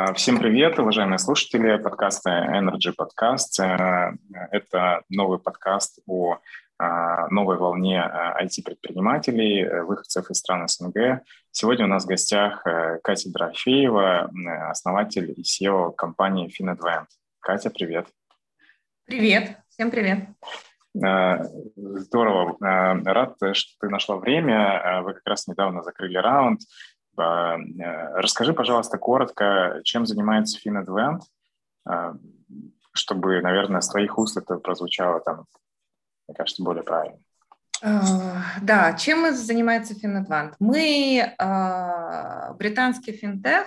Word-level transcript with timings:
А, 0.00 0.12
всем 0.14 0.38
привет, 0.38 0.78
уважаемые 0.78 1.18
слушатели 1.18 1.76
подкаста 1.76 2.30
Energy 2.30 2.94
Podcast. 2.96 3.60
Э, 3.60 4.12
это 4.52 5.02
новый 5.08 5.40
подкаст 5.40 5.98
о 6.06 6.38
а, 6.78 7.26
новой 7.30 7.56
волне 7.56 8.00
IT-предпринимателей, 8.40 9.64
э, 9.64 9.82
выходцев 9.82 10.30
из 10.30 10.38
стран 10.38 10.68
СНГ. 10.68 11.22
Сегодня 11.50 11.86
у 11.86 11.88
нас 11.88 12.04
в 12.04 12.06
гостях 12.06 12.64
э, 12.64 13.00
Катя 13.02 13.32
Дорофеева, 13.32 14.30
основатель 14.70 15.34
и 15.36 15.42
SEO 15.42 15.92
компании 15.92 16.48
FinAdvent. 16.48 17.06
Катя, 17.40 17.70
привет. 17.70 18.06
Привет, 19.04 19.56
всем 19.68 19.90
привет. 19.90 20.28
Здорово. 20.94 22.56
Рад, 22.60 23.36
что 23.52 23.72
ты 23.80 23.88
нашла 23.88 24.16
время. 24.16 25.02
Вы 25.02 25.14
как 25.14 25.26
раз 25.26 25.48
недавно 25.48 25.82
закрыли 25.82 26.18
раунд. 26.18 26.60
Э, 27.18 27.56
расскажи, 28.14 28.52
пожалуйста, 28.52 28.98
коротко, 28.98 29.80
чем 29.84 30.06
занимается 30.06 30.58
FinAdvent, 30.58 31.20
э, 31.88 32.14
чтобы, 32.92 33.40
наверное, 33.40 33.80
с 33.80 33.88
твоих 33.88 34.18
уст 34.18 34.36
это 34.36 34.56
прозвучало 34.56 35.20
там, 35.20 35.46
мне 36.26 36.36
кажется, 36.36 36.62
более 36.62 36.82
правильно. 36.82 37.18
Э, 37.82 38.00
да, 38.62 38.94
чем 38.94 39.32
занимается 39.34 39.94
FinAdvent? 39.94 40.54
Мы 40.58 41.34
британский 42.58 43.12
финтех, 43.12 43.66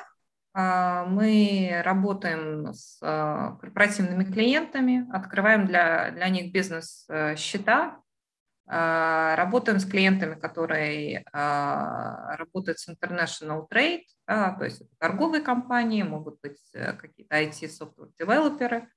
мы 0.54 1.82
работаем 1.86 2.74
с 2.74 3.00
корпоративными 3.00 4.26
клиентами, 4.26 5.08
открываем 5.14 5.66
для, 5.66 6.12
для 6.12 6.28
них 6.28 6.52
бизнес-счета, 6.52 7.96
а, 7.96 8.02
работаем 8.68 9.80
с 9.80 9.86
клиентами, 9.86 10.36
которые 10.36 11.26
а, 11.34 12.38
работают 12.38 12.80
с 12.80 12.88
International 12.88 13.68
Trade, 13.70 14.04
то 14.26 14.62
есть 14.62 14.84
торговые 14.98 15.42
компании, 15.42 16.04
могут 16.04 16.40
быть 16.42 16.62
э, 16.74 16.94
какие-то 16.94 17.36
IT-software-developer 17.36 18.74
ы. 18.74 18.88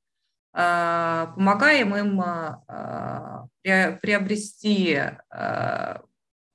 Помогаем 0.53 1.97
им 1.97 2.23
приобрести 3.63 5.01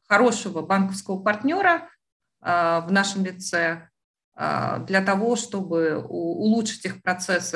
хорошего 0.07 0.61
банковского 0.61 1.21
партнера 1.21 1.89
в 2.39 2.87
нашем 2.89 3.25
лице 3.25 3.89
для 4.33 5.01
того, 5.05 5.35
чтобы 5.35 5.97
улучшить 5.97 6.85
их 6.85 7.03
процесс 7.03 7.49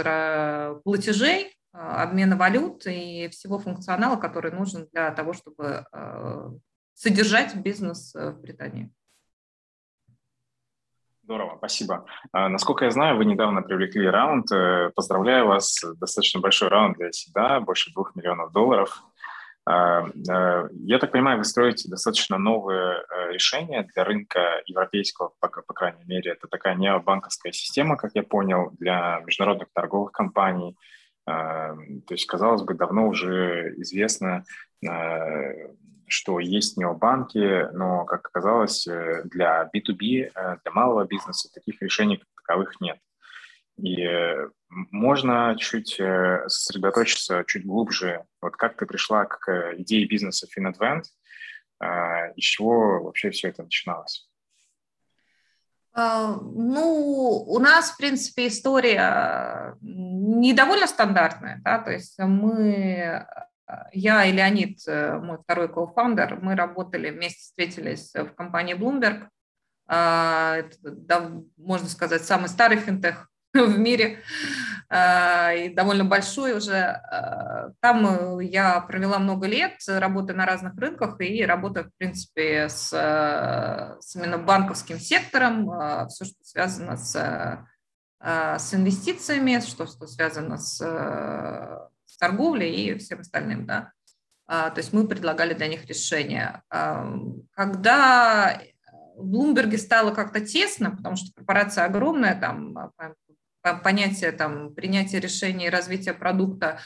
платежей, 0.83 1.55
обмена 1.73 2.37
валют 2.37 2.85
и 2.85 3.27
всего 3.29 3.57
функционала, 3.57 4.15
который 4.15 4.51
нужен 4.51 4.87
для 4.91 5.11
того, 5.11 5.33
чтобы 5.33 5.85
а, 5.91 6.51
содержать 6.93 7.55
бизнес 7.55 8.15
э, 8.15 8.29
в 8.29 8.41
Британии. 8.41 8.91
Здорово, 11.23 11.57
спасибо. 11.57 12.05
А, 12.31 12.47
насколько 12.49 12.85
я 12.85 12.91
знаю, 12.91 13.17
вы 13.17 13.25
недавно 13.25 13.63
привлекли 13.63 14.07
раунд. 14.07 14.51
Э, 14.51 14.91
поздравляю 14.95 15.47
вас, 15.47 15.83
достаточно 15.95 16.39
большой 16.39 16.67
раунд 16.69 16.97
для 16.97 17.11
себя, 17.11 17.59
больше 17.59 17.91
двух 17.91 18.15
миллионов 18.15 18.51
долларов. 18.51 19.01
Э, 19.67 20.03
я 20.13 20.99
так 20.99 21.11
понимаю, 21.11 21.39
вы 21.39 21.43
строите 21.43 21.89
достаточно 21.89 22.37
новые 22.37 23.03
решения 23.29 23.87
для 23.95 24.03
рынка 24.03 24.61
европейского, 24.67 25.31
по, 25.39 25.47
по 25.47 25.73
крайней 25.73 26.03
мере. 26.05 26.33
Это 26.33 26.47
такая 26.47 26.75
необанковская 26.75 27.51
система, 27.51 27.97
как 27.97 28.11
я 28.13 28.21
понял, 28.21 28.69
для 28.79 29.21
международных 29.25 29.69
торговых 29.73 30.11
компаний– 30.11 30.77
то 31.25 31.77
есть, 32.09 32.25
казалось 32.25 32.63
бы, 32.63 32.73
давно 32.73 33.07
уже 33.07 33.73
известно, 33.77 34.43
э, 34.85 35.69
что 36.07 36.39
есть 36.39 36.77
необанки, 36.77 37.71
но, 37.73 38.05
как 38.05 38.27
оказалось, 38.27 38.85
э, 38.87 39.23
для 39.25 39.69
B2B, 39.73 40.31
э, 40.35 40.57
для 40.63 40.71
малого 40.71 41.05
бизнеса 41.05 41.49
таких 41.53 41.81
решений 41.81 42.17
как 42.17 42.27
таковых 42.45 42.81
нет. 42.81 42.99
И 43.81 44.05
можно 44.69 45.55
чуть 45.57 45.99
сосредоточиться 46.47 47.43
чуть 47.47 47.65
глубже. 47.65 48.23
Вот 48.39 48.55
как 48.55 48.77
ты 48.77 48.85
пришла 48.85 49.25
к 49.25 49.73
идее 49.77 50.05
бизнеса 50.05 50.45
FinAdvent, 50.45 51.05
из 52.35 52.43
чего 52.43 53.01
вообще 53.03 53.31
все 53.31 53.47
это 53.47 53.63
начиналось? 53.63 54.29
А, 55.95 56.37
ну, 56.41 57.43
у 57.47 57.59
нас, 57.59 57.91
в 57.91 57.97
принципе, 57.97 58.47
история 58.47 59.75
не 59.81 60.53
довольно 60.53 60.87
стандартная, 60.87 61.61
да, 61.63 61.79
то 61.79 61.91
есть 61.91 62.17
мы, 62.17 63.27
я 63.91 64.25
и 64.25 64.31
Леонид, 64.31 64.79
мой 64.87 65.37
второй 65.37 65.71
кофаундер, 65.71 66.39
мы 66.41 66.55
работали 66.55 67.11
вместе, 67.11 67.41
встретились 67.41 68.11
в 68.13 68.29
компании 68.33 68.75
Bloomberg, 68.75 69.27
а, 69.87 70.57
это, 70.57 71.43
можно 71.57 71.87
сказать, 71.87 72.23
самый 72.23 72.49
старый 72.49 72.77
финтех 72.77 73.29
в 73.53 73.77
мире, 73.77 74.19
а, 74.19 74.62
и 74.93 75.69
довольно 75.69 76.05
большой 76.05 76.55
уже. 76.55 76.75
А, 76.75 77.71
там 77.79 78.39
я 78.39 78.79
провела 78.81 79.17
много 79.17 79.47
лет, 79.47 79.77
работая 79.87 80.37
на 80.37 80.45
разных 80.45 80.77
рынках 80.77 81.19
и 81.19 81.43
работая, 81.43 81.85
в 81.85 81.91
принципе, 81.97 82.69
с, 82.69 82.89
с 82.89 84.15
именно 84.15 84.37
банковским 84.37 84.99
сектором, 84.99 85.71
а, 85.71 86.07
все, 86.07 86.25
что 86.25 86.43
связано 86.43 86.97
с, 86.97 87.15
с 88.21 88.73
инвестициями, 88.73 89.61
что, 89.61 89.87
что 89.87 90.05
связано 90.05 90.57
с, 90.57 90.77
с 90.77 92.17
торговлей 92.17 92.71
и 92.71 92.97
всем 92.99 93.21
остальным, 93.21 93.65
да. 93.65 93.91
То 94.47 94.73
есть 94.77 94.93
мы 94.93 95.07
предлагали 95.07 95.53
для 95.53 95.67
них 95.67 95.85
решения. 95.85 96.61
Когда 96.69 98.61
в 99.15 99.25
Блумберге 99.25 99.77
стало 99.77 100.13
как-то 100.13 100.41
тесно, 100.41 100.91
потому 100.91 101.15
что 101.15 101.33
корпорация 101.33 101.85
огромная, 101.85 102.39
там 102.39 102.91
понятие 103.83 104.31
там, 104.31 104.73
принятия 104.73 105.19
решений 105.19 105.69
развития 105.69 106.13
продукта. 106.13 106.79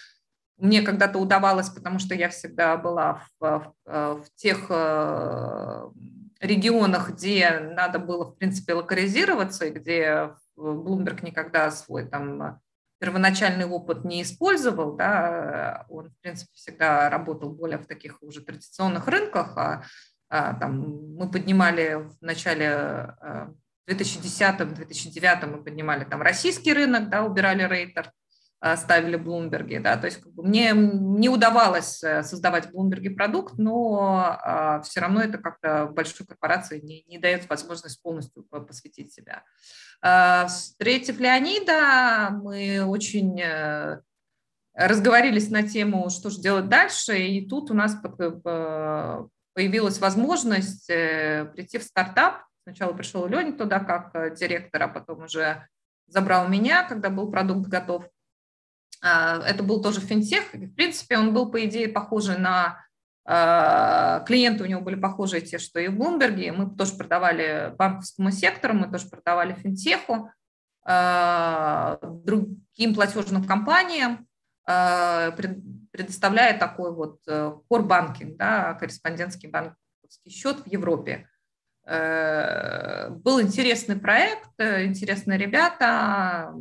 Мне 0.58 0.82
когда-то 0.82 1.20
удавалось, 1.20 1.70
потому 1.70 2.00
что 2.00 2.16
я 2.16 2.30
всегда 2.30 2.78
была 2.78 3.24
в, 3.40 3.74
в, 3.86 4.24
в 4.24 4.26
тех 4.36 4.66
э, 4.70 5.90
регионах, 6.40 7.12
где 7.12 7.60
надо 7.60 8.00
было, 8.00 8.26
в 8.26 8.38
принципе, 8.38 8.74
локализироваться, 8.74 9.66
и 9.66 9.72
где 9.72 10.32
Bloomberg 10.58 11.24
никогда 11.24 11.70
свой 11.72 12.08
там 12.08 12.60
первоначальный 13.00 13.66
опыт 13.66 14.04
не 14.06 14.24
использовал, 14.24 14.96
да, 14.96 15.86
он, 15.90 16.10
в 16.10 16.22
принципе, 16.22 16.52
всегда 16.54 17.10
работал 17.10 17.52
более 17.52 17.78
в 17.78 17.86
таких 17.86 18.22
уже 18.24 18.42
традиционных 18.42 19.08
рынках, 19.08 19.56
а, 19.58 19.84
а 20.30 20.54
там 20.56 21.16
мы 21.16 21.30
поднимали 21.30 21.96
в 21.96 22.22
начале 22.22 23.14
э, 23.22 23.48
в 23.88 23.90
2010-2009 23.90 25.46
мы 25.46 25.64
поднимали 25.64 26.04
там 26.04 26.22
российский 26.22 26.74
рынок, 26.74 27.10
да, 27.10 27.24
убирали 27.24 27.64
рейтер, 27.64 28.12
а, 28.60 28.76
ставили 28.76 29.16
Блумберги, 29.18 29.78
да, 29.78 29.98
то 29.98 30.06
есть 30.06 30.20
как 30.20 30.34
бы, 30.34 30.44
мне 30.44 30.72
не 30.74 31.30
удавалось 31.30 32.04
э, 32.04 32.24
создавать 32.24 32.66
в 32.66 32.72
Блумберге 32.72 33.12
продукт, 33.12 33.60
но 33.60 34.36
а, 34.42 34.82
все 34.82 35.00
равно 35.00 35.22
это 35.22 35.38
как-то 35.38 35.86
большой 35.86 36.26
корпорации 36.26 36.80
не, 36.80 37.04
не 37.04 37.20
дает 37.20 37.48
возможность 37.50 38.02
полностью 38.02 38.44
посвятить 38.44 39.14
себя. 39.14 39.44
А, 40.02 40.48
встретив 40.48 41.20
Леонида, 41.20 42.32
мы 42.32 42.84
очень 42.84 43.40
э, 43.40 44.02
разговорились 44.74 45.52
на 45.52 45.62
тему, 45.62 46.10
что 46.10 46.32
же 46.32 46.42
делать 46.42 46.68
дальше, 46.68 47.16
и 47.16 47.48
тут 47.48 47.70
у 47.70 47.76
нас 47.76 47.96
появилась 49.54 50.00
возможность 50.00 50.90
э, 50.90 51.46
прийти 51.54 51.78
в 51.78 51.84
стартап, 51.84 52.47
Сначала 52.68 52.92
пришел 52.92 53.26
Леня 53.28 53.54
туда 53.54 53.80
как 53.80 54.14
э, 54.14 54.36
директор, 54.36 54.84
а 54.84 54.88
потом 54.90 55.24
уже 55.24 55.66
забрал 56.08 56.50
меня, 56.50 56.84
когда 56.84 57.10
был 57.10 57.32
продукт 57.32 57.70
готов. 57.70 58.04
А, 59.02 59.40
это 59.48 59.64
был 59.64 59.82
тоже 59.82 60.02
финтех. 60.02 60.54
В 60.54 60.76
принципе, 60.76 61.18
он 61.18 61.34
был, 61.34 61.50
по 61.50 61.64
идее, 61.64 61.88
похожий 61.88 62.38
на 62.38 62.86
а, 63.24 64.20
клиенты 64.28 64.66
у 64.66 64.68
него 64.68 64.82
были 64.82 65.00
похожие 65.00 65.40
те, 65.40 65.60
что 65.60 65.80
и 65.80 65.88
в 65.88 65.96
Блумберге. 65.96 66.52
Мы 66.52 66.70
тоже 66.70 66.98
продавали 66.98 67.74
банковскому 67.78 68.32
сектору, 68.32 68.74
мы 68.74 68.92
тоже 68.92 69.08
продавали 69.08 69.54
финтеху, 69.54 70.30
а, 70.84 72.00
другим 72.02 72.94
платежным 72.94 73.46
компаниям, 73.46 74.28
предоставляя 74.66 76.60
такой 76.60 76.94
вот 76.94 77.22
э, 77.28 77.54
core 77.72 77.84
банкинг, 77.84 78.36
да, 78.36 78.74
корреспондентский 78.74 79.48
банковский 79.48 80.30
счет 80.30 80.60
в 80.60 80.68
Европе. 80.68 81.30
Э, 81.88 83.10
был 83.10 83.42
интересный 83.42 83.96
проект, 83.96 84.50
э, 84.58 84.86
интересные 84.86 85.38
ребята, 85.38 86.54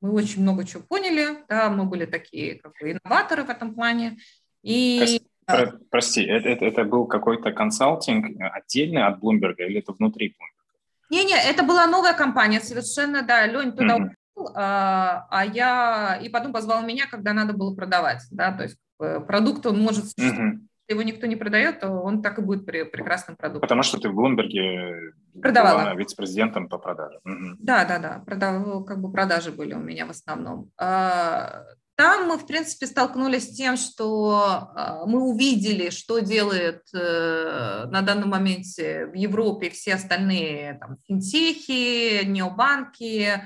мы 0.00 0.12
очень 0.12 0.40
много 0.40 0.64
чего 0.64 0.82
поняли, 0.82 1.44
да, 1.48 1.68
мы 1.68 1.84
были 1.84 2.06
такие 2.06 2.54
как 2.54 2.72
бы 2.80 2.92
инноваторы 2.92 3.44
в 3.44 3.50
этом 3.50 3.74
плане. 3.74 4.16
И... 4.62 5.20
Про, 5.44 5.78
прости, 5.90 6.22
это, 6.22 6.48
это, 6.48 6.64
это 6.64 6.84
был 6.84 7.06
какой-то 7.06 7.52
консалтинг 7.52 8.40
отдельный 8.40 9.04
от 9.04 9.22
Bloomberg 9.22 9.56
или 9.58 9.80
это 9.80 9.92
внутри 9.92 10.28
Bloomberg? 10.28 11.10
Не-не, 11.10 11.36
это 11.36 11.62
была 11.62 11.86
новая 11.86 12.14
компания, 12.14 12.60
совершенно, 12.60 13.22
да, 13.22 13.46
Лень 13.46 13.72
туда 13.72 13.98
mm-hmm. 13.98 14.10
ушел, 14.34 14.52
а, 14.54 15.26
а 15.30 15.44
я, 15.44 16.18
и 16.22 16.30
потом 16.30 16.52
позвал 16.54 16.82
меня, 16.82 17.06
когда 17.06 17.34
надо 17.34 17.52
было 17.52 17.74
продавать, 17.74 18.22
да, 18.30 18.52
то 18.52 18.62
есть 18.62 18.78
продукт, 18.98 19.66
он 19.66 19.80
может 19.82 20.04
mm-hmm 20.18 20.67
его 20.88 21.02
никто 21.02 21.26
не 21.26 21.36
продает, 21.36 21.80
то 21.80 21.90
он 21.90 22.22
так 22.22 22.38
и 22.38 22.42
будет 22.42 22.64
прекрасным 22.64 23.36
продуктом. 23.36 23.60
Потому 23.60 23.82
что 23.82 23.98
ты 23.98 24.08
в 24.08 24.14
Блумберге 24.14 25.12
продавала 25.40 25.94
вице-президентом 25.94 26.68
по 26.68 26.78
продаже. 26.78 27.20
Да, 27.24 27.84
да, 27.84 27.98
да, 27.98 28.22
продав, 28.24 28.84
как 28.86 29.00
бы 29.00 29.12
продажи 29.12 29.52
были 29.52 29.74
у 29.74 29.80
меня 29.80 30.06
в 30.06 30.10
основном. 30.10 30.70
А, 30.78 31.64
там 31.96 32.28
мы, 32.28 32.38
в 32.38 32.46
принципе, 32.46 32.86
столкнулись 32.86 33.48
с 33.48 33.56
тем, 33.56 33.76
что 33.76 34.70
а, 34.74 35.04
мы 35.04 35.20
увидели, 35.20 35.90
что 35.90 36.20
делает 36.20 36.82
э, 36.94 37.86
на 37.90 38.02
данном 38.02 38.30
моменте 38.30 39.06
в 39.06 39.14
Европе 39.14 39.68
все 39.70 39.94
остальные 39.94 40.78
там, 40.80 40.96
финтехи, 41.06 42.24
необанки, 42.24 43.42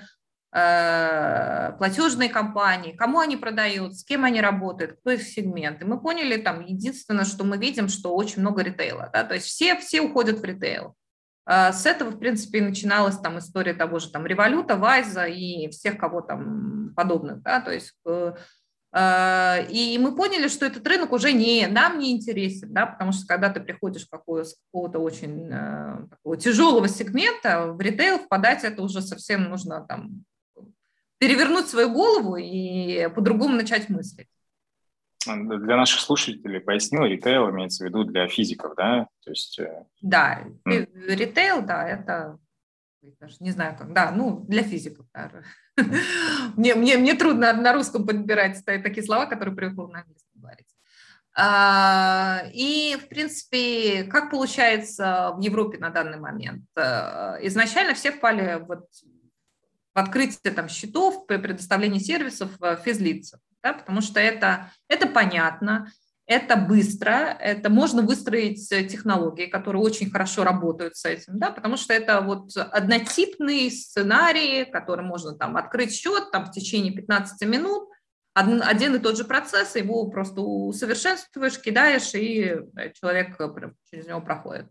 платежные 0.52 2.28
компании, 2.28 2.92
кому 2.92 3.20
они 3.20 3.38
продают, 3.38 3.96
с 3.96 4.04
кем 4.04 4.24
они 4.24 4.40
работают, 4.42 4.98
кто 5.00 5.12
их 5.12 5.22
сегмент. 5.22 5.80
И 5.80 5.86
мы 5.86 5.98
поняли 5.98 6.36
там 6.36 6.62
единственное, 6.62 7.24
что 7.24 7.44
мы 7.44 7.56
видим, 7.56 7.88
что 7.88 8.14
очень 8.14 8.42
много 8.42 8.62
ритейла. 8.62 9.08
Да? 9.12 9.24
То 9.24 9.34
есть 9.34 9.46
все, 9.46 9.76
все 9.78 10.02
уходят 10.02 10.40
в 10.40 10.44
ритейл. 10.44 10.94
А, 11.44 11.72
с 11.72 11.86
этого, 11.86 12.10
в 12.10 12.18
принципе, 12.18 12.58
и 12.58 12.62
начиналась 12.62 13.18
там 13.18 13.38
история 13.38 13.74
того 13.74 13.98
же 13.98 14.10
там 14.10 14.26
Революта, 14.26 14.76
Вайза 14.76 15.24
и 15.24 15.68
всех, 15.70 15.98
кого 15.98 16.20
там 16.20 16.92
подобных, 16.94 17.42
да, 17.42 17.60
то 17.60 17.72
есть 17.72 17.94
э, 18.06 18.34
и 19.70 19.98
мы 19.98 20.14
поняли, 20.14 20.48
что 20.48 20.66
этот 20.66 20.86
рынок 20.86 21.12
уже 21.12 21.32
не, 21.32 21.66
нам 21.66 21.98
не 21.98 22.12
интересен, 22.12 22.72
да, 22.72 22.86
потому 22.86 23.12
что 23.12 23.26
когда 23.26 23.48
ты 23.48 23.60
приходишь 23.60 24.06
какого, 24.06 24.44
с 24.44 24.54
какого-то 24.66 24.98
очень 24.98 25.48
э, 25.50 26.06
такого 26.10 26.36
тяжелого 26.36 26.86
сегмента, 26.88 27.72
в 27.72 27.80
ритейл 27.80 28.18
впадать 28.18 28.62
это 28.62 28.82
уже 28.82 29.00
совсем 29.00 29.44
нужно 29.44 29.84
там 29.88 30.24
перевернуть 31.22 31.68
свою 31.68 31.88
голову 31.92 32.34
и 32.34 33.08
по-другому 33.14 33.54
начать 33.54 33.88
мыслить. 33.88 34.26
Для 35.24 35.76
наших 35.76 36.00
слушателей 36.00 36.58
пояснил, 36.58 37.04
ритейл 37.04 37.48
имеется 37.50 37.84
в 37.84 37.86
виду 37.86 38.02
для 38.02 38.26
физиков, 38.26 38.74
да? 38.76 39.06
То 39.22 39.30
есть... 39.30 39.56
Э, 39.60 39.84
да, 40.00 40.42
mm. 40.66 40.88
ритейл, 41.14 41.62
да, 41.62 41.86
это, 41.86 42.38
даже 43.20 43.36
не 43.38 43.52
знаю 43.52 43.76
как, 43.78 43.92
да, 43.92 44.10
ну, 44.10 44.44
для 44.48 44.64
физиков, 44.64 45.06
да. 45.14 45.30
мне, 46.56 46.74
мне, 46.74 46.96
мне 46.96 47.14
трудно 47.14 47.52
на 47.52 47.72
русском 47.72 48.04
подбирать 48.04 48.64
такие 48.64 49.06
слова, 49.06 49.26
которые 49.26 49.54
привыкла 49.54 49.86
на 49.86 50.00
английском 50.00 50.40
говорить. 50.40 50.66
А, 51.36 52.42
и, 52.52 52.96
в 53.00 53.08
принципе, 53.08 54.02
как 54.10 54.32
получается 54.32 55.34
в 55.36 55.40
Европе 55.40 55.78
на 55.78 55.90
данный 55.90 56.18
момент? 56.18 56.64
Э, 56.74 57.36
изначально 57.42 57.94
все 57.94 58.10
впали 58.10 58.60
вот 58.66 58.88
в 59.94 59.98
открытие 59.98 60.52
там, 60.52 60.68
счетов, 60.68 61.26
при 61.26 61.36
предоставлении 61.36 61.98
сервисов 61.98 62.50
физлицам 62.84 63.40
да, 63.62 63.72
потому 63.72 64.00
что 64.00 64.20
это, 64.20 64.70
это 64.88 65.06
понятно, 65.06 65.90
это 66.26 66.56
быстро, 66.56 67.36
это 67.40 67.68
можно 67.68 68.02
выстроить 68.02 68.68
технологии, 68.68 69.46
которые 69.46 69.82
очень 69.82 70.10
хорошо 70.10 70.44
работают 70.44 70.96
с 70.96 71.04
этим, 71.04 71.38
да, 71.38 71.50
потому 71.50 71.76
что 71.76 71.92
это 71.92 72.20
вот 72.20 72.56
однотипный 72.56 73.70
сценарий, 73.70 74.64
который 74.64 75.04
можно 75.04 75.36
там 75.36 75.56
открыть 75.56 75.94
счет 75.94 76.30
там, 76.30 76.46
в 76.46 76.52
течение 76.52 76.92
15 76.92 77.48
минут, 77.48 77.88
один, 78.34 78.62
один 78.62 78.94
и 78.94 78.98
тот 78.98 79.16
же 79.16 79.24
процесс, 79.24 79.76
его 79.76 80.08
просто 80.08 80.40
усовершенствуешь, 80.40 81.60
кидаешь, 81.60 82.14
и 82.14 82.56
человек 82.98 83.36
через 83.90 84.06
него 84.06 84.22
проходит. 84.22 84.68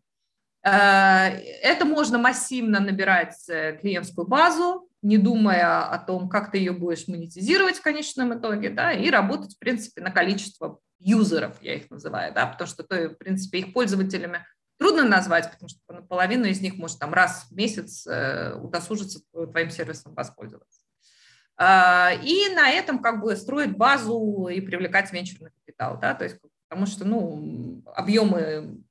Э, 0.64 1.28
это 1.62 1.86
можно 1.86 2.18
массивно 2.18 2.80
набирать 2.80 3.38
э, 3.50 3.78
клиентскую 3.80 4.26
базу, 4.26 4.90
не 5.02 5.18
думая 5.18 5.84
о 5.84 5.98
том, 5.98 6.30
как 6.30 6.52
ты 6.52 6.58
ее 6.58 6.72
будешь 6.72 7.08
монетизировать 7.08 7.78
в 7.78 7.82
конечном 7.82 8.38
итоге, 8.38 8.70
да, 8.70 8.92
и 8.92 9.10
работать, 9.10 9.56
в 9.56 9.60
принципе, 9.60 10.02
на 10.02 10.12
количество 10.12 10.80
юзеров, 11.00 11.58
я 11.62 11.76
их 11.76 11.90
называю, 11.90 12.34
да, 12.34 12.46
потому 12.46 12.68
что, 12.68 12.84
то, 12.84 13.10
в 13.10 13.16
принципе, 13.16 13.60
их 13.60 13.74
пользователями 13.74 14.46
трудно 14.78 15.04
назвать, 15.04 15.52
потому 15.52 15.70
что 15.70 15.80
половину 16.08 16.46
из 16.46 16.62
них 16.62 16.76
может 16.76 17.00
там 17.00 17.14
раз 17.14 17.48
в 17.50 17.56
месяц 17.56 18.06
э, 18.08 18.54
удосужиться 18.56 19.22
твоим 19.32 19.70
сервисом 19.70 20.14
воспользоваться. 20.14 20.82
Э, 21.58 22.16
и 22.24 22.54
на 22.54 22.70
этом 22.70 23.00
как 23.00 23.22
бы 23.22 23.36
строить 23.36 23.76
базу 23.76 24.48
и 24.48 24.62
привлекать 24.62 25.12
венчурный 25.12 25.52
капитал, 25.52 26.00
да, 26.00 26.14
то 26.14 26.24
есть 26.24 26.38
потому 26.68 26.86
что, 26.88 27.06
ну, 27.06 27.84
объемы 27.94 28.84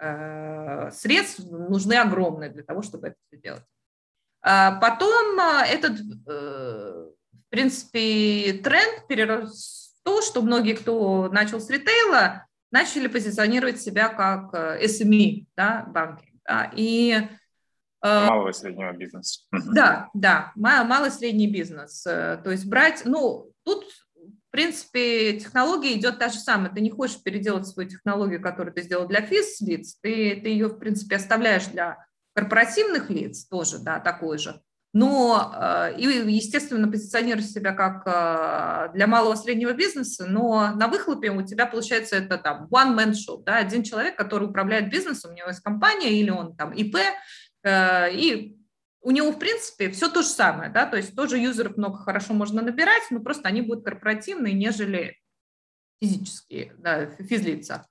э, 0.00 0.90
средств 0.92 1.40
нужны 1.50 1.94
огромные 1.94 2.48
для 2.48 2.62
того, 2.62 2.82
чтобы 2.82 3.08
это 3.08 3.16
сделать. 3.32 3.64
А 3.64 3.77
потом 4.42 5.38
а, 5.40 5.64
этот, 5.66 5.98
э, 6.26 7.06
в 7.32 7.50
принципе, 7.50 8.60
тренд 8.62 9.06
перерос 9.08 9.94
в 10.00 10.04
то, 10.04 10.22
что 10.22 10.42
многие, 10.42 10.74
кто 10.74 11.28
начал 11.28 11.60
с 11.60 11.68
ритейла, 11.68 12.46
начали 12.70 13.08
позиционировать 13.08 13.80
себя 13.80 14.08
как 14.08 14.54
э, 14.54 14.84
SME, 14.84 15.46
да, 15.56 15.84
банки. 15.88 16.32
Да, 16.46 16.70
и 16.74 17.28
э, 18.02 18.26
Малого 18.26 18.50
и 18.50 18.52
среднего 18.52 18.92
бизнеса. 18.92 19.40
Да, 19.50 20.08
да, 20.14 20.52
малый 20.54 21.08
и 21.08 21.12
средний 21.12 21.50
бизнес. 21.50 22.02
То 22.02 22.42
есть 22.46 22.66
брать, 22.66 23.02
ну, 23.04 23.50
тут, 23.64 23.84
в 24.14 24.50
принципе, 24.50 25.38
технология 25.40 25.94
идет 25.94 26.18
та 26.18 26.28
же 26.28 26.38
самая. 26.38 26.72
Ты 26.72 26.80
не 26.80 26.90
хочешь 26.90 27.22
переделать 27.22 27.66
свою 27.66 27.88
технологию, 27.88 28.40
которую 28.40 28.72
ты 28.72 28.82
сделал 28.82 29.08
для 29.08 29.20
физ-лиц, 29.20 29.98
ты, 30.00 30.40
ты 30.40 30.48
ее, 30.48 30.68
в 30.68 30.78
принципе, 30.78 31.16
оставляешь 31.16 31.66
для 31.66 31.98
корпоративных 32.38 33.10
лиц 33.10 33.46
тоже, 33.46 33.78
да, 33.80 33.98
такой 33.98 34.38
же, 34.38 34.60
но 34.92 35.52
э, 35.54 35.98
и, 35.98 36.04
естественно, 36.04 36.86
позиционируешь 36.86 37.48
себя 37.48 37.72
как 37.72 38.06
э, 38.06 38.92
для 38.94 39.08
малого 39.08 39.34
среднего 39.34 39.72
бизнеса, 39.72 40.26
но 40.28 40.72
на 40.76 40.86
выхлопе 40.86 41.32
у 41.32 41.42
тебя 41.42 41.66
получается 41.66 42.14
это 42.14 42.38
там 42.38 42.68
one-man 42.72 43.10
show, 43.10 43.42
да, 43.44 43.56
один 43.56 43.82
человек, 43.82 44.14
который 44.16 44.48
управляет 44.48 44.88
бизнесом, 44.88 45.32
у 45.32 45.34
него 45.34 45.48
есть 45.48 45.62
компания 45.62 46.12
или 46.12 46.30
он 46.30 46.54
там 46.54 46.72
ИП, 46.72 46.98
э, 47.64 48.14
и 48.14 48.56
у 49.00 49.10
него, 49.10 49.32
в 49.32 49.38
принципе, 49.40 49.90
все 49.90 50.08
то 50.08 50.22
же 50.22 50.28
самое, 50.28 50.70
да, 50.70 50.86
то 50.86 50.96
есть 50.96 51.16
тоже 51.16 51.38
юзеров 51.38 51.76
много 51.76 51.98
хорошо 51.98 52.34
можно 52.34 52.62
набирать, 52.62 53.02
но 53.10 53.18
просто 53.18 53.48
они 53.48 53.62
будут 53.62 53.84
корпоративные, 53.84 54.54
нежели 54.54 55.16
физические, 56.00 56.76
да, 56.78 57.06
физлица. 57.16 57.88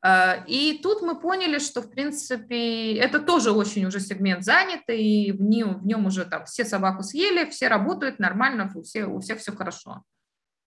А, 0.00 0.44
и 0.46 0.78
тут 0.82 1.02
мы 1.02 1.18
поняли, 1.18 1.58
что, 1.58 1.82
в 1.82 1.90
принципе, 1.90 2.94
это 2.94 3.18
тоже 3.18 3.50
очень 3.50 3.84
уже 3.86 3.98
сегмент 4.00 4.44
занятый, 4.44 5.02
и 5.02 5.32
в 5.32 5.42
нем, 5.42 5.80
в 5.80 5.86
нем 5.86 6.06
уже 6.06 6.24
там 6.24 6.44
все 6.44 6.64
собаку 6.64 7.02
съели, 7.02 7.50
все 7.50 7.68
работают 7.68 8.18
нормально, 8.18 8.70
у 8.74 8.82
всех, 8.82 9.08
у 9.08 9.20
всех 9.20 9.38
все 9.38 9.52
хорошо. 9.52 10.02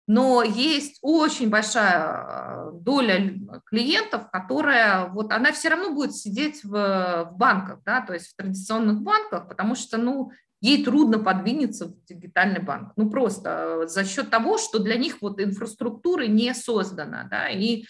Но 0.07 0.43
есть 0.43 0.99
очень 1.01 1.49
большая 1.49 2.03
а, 2.03 2.71
доля 2.71 3.33
клиентов, 3.65 4.29
которая, 4.31 5.07
вот 5.07 5.31
она 5.31 5.51
все 5.51 5.69
равно 5.69 5.93
будет 5.93 6.15
сидеть 6.15 6.63
в, 6.63 6.69
в 6.69 7.31
банках, 7.35 7.79
да, 7.83 8.01
то 8.01 8.13
есть 8.13 8.27
в 8.27 8.35
традиционных 8.35 9.01
банках, 9.01 9.47
потому 9.47 9.73
что, 9.73 9.97
ну, 9.97 10.31
ей 10.61 10.83
трудно 10.85 11.17
подвинуться 11.17 11.87
в 11.87 12.05
дигитальный 12.05 12.61
банк. 12.61 12.93
Ну, 12.95 13.09
просто 13.09 13.83
а, 13.83 13.87
за 13.87 14.05
счет 14.05 14.29
того, 14.29 14.59
что 14.59 14.77
для 14.77 14.95
них 14.95 15.17
вот 15.21 15.41
инфраструктуры 15.41 16.27
не 16.27 16.53
создана, 16.53 17.23
да, 17.23 17.49
и 17.49 17.85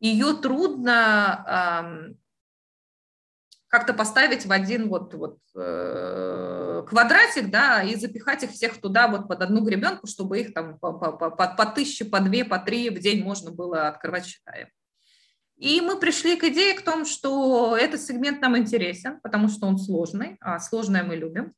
ее 0.00 0.34
трудно 0.34 2.16
как-то 3.70 3.94
поставить 3.94 4.46
в 4.46 4.52
один 4.52 4.88
вот, 4.88 5.14
вот 5.14 5.38
э, 5.54 6.82
квадратик, 6.88 7.50
да, 7.50 7.84
и 7.84 7.94
запихать 7.94 8.42
их 8.42 8.50
всех 8.50 8.80
туда 8.80 9.06
вот 9.06 9.28
под 9.28 9.42
одну 9.42 9.60
гребенку, 9.64 10.08
чтобы 10.08 10.40
их 10.40 10.52
там 10.52 10.76
по, 10.80 10.92
по, 10.92 11.12
по, 11.12 11.30
по 11.30 11.66
тысяче, 11.66 12.04
по 12.04 12.18
две, 12.18 12.44
по 12.44 12.58
три 12.58 12.90
в 12.90 12.98
день 12.98 13.22
можно 13.22 13.52
было 13.52 13.86
открывать 13.86 14.26
счета. 14.26 14.52
И 15.56 15.80
мы 15.80 16.00
пришли 16.00 16.36
к 16.36 16.44
идее 16.44 16.74
к 16.74 16.82
тому, 16.82 17.04
что 17.04 17.76
этот 17.76 18.00
сегмент 18.00 18.40
нам 18.40 18.58
интересен, 18.58 19.20
потому 19.20 19.46
что 19.46 19.68
он 19.68 19.78
сложный, 19.78 20.36
а 20.40 20.58
сложное 20.58 21.04
мы 21.04 21.14
любим. 21.14 21.54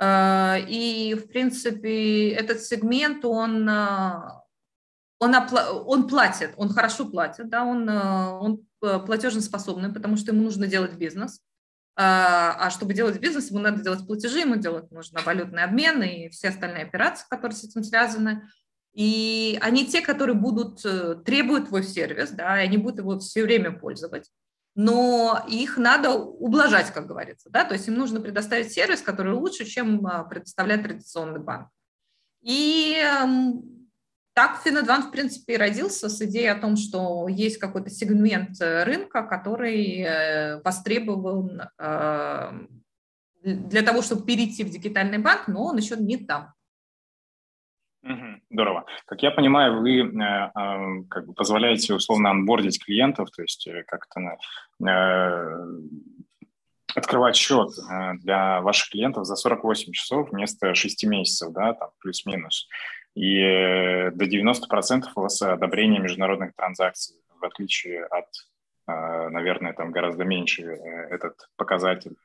Э, 0.00 0.60
и, 0.60 1.14
в 1.14 1.26
принципе, 1.26 2.30
этот 2.30 2.62
сегмент, 2.62 3.24
он 3.24 3.68
а, 3.68 4.42
он, 5.18 5.34
опла- 5.34 5.70
он 5.70 6.08
платит, 6.08 6.52
он 6.56 6.68
хорошо 6.70 7.06
платит, 7.06 7.48
да, 7.48 7.64
он, 7.64 7.88
э, 7.88 8.28
он 8.38 8.66
э, 8.82 8.98
платежеспособный, 9.00 9.92
потому 9.92 10.16
что 10.16 10.32
ему 10.32 10.44
нужно 10.44 10.66
делать 10.66 10.94
бизнес. 10.94 11.40
А, 11.96 12.54
а 12.58 12.70
чтобы 12.70 12.94
делать 12.94 13.18
бизнес, 13.18 13.50
ему 13.50 13.58
надо 13.58 13.82
делать 13.82 14.06
платежи, 14.06 14.40
ему 14.40 14.54
делать 14.54 14.90
нужно 14.92 15.20
валютный 15.22 15.64
обмен 15.64 16.00
и 16.02 16.28
все 16.28 16.50
остальные 16.50 16.84
операции, 16.84 17.26
которые 17.28 17.56
с 17.56 17.64
этим 17.64 17.82
связаны. 17.82 18.48
И 18.94 19.58
они 19.60 19.84
те, 19.84 20.00
которые 20.00 20.36
будут, 20.36 20.84
э, 20.84 21.16
требуют 21.24 21.68
твой 21.68 21.82
сервис, 21.82 22.30
да, 22.30 22.60
и 22.60 22.66
они 22.66 22.76
будут 22.76 23.00
его 23.00 23.18
все 23.18 23.42
время 23.42 23.72
пользовать. 23.72 24.30
Но 24.76 25.44
их 25.48 25.76
надо 25.76 26.12
ублажать, 26.12 26.92
как 26.92 27.08
говорится, 27.08 27.50
да, 27.50 27.64
то 27.64 27.74
есть 27.74 27.88
им 27.88 27.94
нужно 27.94 28.20
предоставить 28.20 28.72
сервис, 28.72 29.02
который 29.02 29.34
лучше, 29.34 29.64
чем 29.64 30.06
а, 30.06 30.22
предоставляет 30.22 30.84
традиционный 30.84 31.40
банк. 31.40 31.68
И 32.42 32.96
эм, 32.96 33.77
так 34.38 34.62
Финадван, 34.62 35.02
в 35.02 35.10
принципе, 35.10 35.54
и 35.54 35.56
родился 35.56 36.08
с 36.08 36.22
идеей 36.22 36.46
о 36.46 36.60
том, 36.60 36.76
что 36.76 37.26
есть 37.26 37.58
какой-то 37.58 37.90
сегмент 37.90 38.60
э, 38.60 38.84
рынка, 38.84 39.24
который 39.24 40.00
э, 40.00 40.62
востребован 40.62 41.62
э, 41.76 42.52
для 43.42 43.82
того, 43.82 44.00
чтобы 44.00 44.24
перейти 44.24 44.62
в 44.62 44.70
дигитальный 44.70 45.18
банк, 45.18 45.48
но 45.48 45.64
он 45.64 45.76
еще 45.76 45.96
не 45.96 46.18
там. 46.18 46.52
Здорово. 48.48 48.86
Как 49.06 49.20
я 49.24 49.32
понимаю, 49.32 49.80
вы 49.80 50.02
э, 50.02 51.02
как 51.10 51.26
бы 51.26 51.34
позволяете 51.34 51.94
условно 51.94 52.30
анбордить 52.30 52.80
клиентов, 52.84 53.32
то 53.32 53.42
есть 53.42 53.68
как-то 53.88 54.20
э, 54.88 55.68
открывать 56.94 57.34
счет 57.34 57.70
для 58.20 58.60
ваших 58.60 58.90
клиентов 58.90 59.26
за 59.26 59.34
48 59.34 59.92
часов 59.92 60.30
вместо 60.30 60.76
6 60.76 61.04
месяцев, 61.06 61.52
да, 61.52 61.72
там 61.72 61.90
плюс-минус. 61.98 62.68
И 63.14 63.40
э, 63.40 64.10
до 64.12 64.24
90% 64.24 65.06
у 65.14 65.20
вас 65.20 65.42
одобрение 65.42 66.00
международных 66.00 66.54
транзакций, 66.54 67.16
в 67.40 67.44
отличие 67.44 68.04
от, 68.04 68.26
наверное, 68.86 69.72
там 69.74 69.92
гораздо 69.92 70.24
меньше 70.24 70.62
этот 70.62 71.48
показатель. 71.56 72.16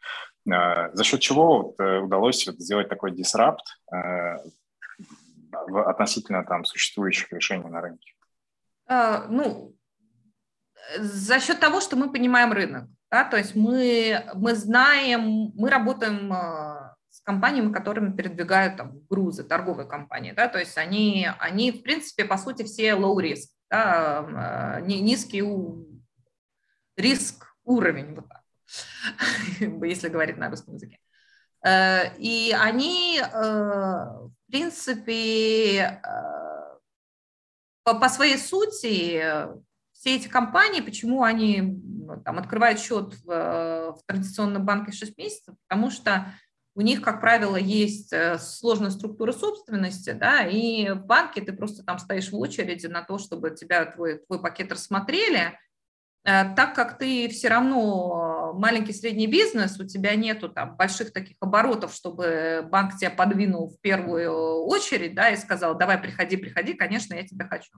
За 0.45 1.03
счет 1.03 1.19
чего 1.19 1.75
удалось 1.77 2.45
сделать 2.45 2.89
такой 2.89 3.11
дисрапт 3.11 3.63
относительно 5.51 6.43
там 6.43 6.65
существующих 6.65 7.31
решений 7.31 7.69
на 7.69 7.81
рынке? 7.81 8.13
А, 8.87 9.27
ну, 9.29 9.75
за 10.97 11.39
счет 11.39 11.59
того, 11.59 11.81
что 11.81 11.95
мы 11.95 12.11
понимаем 12.11 12.51
рынок. 12.51 12.89
Да, 13.09 13.23
то 13.23 13.37
есть 13.37 13.55
мы, 13.55 14.23
мы 14.33 14.55
знаем, 14.55 15.51
мы 15.55 15.69
работаем 15.69 16.33
с 17.13 17.21
компаниями, 17.21 17.71
которыми 17.71 18.15
передвигают 18.15 18.77
там, 18.77 18.99
грузы, 19.07 19.43
торговые 19.43 19.87
компании. 19.87 20.31
Да, 20.31 20.47
то 20.47 20.57
есть 20.57 20.75
они, 20.79 21.29
они, 21.37 21.71
в 21.71 21.83
принципе, 21.83 22.25
по 22.25 22.37
сути, 22.37 22.63
все 22.63 22.93
low 22.93 23.15
risk, 23.17 23.49
да, 23.69 24.25
а, 24.27 24.81
низкий 24.81 25.43
риск 26.97 27.55
уровень, 27.63 28.15
вот 28.15 28.25
так, 28.27 28.41
если 29.83 30.09
говорить 30.09 30.37
на 30.37 30.49
русском 30.49 30.73
языке. 30.73 30.97
Э, 31.63 32.17
и 32.17 32.51
они, 32.59 33.19
э, 33.19 33.27
в 33.31 34.31
принципе, 34.47 35.81
э, 35.81 35.99
по, 37.83 37.93
по 37.93 38.09
своей 38.09 38.39
сути, 38.39 39.23
все 39.91 40.15
эти 40.15 40.27
компании, 40.27 40.81
почему 40.81 41.23
они 41.23 41.61
ну, 41.61 42.21
там, 42.21 42.39
открывают 42.39 42.79
счет 42.79 43.13
в, 43.23 43.27
в 43.27 43.99
традиционном 44.07 44.65
банке 44.65 44.91
6 44.91 45.15
месяцев, 45.17 45.55
потому 45.67 45.91
что 45.91 46.33
у 46.75 46.81
них, 46.81 47.01
как 47.01 47.21
правило, 47.21 47.55
есть 47.55 48.13
сложная 48.39 48.89
структура 48.89 49.31
собственности, 49.31 50.11
да, 50.11 50.47
и 50.47 50.89
в 50.89 51.05
банке 51.05 51.41
ты 51.41 51.53
просто 51.53 51.83
там 51.83 51.99
стоишь 51.99 52.31
в 52.31 52.37
очереди 52.37 52.87
на 52.87 53.03
то, 53.03 53.17
чтобы 53.17 53.51
тебя 53.51 53.85
твой, 53.85 54.19
твой 54.19 54.41
пакет 54.41 54.71
рассмотрели, 54.71 55.59
так 56.23 56.73
как 56.73 56.97
ты 56.97 57.27
все 57.29 57.49
равно 57.49 58.53
маленький 58.55 58.93
средний 58.93 59.27
бизнес, 59.27 59.79
у 59.79 59.85
тебя 59.85 60.15
нету 60.15 60.49
там 60.49 60.77
больших 60.77 61.11
таких 61.11 61.35
оборотов, 61.41 61.93
чтобы 61.93 62.65
банк 62.71 62.97
тебя 62.97 63.11
подвинул 63.11 63.69
в 63.69 63.79
первую 63.81 64.63
очередь, 64.65 65.15
да, 65.15 65.29
и 65.31 65.37
сказал, 65.37 65.77
давай, 65.77 65.97
приходи, 65.97 66.37
приходи, 66.37 66.73
конечно, 66.73 67.13
я 67.13 67.27
тебя 67.27 67.47
хочу. 67.47 67.73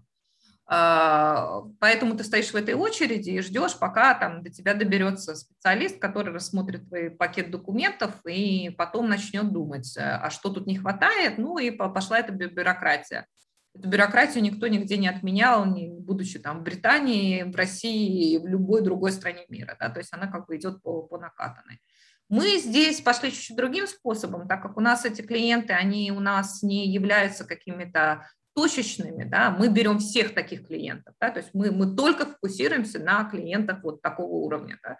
А, 0.68 1.62
поэтому 1.80 2.18
ты 2.18 2.24
стоишь 2.24 2.52
в 2.52 2.56
этой 2.56 2.74
очереди 2.74 3.30
и 3.30 3.42
ждешь, 3.42 3.78
пока 3.78 4.16
там 4.16 4.42
до 4.42 4.50
тебя 4.50 4.74
доберется 4.74 5.36
специалист, 5.36 6.00
который 6.00 6.34
рассмотрит 6.34 6.88
твой 6.88 7.12
пакет 7.12 7.52
документов 7.52 8.14
и 8.26 8.72
потом 8.72 9.08
начнет 9.08 9.52
думать, 9.52 9.96
а 9.98 10.30
что 10.32 10.50
тут 10.50 10.66
не 10.66 10.78
хватает, 10.78 11.38
ну 11.38 11.60
и 11.60 11.70
пошла 11.70 12.20
эта 12.20 12.32
бюрократия. 12.32 13.28
Эту 13.76 13.90
бюрократию 13.90 14.42
никто 14.42 14.68
нигде 14.68 14.98
не 14.98 15.08
отменял, 15.08 15.66
не 15.66 15.90
будучи 15.90 16.40
там 16.40 16.60
в 16.60 16.64
Британии, 16.64 17.44
в 17.44 17.56
России 17.56 18.38
в 18.38 18.48
любой 18.48 18.82
другой 18.82 19.12
стране 19.12 19.46
мира. 19.50 19.76
Да? 19.80 19.90
То 19.90 20.00
есть 20.00 20.14
она 20.14 20.28
как 20.28 20.48
бы 20.48 20.56
идет 20.56 20.82
по, 20.82 21.04
по 21.04 21.18
накатанной. 21.18 21.80
Мы 22.28 22.58
здесь 22.58 23.02
пошли 23.02 23.32
чуть-чуть 23.32 23.58
другим 23.58 23.86
способом, 23.86 24.48
так 24.48 24.62
как 24.64 24.78
у 24.78 24.82
нас 24.82 25.06
эти 25.06 25.22
клиенты, 25.22 25.74
они 25.74 26.12
у 26.12 26.20
нас 26.20 26.64
не 26.64 26.88
являются 26.88 27.46
какими-то 27.46 28.28
точечными, 28.56 29.26
да, 29.26 29.52
мы 29.52 29.68
берем 29.68 30.00
всех 30.00 30.34
таких 30.34 30.66
клиентов, 30.68 31.14
да, 31.20 31.30
то 31.30 31.40
есть 31.40 31.52
мы, 31.54 31.72
мы 31.72 31.96
только 31.96 32.26
фокусируемся 32.26 33.00
на 33.00 33.26
клиентах 33.26 33.84
вот 33.84 34.02
такого 34.02 34.34
уровня, 34.34 34.80
да, 34.82 34.98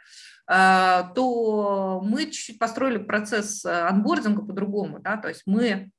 а, 0.48 1.14
то 1.14 2.02
мы 2.04 2.26
чуть-чуть 2.26 2.60
построили 2.60 2.98
процесс 2.98 3.66
анбординга 3.66 4.42
по-другому, 4.46 5.00
да, 5.00 5.18
то 5.18 5.30
есть 5.30 5.44
мы 5.46 5.90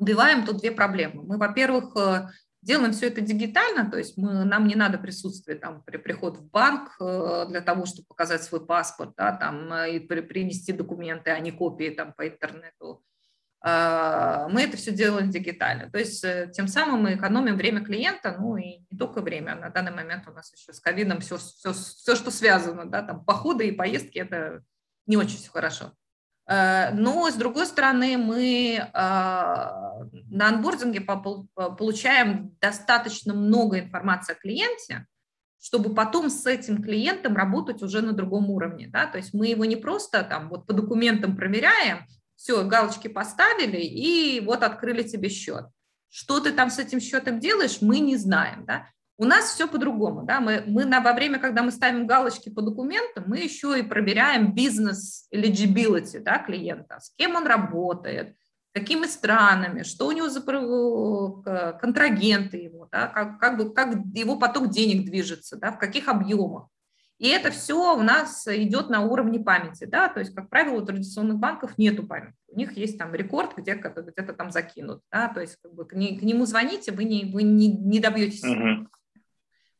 убиваем 0.00 0.44
тут 0.44 0.58
две 0.58 0.72
проблемы. 0.72 1.22
Мы, 1.22 1.36
во-первых, 1.36 1.94
э, 1.96 2.28
делаем 2.62 2.92
все 2.92 3.08
это 3.08 3.20
дигитально, 3.20 3.88
то 3.90 3.98
есть 3.98 4.16
мы, 4.16 4.44
нам 4.44 4.66
не 4.66 4.74
надо 4.74 4.98
присутствие 4.98 5.58
там, 5.58 5.82
при 5.82 5.98
приход 5.98 6.38
в 6.38 6.50
банк 6.50 6.96
э, 6.98 7.46
для 7.48 7.60
того, 7.60 7.84
чтобы 7.84 8.06
показать 8.08 8.42
свой 8.42 8.64
паспорт, 8.64 9.12
да, 9.16 9.32
там, 9.32 9.72
э, 9.72 9.96
и 9.96 10.00
при, 10.00 10.22
принести 10.22 10.72
документы, 10.72 11.30
а 11.30 11.38
не 11.38 11.52
копии 11.52 11.90
там, 11.90 12.14
по 12.14 12.26
интернету. 12.26 13.04
А, 13.62 14.48
мы 14.48 14.62
это 14.62 14.76
все 14.76 14.92
делаем 14.92 15.30
дигитально. 15.30 15.90
То 15.90 15.98
есть 15.98 16.24
тем 16.52 16.66
самым 16.66 17.02
мы 17.02 17.14
экономим 17.14 17.56
время 17.56 17.84
клиента, 17.84 18.36
ну 18.38 18.56
и 18.56 18.78
не 18.90 18.98
только 18.98 19.20
время. 19.20 19.54
На 19.54 19.70
данный 19.70 19.92
момент 19.92 20.26
у 20.28 20.32
нас 20.32 20.52
еще 20.54 20.72
с 20.72 20.80
ковидом 20.80 21.20
все, 21.20 21.36
все, 21.36 21.72
все 21.72 22.16
что 22.16 22.30
связано, 22.30 22.86
да, 22.86 23.02
там 23.02 23.24
походы 23.24 23.68
и 23.68 23.72
поездки, 23.72 24.18
это 24.18 24.62
не 25.06 25.16
очень 25.16 25.36
все 25.38 25.50
хорошо. 25.50 25.92
Э, 26.50 26.92
но, 26.92 27.30
с 27.30 27.34
другой 27.34 27.66
стороны, 27.66 28.18
мы 28.18 28.76
э, 28.76 28.86
на 28.92 30.48
анбординге 30.48 31.00
получаем 31.00 32.56
достаточно 32.60 33.34
много 33.34 33.78
информации 33.78 34.32
о 34.32 34.36
клиенте, 34.36 35.06
чтобы 35.62 35.94
потом 35.94 36.28
с 36.28 36.46
этим 36.46 36.82
клиентом 36.82 37.36
работать 37.36 37.82
уже 37.82 38.00
на 38.00 38.12
другом 38.12 38.50
уровне. 38.50 38.88
Да? 38.88 39.06
То 39.06 39.18
есть 39.18 39.32
мы 39.32 39.46
его 39.46 39.64
не 39.64 39.76
просто 39.76 40.24
там 40.24 40.48
вот 40.48 40.66
по 40.66 40.72
документам 40.72 41.36
проверяем, 41.36 42.06
все, 42.40 42.64
галочки 42.64 43.08
поставили 43.08 43.76
и 43.76 44.40
вот 44.40 44.62
открыли 44.62 45.02
тебе 45.02 45.28
счет. 45.28 45.66
Что 46.08 46.40
ты 46.40 46.52
там 46.52 46.70
с 46.70 46.78
этим 46.78 46.98
счетом 46.98 47.38
делаешь, 47.38 47.82
мы 47.82 47.98
не 47.98 48.16
знаем. 48.16 48.64
Да? 48.64 48.86
У 49.18 49.26
нас 49.26 49.52
все 49.52 49.68
по-другому. 49.68 50.22
Да? 50.22 50.40
Мы, 50.40 50.64
мы 50.66 50.86
на, 50.86 51.00
во 51.00 51.12
время, 51.12 51.38
когда 51.38 51.62
мы 51.62 51.70
ставим 51.70 52.06
галочки 52.06 52.48
по 52.48 52.62
документам, 52.62 53.24
мы 53.26 53.40
еще 53.40 53.78
и 53.78 53.82
проверяем 53.82 54.54
бизнес 54.54 55.28
eligibility 55.34 56.20
да, 56.20 56.38
клиента, 56.38 56.98
с 56.98 57.10
кем 57.14 57.36
он 57.36 57.46
работает, 57.46 58.34
какими 58.72 59.04
странами, 59.04 59.82
что 59.82 60.06
у 60.06 60.12
него 60.12 60.30
за 60.30 60.40
э, 60.40 61.78
контрагенты 61.78 62.56
его, 62.56 62.88
да, 62.90 63.08
как, 63.08 63.38
как, 63.38 63.58
бы, 63.58 63.74
как 63.74 63.94
его 64.14 64.36
поток 64.36 64.70
денег 64.70 65.04
движется, 65.04 65.56
да, 65.56 65.72
в 65.72 65.78
каких 65.78 66.08
объемах. 66.08 66.68
И 67.20 67.28
это 67.28 67.50
все 67.50 67.94
у 67.94 68.02
нас 68.02 68.48
идет 68.48 68.88
на 68.88 69.02
уровне 69.02 69.38
памяти, 69.38 69.84
да, 69.84 70.08
то 70.08 70.20
есть, 70.20 70.34
как 70.34 70.48
правило, 70.48 70.80
у 70.80 70.86
традиционных 70.86 71.36
банков 71.36 71.76
нету 71.76 72.06
памяти, 72.06 72.34
у 72.48 72.56
них 72.56 72.72
есть 72.78 72.96
там 72.96 73.14
рекорд, 73.14 73.58
где-то 73.58 73.90
где 73.90 74.32
там 74.32 74.50
закинут, 74.50 75.02
да, 75.12 75.28
то 75.28 75.42
есть, 75.42 75.58
как 75.62 75.74
бы 75.74 75.84
к, 75.84 75.92
не, 75.92 76.18
к 76.18 76.22
нему 76.22 76.46
звоните, 76.46 76.92
вы 76.92 77.04
не, 77.04 77.26
вы 77.30 77.42
не, 77.42 77.68
не 77.68 78.00
добьетесь. 78.00 78.42
Uh-huh. 78.42 78.86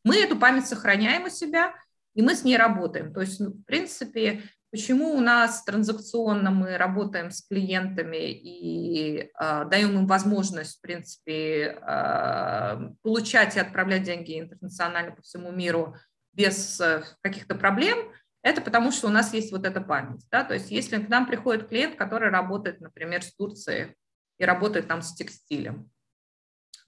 Мы 0.04 0.16
эту 0.18 0.36
память 0.36 0.66
сохраняем 0.66 1.24
у 1.24 1.30
себя, 1.30 1.72
и 2.12 2.20
мы 2.20 2.34
с 2.34 2.44
ней 2.44 2.58
работаем. 2.58 3.14
То 3.14 3.22
есть, 3.22 3.40
ну, 3.40 3.52
в 3.52 3.64
принципе, 3.64 4.42
почему 4.70 5.14
у 5.14 5.20
нас 5.20 5.64
транзакционно 5.64 6.50
мы 6.50 6.76
работаем 6.76 7.30
с 7.30 7.40
клиентами 7.40 8.30
и 8.32 9.18
э, 9.18 9.64
даем 9.70 9.98
им 9.98 10.06
возможность, 10.06 10.76
в 10.76 10.80
принципе, 10.82 11.78
э, 11.80 12.90
получать 13.02 13.56
и 13.56 13.60
отправлять 13.60 14.02
деньги 14.02 14.38
интернационально 14.38 15.12
по 15.12 15.22
всему 15.22 15.52
миру 15.52 15.96
без 16.32 16.80
э, 16.80 17.04
каких-то 17.22 17.54
проблем, 17.54 17.98
это 18.42 18.60
потому, 18.60 18.90
что 18.90 19.08
у 19.08 19.10
нас 19.10 19.34
есть 19.34 19.52
вот 19.52 19.66
эта 19.66 19.80
память. 19.80 20.26
Да? 20.30 20.44
То 20.44 20.54
есть 20.54 20.70
если 20.70 21.02
к 21.02 21.08
нам 21.08 21.26
приходит 21.26 21.68
клиент, 21.68 21.96
который 21.96 22.30
работает, 22.30 22.80
например, 22.80 23.22
с 23.22 23.34
Турцией 23.34 23.94
и 24.38 24.44
работает 24.44 24.88
там 24.88 25.02
с 25.02 25.14
текстилем, 25.14 25.90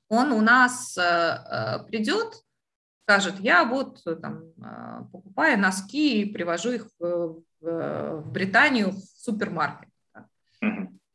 он 0.08 0.32
у 0.32 0.40
нас 0.40 0.96
э, 0.96 1.02
э, 1.02 1.84
придет, 1.86 2.34
скажет, 3.04 3.40
я 3.40 3.64
вот 3.64 4.02
там 4.22 4.52
покупаю 5.10 5.58
носки 5.58 6.22
и 6.22 6.32
привожу 6.32 6.70
их 6.72 6.86
в, 6.98 7.42
Британию 7.60 8.90
в 8.90 8.98
супермаркет. 8.98 9.88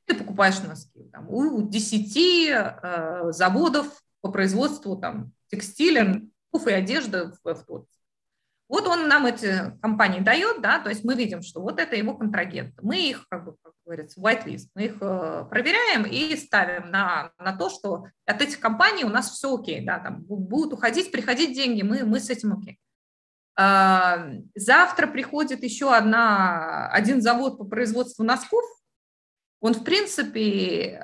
Ты 0.06 0.16
покупаешь 0.16 0.62
носки 0.62 1.04
там, 1.12 1.30
у 1.30 1.68
10 1.68 2.18
э, 2.50 3.32
заводов 3.32 4.02
по 4.22 4.32
производству 4.32 4.96
там, 4.98 5.34
текстиля 5.48 6.22
и 6.66 6.72
одежды 6.72 7.32
в, 7.44 7.54
в 7.54 7.66
Турции. 7.66 7.97
Вот 8.70 8.86
он 8.86 9.08
нам 9.08 9.26
эти 9.26 9.72
компании 9.82 10.20
дает, 10.20 10.62
да, 10.62 10.80
то 10.80 10.90
есть 10.90 11.06
мы 11.06 11.16
видим, 11.16 11.42
что 11.42 11.62
вот 11.62 11.80
это 11.80 11.96
его 11.96 12.16
контрагенты. 12.16 12.74
Мы 12.82 12.98
их, 12.98 13.26
как 13.30 13.46
бы, 13.46 13.56
как 13.64 13.74
говорится, 13.86 14.20
white 14.20 14.46
list, 14.46 14.68
мы 14.76 14.86
их 14.86 14.98
э, 15.00 15.46
проверяем 15.50 16.04
и 16.04 16.36
ставим 16.36 16.92
на, 16.92 17.32
на 17.40 17.56
то, 17.56 17.70
что 17.70 18.08
от 18.26 18.42
этих 18.42 18.60
компаний 18.60 19.06
у 19.06 19.10
нас 19.10 19.32
все 19.32 19.56
окей, 19.56 19.86
да, 19.86 20.00
там 20.00 20.22
будут 20.24 20.74
уходить, 20.74 21.12
приходить 21.12 21.56
деньги, 21.56 21.82
мы, 21.82 22.04
мы 22.04 22.20
с 22.20 22.30
этим 22.30 22.54
окей. 22.54 22.78
А, 23.56 24.32
завтра 24.54 25.08
приходит 25.08 25.64
еще 25.64 25.96
одна, 25.96 26.90
один 26.90 27.22
завод 27.22 27.58
по 27.58 27.64
производству 27.64 28.24
носков, 28.24 28.64
он, 29.60 29.74
в 29.74 29.84
принципе, 29.84 31.04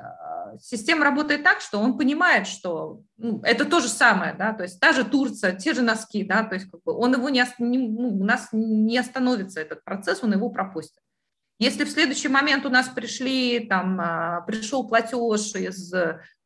система 0.59 1.05
работает 1.05 1.43
так, 1.43 1.61
что 1.61 1.79
он 1.79 1.97
понимает, 1.97 2.47
что 2.47 3.01
ну, 3.17 3.41
это 3.43 3.65
то 3.65 3.79
же 3.79 3.87
самое, 3.87 4.33
да, 4.33 4.53
то 4.53 4.63
есть 4.63 4.79
та 4.79 4.93
же 4.93 5.03
Турция, 5.03 5.53
те 5.55 5.73
же 5.73 5.81
носки, 5.81 6.23
да, 6.23 6.43
то 6.43 6.55
есть 6.55 6.69
как 6.69 6.81
бы 6.83 6.93
он 6.93 7.13
его 7.13 7.29
не, 7.29 7.43
ну, 7.59 8.19
у 8.19 8.23
нас 8.23 8.49
не 8.51 8.97
остановится 8.97 9.61
этот 9.61 9.83
процесс, 9.83 10.23
он 10.23 10.33
его 10.33 10.49
пропустит. 10.49 11.01
Если 11.59 11.83
в 11.83 11.91
следующий 11.91 12.29
момент 12.29 12.65
у 12.65 12.69
нас 12.69 12.89
пришли, 12.89 13.67
там, 13.67 13.99
а, 14.01 14.41
пришел 14.41 14.87
платеж 14.87 15.55
из 15.55 15.93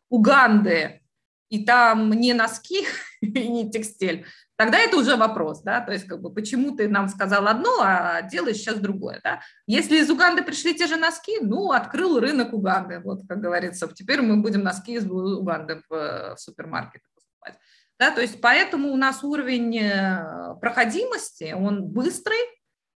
Уганды, 0.09 1.01
и 1.49 1.65
там 1.65 2.11
не 2.11 2.33
носки 2.33 2.85
и 3.21 3.47
не 3.47 3.71
текстиль, 3.71 4.25
тогда 4.55 4.79
это 4.79 4.97
уже 4.97 5.15
вопрос, 5.15 5.61
да, 5.61 5.81
то 5.81 5.91
есть 5.91 6.05
как 6.05 6.21
бы 6.21 6.33
почему 6.33 6.75
ты 6.75 6.87
нам 6.89 7.07
сказал 7.07 7.47
одно, 7.47 7.79
а 7.81 8.21
делаешь 8.23 8.57
сейчас 8.57 8.79
другое, 8.79 9.21
да. 9.23 9.41
Если 9.65 9.97
из 9.97 10.09
Уганды 10.09 10.43
пришли 10.43 10.73
те 10.73 10.87
же 10.87 10.97
носки, 10.97 11.39
ну, 11.41 11.71
открыл 11.71 12.19
рынок 12.19 12.53
Уганды, 12.53 12.99
вот 12.99 13.21
как 13.27 13.39
говорится, 13.39 13.87
теперь 13.93 14.21
мы 14.21 14.41
будем 14.41 14.63
носки 14.63 14.93
из 14.93 15.09
Уганды 15.09 15.81
в, 15.89 15.93
э, 15.93 16.35
в 16.35 16.39
супермаркетах 16.39 17.09
покупать. 17.15 17.59
Да, 17.99 18.11
то 18.11 18.21
есть 18.21 18.41
поэтому 18.41 18.91
у 18.91 18.97
нас 18.97 19.23
уровень 19.23 19.77
э, 19.79 20.55
проходимости, 20.61 21.53
он 21.53 21.85
быстрый 21.85 22.37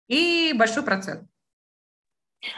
и 0.08 0.52
большой 0.56 0.82
процент. 0.82 1.28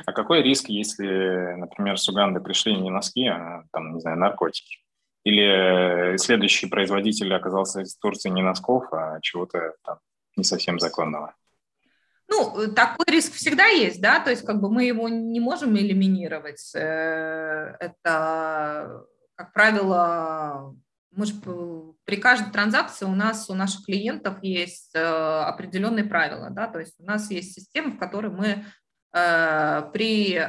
А 0.05 0.13
какой 0.13 0.43
риск, 0.43 0.69
если, 0.69 1.55
например, 1.57 1.99
с 1.99 2.09
Уганды 2.09 2.41
пришли 2.41 2.77
не 2.77 2.91
носки, 2.91 3.27
а 3.27 3.65
там, 3.73 3.95
не 3.95 4.01
знаю, 4.01 4.19
наркотики? 4.19 4.77
Или 5.25 6.17
следующий 6.17 6.67
производитель 6.67 7.33
оказался 7.35 7.83
из 7.83 7.97
Турции 7.97 8.31
не 8.31 8.43
носков, 8.43 8.93
а 8.93 9.21
чего-то 9.21 9.75
там 9.85 9.99
не 10.37 10.45
совсем 10.45 10.81
законного? 10.81 11.35
Ну, 12.31 12.73
такой 12.75 13.07
риск 13.09 13.33
всегда 13.35 13.67
есть, 13.67 14.01
да, 14.01 14.21
то 14.21 14.31
есть 14.31 14.47
как 14.47 14.61
бы 14.61 14.71
мы 14.71 14.85
его 14.85 15.09
не 15.09 15.41
можем 15.41 15.77
элиминировать. 15.77 16.73
Э, 16.77 17.75
это, 17.81 19.05
как 19.35 19.53
правило, 19.53 20.77
мы 21.11 21.27
же 21.27 21.35
при 22.05 22.17
каждой 22.17 22.53
транзакции 22.53 23.05
у 23.05 23.15
нас, 23.15 23.51
у 23.51 23.55
наших 23.55 23.85
клиентов 23.85 24.43
есть 24.43 24.95
э, 24.95 25.01
определенные 25.01 26.05
правила, 26.05 26.51
да, 26.51 26.69
то 26.69 26.79
есть 26.79 26.95
у 27.01 27.05
нас 27.05 27.31
есть 27.33 27.53
система, 27.53 27.93
в 27.93 27.99
которой 27.99 28.31
мы 28.31 28.65
э, 29.13 29.91
при 29.93 30.41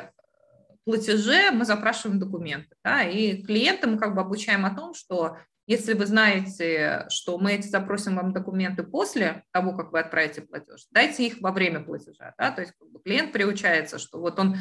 платеже 0.86 1.52
мы 1.52 1.66
запрашиваем 1.66 2.20
документы, 2.20 2.76
да, 2.84 3.04
и 3.04 3.42
клиента 3.44 3.88
мы 3.88 3.98
как 3.98 4.16
бы 4.16 4.22
обучаем 4.22 4.66
о 4.66 4.76
том, 4.76 4.94
что 4.94 5.38
если 5.68 5.94
вы 5.94 6.06
знаете, 6.06 7.06
что 7.10 7.38
мы 7.38 7.54
эти 7.54 7.68
запросим 7.68 8.16
вам 8.16 8.34
документы 8.34 8.84
после 8.84 9.46
того, 9.52 9.74
как 9.74 9.94
вы 9.94 10.00
отправите 10.00 10.42
платеж, 10.42 10.88
дайте 10.92 11.28
их 11.28 11.40
во 11.40 11.52
время 11.52 11.82
платежа. 11.82 12.34
Да? 12.38 12.52
То 12.52 12.62
есть 12.62 12.74
как 12.78 12.90
бы, 12.90 13.00
клиент 13.00 13.32
приучается, 13.32 14.00
что 14.00 14.20
вот 14.20 14.38
он 14.38 14.58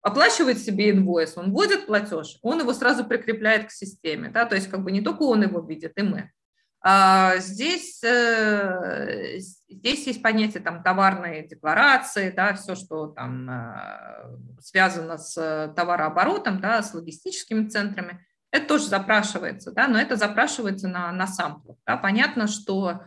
оплачивает 0.00 0.58
себе 0.58 0.90
инвойс, 0.90 1.36
он 1.36 1.52
вводит 1.52 1.86
платеж, 1.86 2.38
он 2.42 2.60
его 2.60 2.72
сразу 2.72 3.04
прикрепляет 3.04 3.68
к 3.68 3.70
системе. 3.70 4.30
Да? 4.30 4.46
То 4.46 4.54
есть 4.54 4.68
как 4.68 4.82
бы 4.82 4.90
не 4.90 5.02
только 5.02 5.22
он 5.22 5.42
его 5.42 5.60
видит, 5.60 5.92
и 5.96 6.02
мы. 6.02 6.32
А 6.80 7.38
здесь, 7.38 8.02
э, 8.04 9.38
здесь 9.68 10.06
есть 10.06 10.22
понятие 10.22 10.62
там, 10.62 10.82
товарной 10.82 11.46
декларации, 11.48 12.30
да, 12.30 12.54
все, 12.54 12.76
что 12.76 13.08
там 13.08 13.50
э, 13.50 14.60
связано 14.60 15.18
с 15.18 15.72
товарооборотом, 15.74 16.60
да, 16.60 16.82
с 16.82 16.94
логистическими 16.94 17.68
центрами. 17.68 18.24
Это 18.52 18.66
тоже 18.66 18.86
запрашивается, 18.86 19.72
да, 19.72 19.88
но 19.88 19.98
это 20.00 20.16
запрашивается 20.16 20.88
на, 20.88 21.10
на 21.12 21.26
самплах. 21.26 21.76
Да. 21.84 21.96
Понятно, 21.96 22.46
что 22.46 23.02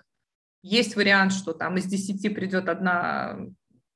есть 0.61 0.95
вариант, 0.95 1.33
что 1.33 1.53
там 1.53 1.77
из 1.77 1.85
10 1.85 2.35
придет 2.35 2.69
одна 2.69 3.37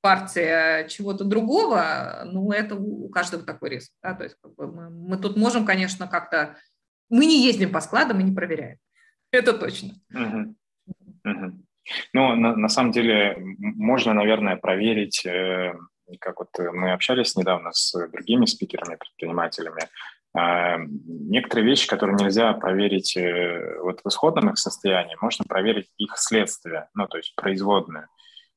партия 0.02 0.88
чего-то 0.88 1.24
другого, 1.24 2.24
ну, 2.26 2.52
это 2.52 2.76
у 2.76 3.10
каждого 3.10 3.44
такой 3.44 3.72
риск. 3.72 3.92
Да, 4.02 4.14
то 4.14 4.24
есть 4.24 4.38
как 4.42 4.56
бы 4.56 4.68
мы, 4.68 4.90
мы 4.90 5.18
тут 5.18 5.36
можем, 5.36 5.66
конечно, 5.66 6.08
как-то... 6.08 6.56
Мы 7.10 7.26
не 7.26 7.44
ездим 7.44 7.72
по 7.72 7.82
складам 7.82 8.20
и 8.20 8.24
не 8.24 8.32
проверяем. 8.32 8.78
Это 9.36 9.54
точно. 9.54 9.90
Угу. 10.14 10.56
Ну, 12.14 12.36
на, 12.36 12.70
самом 12.70 12.92
деле, 12.92 13.36
можно, 13.38 14.14
наверное, 14.14 14.56
проверить, 14.56 15.26
э, 15.26 15.74
как 16.20 16.40
вот 16.40 16.50
мы 16.58 16.92
общались 16.92 17.36
недавно 17.36 17.72
с 17.74 17.94
другими 18.12 18.46
спикерами, 18.46 18.96
предпринимателями, 18.96 19.84
э, 20.38 20.78
некоторые 21.06 21.68
вещи, 21.68 21.88
которые 21.88 22.16
нельзя 22.16 22.54
проверить 22.54 23.16
э, 23.18 23.80
вот 23.82 24.02
в 24.04 24.08
исходном 24.08 24.50
их 24.50 24.58
состоянии, 24.58 25.18
можно 25.22 25.46
проверить 25.46 25.92
их 25.98 26.18
следствие, 26.18 26.90
ну, 26.96 27.08
то 27.08 27.18
есть 27.18 27.36
производные. 27.36 28.08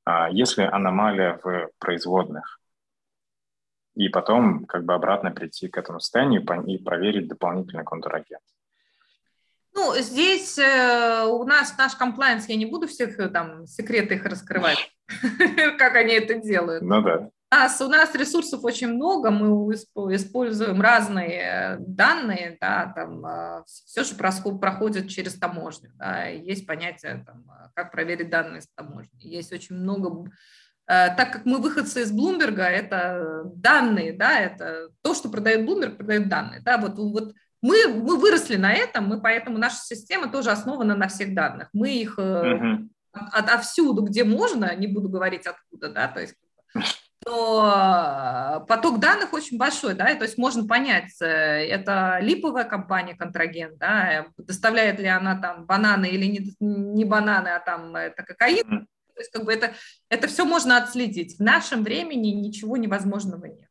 Э, 0.06 0.28
если 0.30 0.62
аномалия 0.62 1.38
в 1.42 1.70
производных, 1.78 2.60
и 3.94 4.08
потом 4.08 4.64
как 4.64 4.84
бы 4.84 4.94
обратно 4.94 5.32
прийти 5.32 5.68
к 5.68 5.76
этому 5.76 6.00
состоянию 6.00 6.42
и 6.66 6.78
проверить 6.78 7.28
дополнительный 7.28 7.84
контрагент. 7.84 8.44
Ну, 9.78 9.94
здесь 9.96 10.58
э, 10.58 11.24
у 11.24 11.44
нас 11.44 11.78
наш 11.78 11.94
комплайенс, 11.94 12.48
я 12.48 12.56
не 12.56 12.66
буду 12.66 12.88
всех 12.88 13.16
э, 13.20 13.28
там 13.28 13.64
секреты 13.64 14.16
их 14.16 14.24
раскрывать, 14.24 14.92
как 15.78 15.94
они 15.94 16.14
это 16.14 16.34
делают. 16.34 16.82
Ну 16.82 17.00
да. 17.00 17.30
У 17.52 17.54
нас, 17.54 17.80
у 17.80 17.88
нас 17.88 18.12
ресурсов 18.16 18.64
очень 18.64 18.88
много, 18.88 19.30
мы 19.30 19.72
используем 19.72 20.80
разные 20.80 21.76
данные, 21.78 22.58
да, 22.60 22.92
там 22.92 23.24
э, 23.24 23.62
все 23.66 24.02
же 24.02 24.16
проходит 24.16 25.08
через 25.08 25.34
таможню, 25.34 25.92
да, 25.94 26.24
есть 26.24 26.66
понятие, 26.66 27.22
там, 27.24 27.44
как 27.74 27.92
проверить 27.92 28.30
данные 28.30 28.62
с 28.62 28.68
таможни, 28.74 29.12
есть 29.20 29.52
очень 29.52 29.76
много 29.76 30.28
так 30.86 31.34
как 31.34 31.44
мы 31.44 31.58
выходцы 31.58 32.00
из 32.00 32.10
Блумберга, 32.10 32.62
это 32.62 33.42
данные, 33.44 34.14
да, 34.14 34.40
это 34.40 34.88
то, 35.02 35.14
что 35.14 35.28
продает 35.28 35.68
Bloomberg, 35.68 35.96
продает 35.96 36.30
данные, 36.30 36.62
да, 36.62 36.78
вот, 36.78 36.96
вот 36.96 37.34
мы, 37.62 37.88
мы 37.88 38.16
выросли 38.16 38.56
на 38.56 38.72
этом, 38.72 39.06
мы 39.06 39.20
поэтому 39.20 39.58
наша 39.58 39.76
система 39.76 40.30
тоже 40.30 40.50
основана 40.50 40.94
на 40.94 41.08
всех 41.08 41.34
данных. 41.34 41.68
Мы 41.72 41.90
их 41.94 42.18
uh-huh. 42.18 42.88
от, 43.12 43.44
отовсюду, 43.44 44.02
где 44.02 44.24
можно, 44.24 44.74
не 44.74 44.86
буду 44.86 45.08
говорить 45.08 45.46
откуда, 45.46 45.88
да, 45.88 46.08
то 46.08 46.20
есть 46.20 46.34
то 47.24 48.64
поток 48.68 49.00
данных 49.00 49.32
очень 49.32 49.58
большой, 49.58 49.94
да, 49.94 50.08
и 50.08 50.16
то 50.16 50.24
есть 50.24 50.38
можно 50.38 50.66
понять, 50.66 51.20
э, 51.20 51.26
это 51.26 52.18
липовая 52.20 52.64
компания 52.64 53.14
контрагент, 53.16 53.76
да, 53.78 54.26
доставляет 54.36 55.00
ли 55.00 55.08
она 55.08 55.38
там 55.38 55.66
бананы 55.66 56.06
или 56.06 56.26
не, 56.26 56.54
не 56.60 57.04
бананы, 57.04 57.48
а 57.48 57.58
там 57.58 57.96
это 57.96 58.22
кокаин, 58.22 58.86
то 59.18 59.20
есть 59.20 59.32
как 59.32 59.44
бы 59.44 59.52
это, 59.52 59.72
это 60.08 60.28
все 60.28 60.44
можно 60.44 60.76
отследить. 60.76 61.38
В 61.38 61.42
нашем 61.42 61.82
времени 61.82 62.28
ничего 62.28 62.76
невозможного 62.76 63.46
нет. 63.46 63.67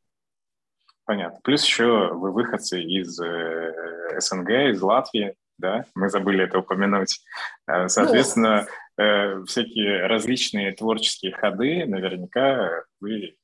Понятно. 1.08 1.40
Плюс 1.42 1.64
еще 1.64 2.10
вы 2.14 2.34
выходцы 2.34 2.84
из 2.84 3.18
э, 3.22 4.20
СНГ, 4.20 4.50
из 4.50 4.82
Латвии, 4.82 5.36
да? 5.58 5.86
Мы 5.96 6.10
забыли 6.10 6.44
это 6.44 6.60
упомянуть. 6.60 7.22
Э, 7.66 7.88
соответственно, 7.88 8.68
э, 8.98 9.42
всякие 9.46 10.06
различные 10.08 10.74
творческие 10.74 11.32
ходы 11.32 11.86
наверняка 11.86 12.84
вы 13.00 13.38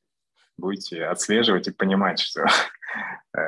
будете 0.57 1.05
отслеживать 1.05 1.69
и 1.69 1.71
понимать, 1.71 2.19
что 2.19 2.45
э, 3.37 3.39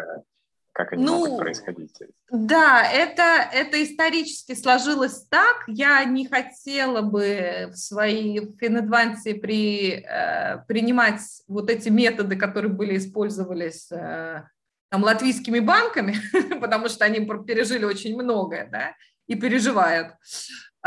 как 0.75 0.91
они 0.91 1.05
ну, 1.05 1.19
могут 1.19 1.39
происходить. 1.39 1.97
Да, 2.29 2.83
это, 2.83 3.49
это 3.53 3.81
исторически 3.81 4.55
сложилось 4.55 5.25
так. 5.29 5.63
Я 5.67 6.03
не 6.03 6.27
хотела 6.27 7.01
бы 7.01 7.69
в 7.71 7.77
своей 7.77 8.53
финадвансе 8.59 9.35
при, 9.35 10.03
э, 10.05 10.57
принимать 10.67 11.21
вот 11.47 11.69
эти 11.69 11.87
методы, 11.87 12.35
которые 12.35 12.73
были 12.73 12.97
использовались 12.97 13.89
э, 13.89 14.43
там, 14.89 15.03
латвийскими 15.03 15.59
банками, 15.59 16.17
потому 16.59 16.89
что 16.89 17.05
они 17.05 17.25
пережили 17.47 17.85
очень 17.85 18.13
многое, 18.21 18.67
да, 18.69 18.95
и 19.27 19.35
переживают. 19.35 20.15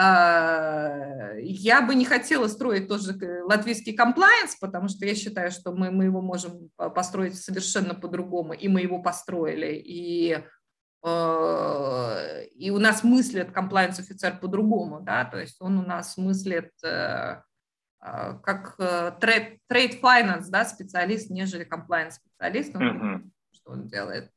А, 0.01 1.33
я 1.41 1.83
бы 1.83 1.97
не 1.97 2.05
хотела 2.05 2.47
строить 2.47 2.87
тоже 2.87 3.19
латвийский 3.43 3.97
комплайенс, 3.97 4.55
потому 4.55 4.87
что 4.87 5.05
я 5.05 5.17
считаю, 5.17 5.51
что 5.51 5.73
мы, 5.73 5.91
мы 5.91 6.05
его 6.05 6.23
можем 6.23 6.71
построить 6.77 7.35
совершенно 7.35 7.97
по-другому, 7.97 8.53
и 8.53 8.69
мы 8.69 8.83
его 8.83 9.03
построили, 9.03 9.75
и, 9.75 10.41
э, 11.05 12.45
и 12.55 12.71
у 12.71 12.79
нас 12.79 13.03
мыслит 13.03 13.51
комплайенс-офицер 13.51 14.39
по-другому, 14.39 15.01
да, 15.01 15.25
то 15.25 15.41
есть 15.41 15.61
он 15.61 15.79
у 15.79 15.83
нас 15.83 16.17
мыслит 16.17 16.71
э, 16.85 17.43
э, 18.01 18.39
как 18.45 18.77
трейд 19.19 20.01
finance, 20.01 20.45
да, 20.49 20.65
специалист, 20.65 21.29
нежели 21.29 21.65
комплайенс-специалист, 21.65 22.73
mm-hmm. 22.73 23.29
что 23.51 23.71
он 23.73 23.89
делает. 23.89 24.31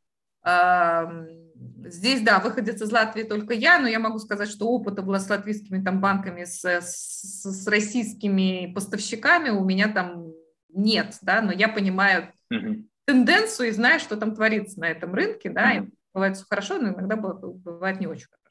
Здесь, 1.86 2.22
да, 2.22 2.40
выходец 2.40 2.82
из 2.82 2.92
Латвии 2.92 3.24
только 3.24 3.54
я, 3.54 3.80
но 3.80 3.88
я 3.88 4.00
могу 4.00 4.20
сказать, 4.20 4.50
что 4.50 4.68
опыта 4.68 5.02
с 5.20 5.30
латвийскими 5.30 5.84
там 5.84 6.00
банками, 6.00 6.46
с, 6.46 6.64
с, 6.64 7.44
с 7.44 7.68
российскими 7.68 8.72
поставщиками 8.74 9.50
у 9.50 9.64
меня 9.64 9.90
там 9.90 10.32
нет, 10.70 11.18
да, 11.22 11.42
но 11.42 11.52
я 11.52 11.68
понимаю 11.68 12.32
mm-hmm. 12.54 12.86
тенденцию 13.06 13.70
и 13.70 13.72
знаю, 13.72 14.00
что 14.00 14.16
там 14.16 14.36
творится 14.36 14.80
на 14.80 14.86
этом 14.86 15.14
рынке, 15.14 15.50
да, 15.50 15.76
mm-hmm. 15.76 15.92
бывает 16.14 16.38
все 16.38 16.46
хорошо, 16.50 16.78
но 16.78 16.90
иногда 16.90 17.16
бывает 17.16 18.00
не 18.00 18.08
очень 18.08 18.28
хорошо. 18.28 18.42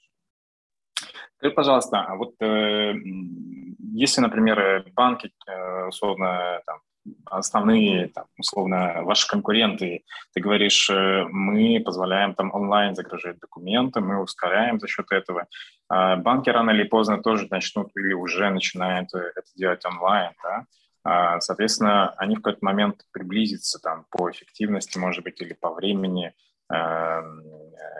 Скажи, 1.38 1.54
пожалуйста, 1.54 2.00
а 2.00 2.16
вот 2.16 2.34
э, 2.40 2.92
если, 3.94 4.20
например, 4.20 4.84
банки, 4.92 5.32
э, 5.46 5.86
условно, 5.86 6.60
там, 6.66 6.80
основные, 7.26 8.08
там, 8.08 8.26
условно, 8.38 9.02
ваши 9.02 9.28
конкуренты, 9.28 10.04
ты 10.32 10.40
говоришь, 10.40 10.90
э, 10.90 11.24
мы 11.30 11.80
позволяем 11.84 12.34
там 12.34 12.52
онлайн 12.52 12.94
загружать 12.94 13.38
документы, 13.38 14.00
мы 14.00 14.22
ускоряем 14.22 14.80
за 14.80 14.88
счет 14.88 15.06
этого. 15.10 15.46
А 15.88 16.16
банки 16.16 16.50
рано 16.50 16.70
или 16.70 16.84
поздно 16.84 17.22
тоже 17.22 17.46
начнут 17.50 17.90
или 17.96 18.12
уже 18.12 18.50
начинают 18.50 19.12
э, 19.14 19.18
это 19.18 19.46
делать 19.56 19.84
онлайн, 19.84 20.32
да? 20.42 20.66
А, 21.02 21.40
соответственно, 21.40 22.10
они 22.18 22.36
в 22.36 22.42
какой-то 22.42 22.64
момент 22.64 23.06
приблизятся 23.12 23.78
там 23.78 24.06
по 24.10 24.30
эффективности, 24.30 24.98
может 24.98 25.24
быть, 25.24 25.40
или 25.40 25.54
по 25.54 25.72
времени 25.72 26.34
э, 26.72 27.22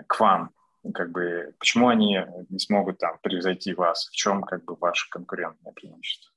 к 0.06 0.20
вам. 0.20 0.50
как 0.94 1.10
бы, 1.10 1.54
почему 1.58 1.88
они 1.88 2.20
не 2.48 2.58
смогут 2.58 2.98
там 2.98 3.18
превзойти 3.22 3.74
вас? 3.74 4.08
В 4.08 4.12
чем 4.12 4.42
как 4.42 4.64
бы 4.64 4.76
ваше 4.76 5.08
конкурентное 5.10 5.72
преимущество? 5.72 6.29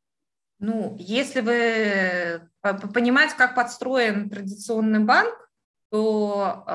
Ну, 0.63 0.95
если 0.97 1.41
вы 1.41 2.49
понимаете, 2.93 3.35
как 3.35 3.53
подстроен 3.53 4.29
традиционный 4.29 5.03
банк, 5.03 5.51
то 5.91 6.63
э, 6.65 6.71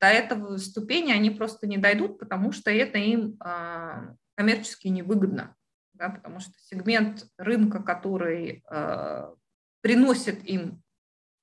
до 0.00 0.06
этого 0.06 0.56
ступени 0.56 1.12
они 1.12 1.28
просто 1.28 1.66
не 1.66 1.76
дойдут, 1.76 2.18
потому 2.18 2.52
что 2.52 2.70
это 2.70 2.96
им 2.96 3.38
э, 3.44 4.14
коммерчески 4.34 4.88
невыгодно, 4.88 5.54
да, 5.92 6.08
потому 6.08 6.40
что 6.40 6.54
сегмент 6.56 7.26
рынка, 7.36 7.82
который 7.82 8.64
э, 8.70 9.34
приносит 9.82 10.42
им 10.46 10.82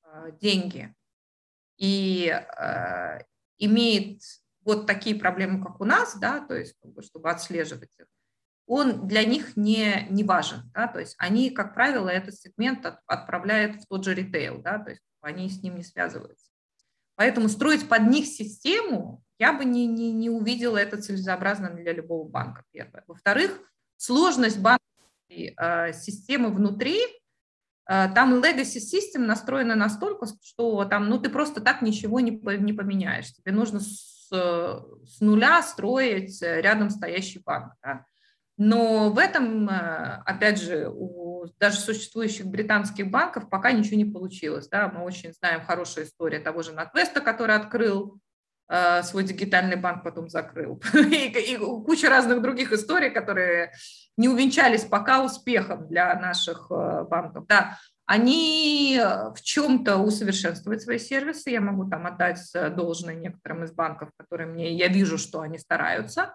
э, 0.06 0.32
деньги 0.42 0.96
и 1.78 2.30
э, 2.30 3.20
имеет 3.60 4.22
вот 4.62 4.88
такие 4.88 5.16
проблемы, 5.16 5.64
как 5.64 5.80
у 5.82 5.86
нас, 5.86 6.18
да, 6.18 6.40
то 6.40 6.56
есть 6.56 6.76
чтобы 7.02 7.30
отслеживать 7.30 7.96
их, 8.00 8.08
он 8.68 9.08
для 9.08 9.24
них 9.24 9.56
не, 9.56 10.06
не 10.10 10.24
важен. 10.24 10.70
Да? 10.74 10.88
То 10.88 11.00
есть 11.00 11.16
они, 11.18 11.50
как 11.50 11.74
правило, 11.74 12.10
этот 12.10 12.36
сегмент 12.36 12.86
от, 12.86 13.00
отправляют 13.08 13.82
в 13.82 13.88
тот 13.88 14.04
же 14.04 14.14
ритейл, 14.14 14.62
да? 14.62 14.78
то 14.78 14.92
есть 14.92 15.02
они 15.22 15.50
с 15.50 15.64
ним 15.64 15.76
не 15.76 15.84
связываются. 15.84 16.52
Поэтому 17.16 17.50
строить 17.50 17.88
под 17.90 18.04
них 18.04 18.28
систему 18.28 19.24
я 19.40 19.54
бы 19.54 19.66
не, 19.66 19.88
не, 19.88 20.12
не 20.12 20.30
увидела 20.30 20.78
это 20.78 21.02
целесообразно 21.02 21.70
для 21.70 21.94
любого 21.94 22.28
банка, 22.28 22.64
первое. 22.72 23.04
Во-вторых, 23.08 23.60
сложность 23.96 24.60
банковской 24.60 25.56
э, 25.58 25.94
системы 25.94 26.50
внутри, 26.50 27.00
э, 27.88 28.10
там 28.14 28.44
legacy 28.44 28.80
system 28.80 29.20
настроена 29.20 29.76
настолько, 29.76 30.28
что 30.44 30.86
там, 30.86 31.08
ну, 31.08 31.20
ты 31.20 31.30
просто 31.30 31.62
так 31.62 31.82
ничего 31.82 32.20
не, 32.20 32.32
не 32.32 32.74
поменяешь. 32.74 33.32
Тебе 33.34 33.52
нужно 33.52 33.80
с, 33.80 34.28
с 34.30 35.22
нуля 35.22 35.62
строить 35.62 36.42
рядом 36.42 36.90
стоящий 36.90 37.40
банк. 37.40 37.74
Да? 37.84 38.06
Но 38.58 39.12
в 39.12 39.20
этом, 39.20 39.70
э, 39.70 40.22
опять 40.26 40.60
же, 40.60 40.90
у 40.90 41.28
даже 41.60 41.78
существующих 41.78 42.48
британских 42.48 43.10
банков 43.10 43.50
пока 43.50 43.72
ничего 43.72 43.98
не 43.98 44.06
получилось. 44.06 44.68
Да? 44.68 44.90
Мы 44.90 45.04
очень 45.04 45.34
знаем 45.34 45.62
хорошую 45.62 46.06
историю 46.06 46.44
того 46.44 46.64
же 46.64 46.74
Натвеста, 46.74 47.22
который 47.22 47.56
открыл 47.56 48.20
э, 48.70 49.04
свой 49.04 49.24
дигитальный 49.24 49.76
банк, 49.76 50.04
потом 50.04 50.28
закрыл. 50.28 50.82
и, 50.94 51.54
и 51.54 51.58
куча 51.58 52.10
разных 52.10 52.42
других 52.42 52.72
историй, 52.74 53.12
которые 53.12 53.72
не 54.18 54.28
увенчались 54.28 54.84
пока 54.84 55.24
успехом 55.24 55.88
для 55.88 56.14
наших 56.20 56.68
э, 56.72 57.04
банков. 57.04 57.46
Да, 57.48 57.78
они 58.06 59.00
в 59.36 59.42
чем-то 59.42 59.98
усовершенствуют 59.98 60.82
свои 60.82 60.98
сервисы. 60.98 61.50
Я 61.50 61.62
могу 61.62 61.90
там 61.90 62.08
отдать 62.08 62.40
должное 62.76 63.16
некоторым 63.16 63.66
из 63.66 63.72
банков, 63.72 64.10
которые 64.18 64.48
мне, 64.48 64.74
я 64.74 64.88
вижу, 64.88 65.18
что 65.18 65.42
они 65.42 65.58
стараются 65.58 66.34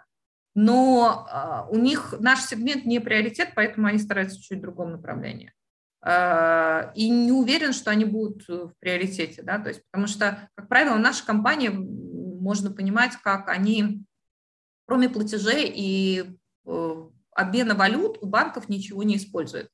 но 0.55 1.27
а, 1.31 1.67
у 1.71 1.77
них 1.77 2.15
наш 2.19 2.43
сегмент 2.43 2.85
не 2.85 3.01
приоритет, 3.01 3.53
поэтому 3.55 3.87
они 3.87 3.99
стараются 3.99 4.41
чуть 4.41 4.59
в 4.59 4.63
другом 4.63 4.93
направлении. 4.93 5.53
А, 6.01 6.93
и 6.95 7.09
не 7.09 7.33
уверен, 7.33 7.73
что 7.73 7.91
они 7.91 8.05
будут 8.05 8.47
в 8.49 8.73
приоритете, 8.81 9.43
да, 9.43 9.59
то 9.59 9.69
есть, 9.69 9.83
потому 9.91 10.07
что, 10.07 10.49
как 10.55 10.69
правило, 10.69 10.97
наша 10.97 11.25
компания 11.25 11.71
можно 11.71 12.71
понимать, 12.71 13.17
как 13.23 13.49
они, 13.49 14.05
кроме 14.87 15.09
платежей 15.09 15.73
и 15.73 16.37
э, 16.67 17.09
обмена 17.35 17.75
валют, 17.75 18.19
у 18.21 18.27
банков 18.27 18.69
ничего 18.69 19.05
не 19.05 19.17
используют. 19.17 19.71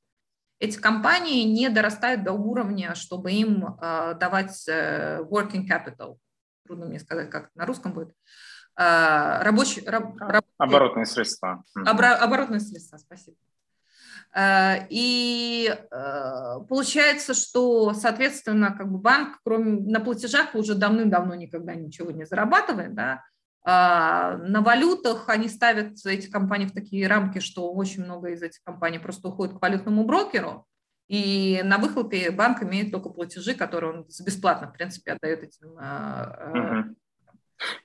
Эти 0.59 0.77
компании 0.77 1.43
не 1.43 1.69
дорастают 1.69 2.23
до 2.23 2.33
уровня, 2.33 2.93
чтобы 2.93 3.31
им 3.31 3.77
а, 3.79 4.13
давать 4.13 4.67
э, 4.67 5.19
working 5.21 5.65
capital. 5.67 6.17
Трудно 6.65 6.85
мне 6.85 6.99
сказать, 6.99 7.29
как 7.29 7.49
на 7.55 7.65
русском 7.65 7.93
будет. 7.93 8.13
А, 8.81 9.43
рабочий, 9.43 9.83
раб, 9.85 10.15
раб, 10.21 10.45
оборотные 10.57 11.05
средства. 11.05 11.65
Обра, 11.85 12.15
оборотные 12.15 12.61
средства, 12.61 12.95
спасибо. 12.95 13.35
А, 14.33 14.87
и 14.89 15.69
а, 15.91 16.61
получается, 16.61 17.33
что, 17.33 17.93
соответственно, 17.93 18.71
как 18.71 18.89
бы 18.89 18.97
банк, 18.97 19.39
кроме 19.43 19.81
на 19.81 19.99
платежах, 19.99 20.55
уже 20.55 20.75
давным-давно 20.75 21.35
никогда 21.35 21.75
ничего 21.75 22.11
не 22.11 22.25
зарабатывает, 22.25 22.95
да, 22.95 23.21
на 23.65 24.61
валютах 24.61 25.27
они 25.27 25.49
ставят 25.49 26.03
эти 26.05 26.31
компании 26.31 26.67
в 26.67 26.71
такие 26.71 27.05
рамки, 27.07 27.39
что 27.39 27.71
очень 27.73 28.05
много 28.05 28.29
из 28.29 28.41
этих 28.41 28.63
компаний 28.63 28.97
просто 28.97 29.27
уходит 29.27 29.57
к 29.57 29.61
валютному 29.61 30.05
брокеру, 30.05 30.65
и 31.09 31.59
на 31.65 31.77
выхлопе 31.77 32.31
банк 32.31 32.63
имеет 32.63 32.91
только 32.91 33.09
платежи, 33.09 33.53
которые 33.53 33.93
он 33.93 34.07
бесплатно, 34.25 34.69
в 34.69 34.73
принципе, 34.73 35.11
отдает 35.11 35.43
этим 35.43 35.77
uh-huh. 35.77 36.95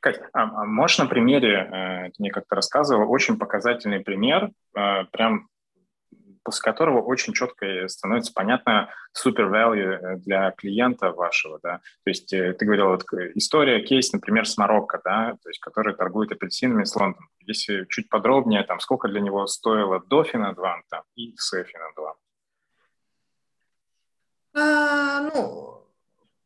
Кать, 0.01 0.21
а, 0.33 0.43
а 0.43 0.65
можешь 0.65 0.99
на 0.99 1.07
примере, 1.07 1.55
э, 1.55 2.11
ты 2.11 2.15
мне 2.19 2.31
как-то 2.31 2.55
рассказывал, 2.57 3.11
очень 3.11 3.39
показательный 3.39 4.01
пример, 4.01 4.51
э, 4.77 5.05
прям 5.11 5.49
после 6.45 6.63
которого 6.63 7.01
очень 7.01 7.33
четко 7.33 7.89
становится 7.89 8.31
понятно 8.35 8.91
супер 9.13 9.47
value 9.47 9.99
э, 9.99 10.17
для 10.19 10.51
клиента 10.53 11.11
вашего, 11.11 11.59
да. 11.63 11.79
То 12.05 12.11
есть 12.11 12.29
ты 12.29 12.57
говорил, 12.61 12.89
вот 12.89 13.05
история, 13.35 13.83
кейс, 13.83 14.13
например, 14.13 14.47
с 14.47 14.59
Марокко, 14.59 15.01
да, 15.05 15.37
то 15.43 15.49
есть 15.49 15.61
который 15.61 15.95
торгует 15.95 16.33
апельсинами 16.33 16.85
с 16.85 16.95
Лондоном. 16.95 17.29
Если 17.41 17.87
чуть 17.89 18.09
подробнее, 18.09 18.63
там, 18.63 18.79
сколько 18.81 19.09
для 19.09 19.21
него 19.21 19.47
стоило 19.47 20.01
до 20.01 20.23
Финадванта 20.23 21.03
и 21.17 21.35
с 21.37 21.51
Финадванта? 21.65 22.21
А, 24.57 25.21
ну, 25.23 25.74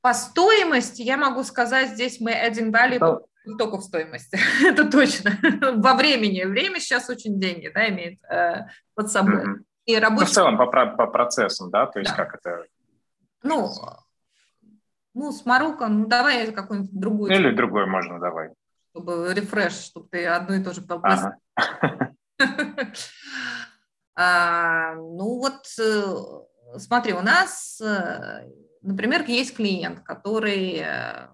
по 0.01 0.15
стоимости 0.15 1.03
я 1.03 1.17
могу 1.17 1.43
сказать, 1.45 1.91
здесь 1.91 2.21
мы 2.21 2.33
adding 2.33 2.71
value 2.71 2.99
да. 2.99 3.19
не 3.45 3.57
только 3.57 3.79
в 3.79 3.83
стоимости, 3.83 4.39
это 4.65 4.91
точно. 4.91 5.33
Во 5.77 5.95
времени. 5.95 6.45
Время 6.45 6.81
сейчас 6.81 7.09
очень 7.11 7.41
деньги, 7.41 7.69
да, 7.69 7.89
имеет 7.89 8.23
э, 8.25 8.67
под 8.95 9.11
собой. 9.11 9.45
Mm-hmm. 9.45 9.65
И 9.87 9.97
рабочий... 9.97 10.21
Ну, 10.21 10.27
в 10.27 10.31
целом 10.31 10.59
по, 10.59 10.67
по 10.67 11.07
процессам, 11.07 11.71
да, 11.71 11.87
то 11.87 11.99
есть 11.99 12.11
да. 12.11 12.25
как 12.25 12.35
это... 12.35 12.65
Ну, 13.43 13.71
ну, 15.15 15.33
с 15.33 15.45
Марокко, 15.45 15.89
ну, 15.89 16.07
давай 16.07 16.53
какую-нибудь 16.53 16.93
другую. 16.93 17.33
Или 17.33 17.51
другой 17.55 17.87
можно, 17.87 18.21
давай. 18.21 18.51
Чтобы 18.91 19.33
рефреш, 19.35 19.73
чтобы 19.73 20.09
ты 20.11 20.27
одно 20.27 20.55
и 20.55 20.63
то 20.63 20.73
же 20.73 20.85
ага. 20.89 21.37
а, 24.15 24.95
Ну, 24.95 25.39
вот 25.39 25.67
э, 25.81 26.79
смотри, 26.79 27.15
у 27.15 27.21
нас 27.21 27.81
э, 27.81 28.49
Например, 28.83 29.25
есть 29.27 29.57
клиент, 29.57 30.01
который 30.01 30.79
э, 30.79 31.29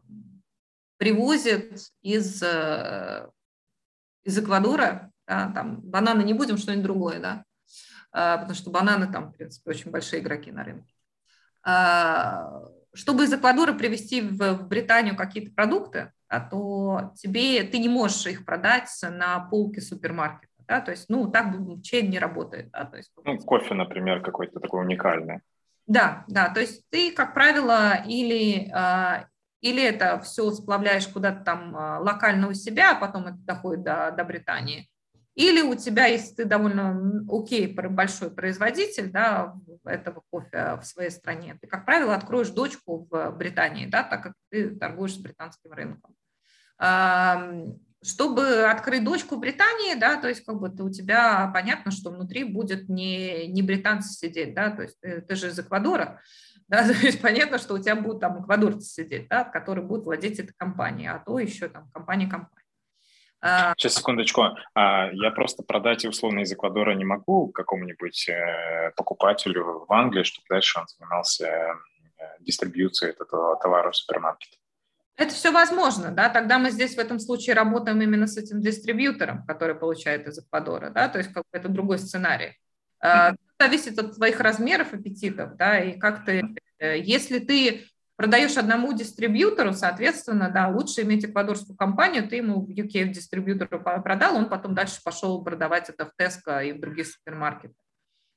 привозит 0.97 1.79
из, 2.03 2.43
э, 2.43 3.29
из 4.25 4.39
Эквадора, 4.39 5.11
да, 5.27 5.51
там, 5.55 5.81
бананы 5.81 6.23
не 6.23 6.35
будем, 6.35 6.57
что-нибудь 6.57 6.85
другое, 6.85 7.21
да, 7.21 7.45
а, 8.15 8.39
потому 8.39 8.55
что 8.55 8.71
бананы 8.71 9.11
там, 9.11 9.33
в 9.33 9.37
принципе, 9.37 9.71
очень 9.71 9.91
большие 9.91 10.23
игроки 10.23 10.53
на 10.53 10.65
рынке. 10.65 10.95
А, 11.65 12.63
чтобы 12.95 13.25
из 13.25 13.33
Эквадора 13.33 13.73
привезти 13.73 14.21
в 14.21 14.69
Британию 14.69 15.17
какие-то 15.17 15.53
продукты, 15.53 16.13
да, 16.31 16.41
то 16.41 17.13
тебе, 17.17 17.65
ты 17.65 17.79
не 17.79 17.89
можешь 17.89 18.27
их 18.27 18.45
продать 18.45 18.89
на 19.03 19.41
полке 19.41 19.81
супермаркета. 19.81 20.53
Да, 20.67 20.81
то 20.81 20.93
есть, 20.93 21.11
ну, 21.11 21.31
так 21.31 21.55
чейн 21.83 22.09
не 22.09 22.19
работает. 22.19 22.71
Да, 22.71 22.85
то 22.85 22.97
есть, 22.97 23.13
ну, 23.23 23.37
кофе, 23.39 23.75
например, 23.75 24.23
какой-то 24.23 24.61
такой 24.61 24.83
уникальный. 24.83 25.41
Да, 25.87 26.25
да, 26.29 26.49
то 26.49 26.61
есть 26.61 26.89
ты, 26.91 27.13
как 27.13 27.35
правило, 27.35 28.03
или, 28.07 28.71
а, 28.73 29.27
или 29.61 29.83
это 29.83 30.19
все 30.21 30.51
сплавляешь 30.51 31.07
куда-то 31.09 31.45
там 31.45 31.77
а, 31.77 31.99
локально 31.99 32.49
у 32.49 32.55
себя, 32.55 32.93
а 32.93 33.01
потом 33.01 33.27
это 33.27 33.37
доходит 33.39 33.85
до, 33.85 34.11
до 34.17 34.25
Британии, 34.25 34.89
или 35.35 35.61
у 35.61 35.75
тебя, 35.75 36.07
если 36.07 36.35
ты 36.37 36.45
довольно 36.45 37.25
окей, 37.29 37.67
большой 37.67 38.31
производитель 38.31 39.11
да, 39.11 39.55
этого 39.85 40.23
кофе 40.31 40.79
в 40.81 40.85
своей 40.85 41.11
стране, 41.11 41.59
ты, 41.61 41.67
как 41.67 41.85
правило, 41.85 42.15
откроешь 42.15 42.51
дочку 42.51 43.07
в 43.11 43.31
Британии, 43.33 43.87
да, 43.87 44.05
так 44.05 44.23
как 44.23 44.33
ты 44.51 44.75
торгуешь 44.77 45.15
с 45.15 45.19
британским 45.19 45.73
рынком 45.73 46.15
чтобы 48.05 48.65
открыть 48.65 49.03
дочку 49.03 49.37
Британии, 49.37 49.95
да, 49.95 50.17
то 50.17 50.29
есть 50.29 50.45
как 50.45 50.61
бы 50.61 50.69
у 50.85 50.91
тебя 50.91 51.51
понятно, 51.55 51.91
что 51.91 52.11
внутри 52.11 52.45
будет 52.45 52.89
не, 52.89 53.47
не 53.47 53.63
британцы 53.63 54.13
сидеть, 54.13 54.55
да, 54.55 54.71
то 54.71 54.83
есть 54.83 55.01
ты, 55.01 55.23
ты 55.23 55.35
же 55.37 55.49
из 55.49 55.59
Эквадора, 55.59 56.21
да, 56.69 56.85
то 56.87 56.93
есть 56.93 57.21
понятно, 57.21 57.59
что 57.59 57.75
у 57.75 57.79
тебя 57.79 57.97
будут 57.97 58.21
там 58.21 58.43
эквадорцы 58.43 58.87
сидеть, 58.87 59.29
да, 59.29 59.45
которые 59.45 59.85
будут 59.85 60.05
владеть 60.05 60.39
этой 60.39 60.53
компанией, 60.53 61.09
а 61.09 61.19
то 61.19 61.39
еще 61.39 61.69
там 61.69 61.91
компания-компания. 61.93 62.51
А, 63.41 63.75
Сейчас, 63.77 63.97
секундочку. 63.97 64.43
А, 64.75 65.11
я 65.13 65.31
просто 65.31 65.63
продать 65.63 66.05
условно 66.07 66.41
из 66.41 66.53
Эквадора 66.53 66.95
не 66.95 67.05
могу 67.05 67.49
какому-нибудь 67.49 68.29
э, 68.31 68.91
покупателю 68.97 69.85
в 69.87 69.93
Англии, 69.93 70.23
чтобы 70.23 70.47
дальше 70.49 70.81
он 70.81 70.87
занимался 70.89 71.47
э, 71.47 71.75
дистрибьюцией 72.41 73.13
этого 73.13 73.57
товара 73.61 73.91
в 73.91 73.97
супермаркете. 73.97 74.57
Это 75.17 75.33
все 75.33 75.53
возможно, 75.53 76.11
да, 76.11 76.29
тогда 76.29 76.59
мы 76.59 76.71
здесь 76.71 76.97
в 76.97 76.99
этом 76.99 77.21
случае 77.21 77.55
работаем 77.55 78.01
именно 78.03 78.27
с 78.27 78.37
этим 78.37 78.61
дистрибьютором, 78.61 79.45
который 79.47 79.77
получает 79.77 80.27
из 80.27 80.41
Эквадора, 80.41 80.91
да, 80.91 81.09
то 81.09 81.19
есть 81.19 81.33
как 81.33 81.45
это 81.53 81.69
другой 81.69 81.99
сценарий. 81.99 82.59
А, 83.01 83.35
зависит 83.61 83.99
от 83.99 84.17
твоих 84.17 84.41
размеров 84.41 84.93
аппетитов, 84.93 85.57
да, 85.57 85.79
и 85.79 85.99
как 85.99 86.25
ты, 86.25 86.57
э, 86.79 86.99
если 86.99 87.39
ты 87.39 87.85
продаешь 88.17 88.57
одному 88.57 88.93
дистрибьютору, 88.93 89.73
соответственно, 89.73 90.51
да, 90.51 90.69
лучше 90.69 91.03
иметь 91.03 91.25
эквадорскую 91.25 91.77
компанию, 91.77 92.29
ты 92.29 92.37
ему 92.37 92.65
в 92.65 92.69
UK 92.69 93.09
дистрибьютору 93.09 93.83
продал, 93.83 94.37
он 94.37 94.49
потом 94.49 94.75
дальше 94.75 95.01
пошел 95.05 95.43
продавать 95.45 95.89
это 95.91 96.07
в 96.07 96.13
Tesco 96.21 96.65
и 96.65 96.73
в 96.73 96.81
другие 96.81 97.05
супермаркеты. 97.05 97.75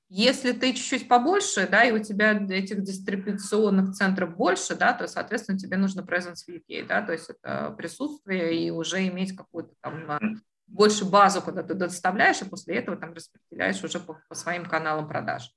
Если 0.10 0.54
ты 0.54 0.74
чуть-чуть 0.74 1.10
побольше, 1.10 1.68
да, 1.68 1.84
и 1.84 1.92
у 1.92 2.00
тебя 2.00 2.32
этих 2.32 2.82
дистрибуционных 2.82 3.94
центров 3.94 4.38
больше, 4.38 4.76
да, 4.76 4.94
то, 4.94 5.06
соответственно, 5.08 5.60
тебе 5.60 5.76
нужно 5.76 6.00
presence 6.00 6.46
в 6.46 6.50
UK, 6.50 6.88
да, 6.88 7.02
то 7.02 7.12
есть 7.12 7.30
это 7.30 7.72
присутствие 7.72 8.58
и 8.58 8.72
уже 8.72 9.06
иметь 9.08 9.36
какую-то 9.36 9.74
там 9.82 10.10
а, 10.10 10.20
больше 10.66 11.04
базу, 11.04 11.42
куда 11.42 11.62
ты 11.62 11.74
доставляешь, 11.74 12.42
и 12.42 12.46
после 12.46 12.76
этого 12.76 12.96
там 12.96 13.14
распределяешь 13.14 13.84
уже 13.84 14.00
по, 14.00 14.18
по 14.30 14.36
своим 14.36 14.66
каналам 14.66 15.10
продаж. 15.10 15.52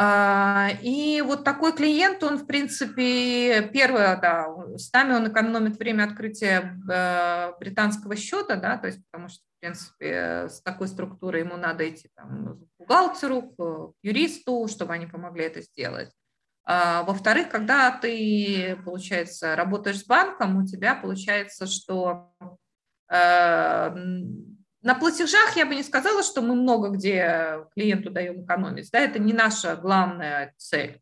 А, 0.00 0.68
и 0.80 1.20
вот 1.22 1.42
такой 1.42 1.74
клиент, 1.74 2.22
он, 2.22 2.38
в 2.38 2.46
принципе, 2.46 3.68
первое, 3.72 4.16
да, 4.16 4.46
с 4.76 4.92
нами 4.92 5.14
он 5.14 5.28
экономит 5.28 5.76
время 5.76 6.04
открытия 6.04 6.78
э, 6.88 7.58
британского 7.58 8.14
счета, 8.14 8.54
да, 8.56 8.78
то 8.78 8.86
есть 8.86 9.04
потому 9.10 9.28
что, 9.28 9.42
в 9.58 9.60
принципе, 9.60 10.48
с 10.48 10.62
такой 10.62 10.86
структурой 10.86 11.40
ему 11.40 11.56
надо 11.56 11.88
идти 11.88 12.08
там, 12.14 12.58
к 12.58 12.78
бухгалтеру, 12.78 13.42
к 13.42 13.92
юристу, 14.02 14.68
чтобы 14.68 14.92
они 14.92 15.06
помогли 15.06 15.44
это 15.44 15.62
сделать. 15.62 16.12
А, 16.64 17.02
во-вторых, 17.02 17.48
когда 17.48 17.90
ты, 17.90 18.78
получается, 18.84 19.56
работаешь 19.56 20.00
с 20.00 20.06
банком, 20.06 20.58
у 20.58 20.66
тебя 20.66 20.94
получается, 20.94 21.66
что 21.66 22.32
э, 23.10 23.90
на 24.82 24.94
платежах 24.94 25.56
я 25.56 25.66
бы 25.66 25.74
не 25.74 25.82
сказала, 25.82 26.22
что 26.22 26.40
мы 26.40 26.54
много 26.54 26.90
где 26.90 27.66
клиенту 27.74 28.10
даем 28.10 28.44
экономить. 28.44 28.90
Да, 28.92 29.00
это 29.00 29.18
не 29.18 29.32
наша 29.32 29.74
главная 29.74 30.54
цель. 30.56 31.00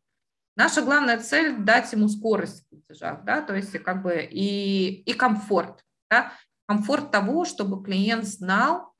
Наша 0.55 0.81
главная 0.81 1.19
цель– 1.19 1.57
дать 1.59 1.91
ему 1.93 2.07
скорость 2.09 2.63
в 2.63 2.69
платежах, 2.69 3.23
да, 3.23 3.41
то 3.43 3.53
есть 3.53 3.77
как 3.83 4.01
бы 4.01 4.27
и, 4.27 5.03
и 5.03 5.13
комфорт. 5.13 5.83
Да, 6.09 6.31
комфорт 6.67 7.11
того, 7.11 7.45
чтобы 7.45 7.83
клиент 7.83 8.25
знал, 8.25 8.93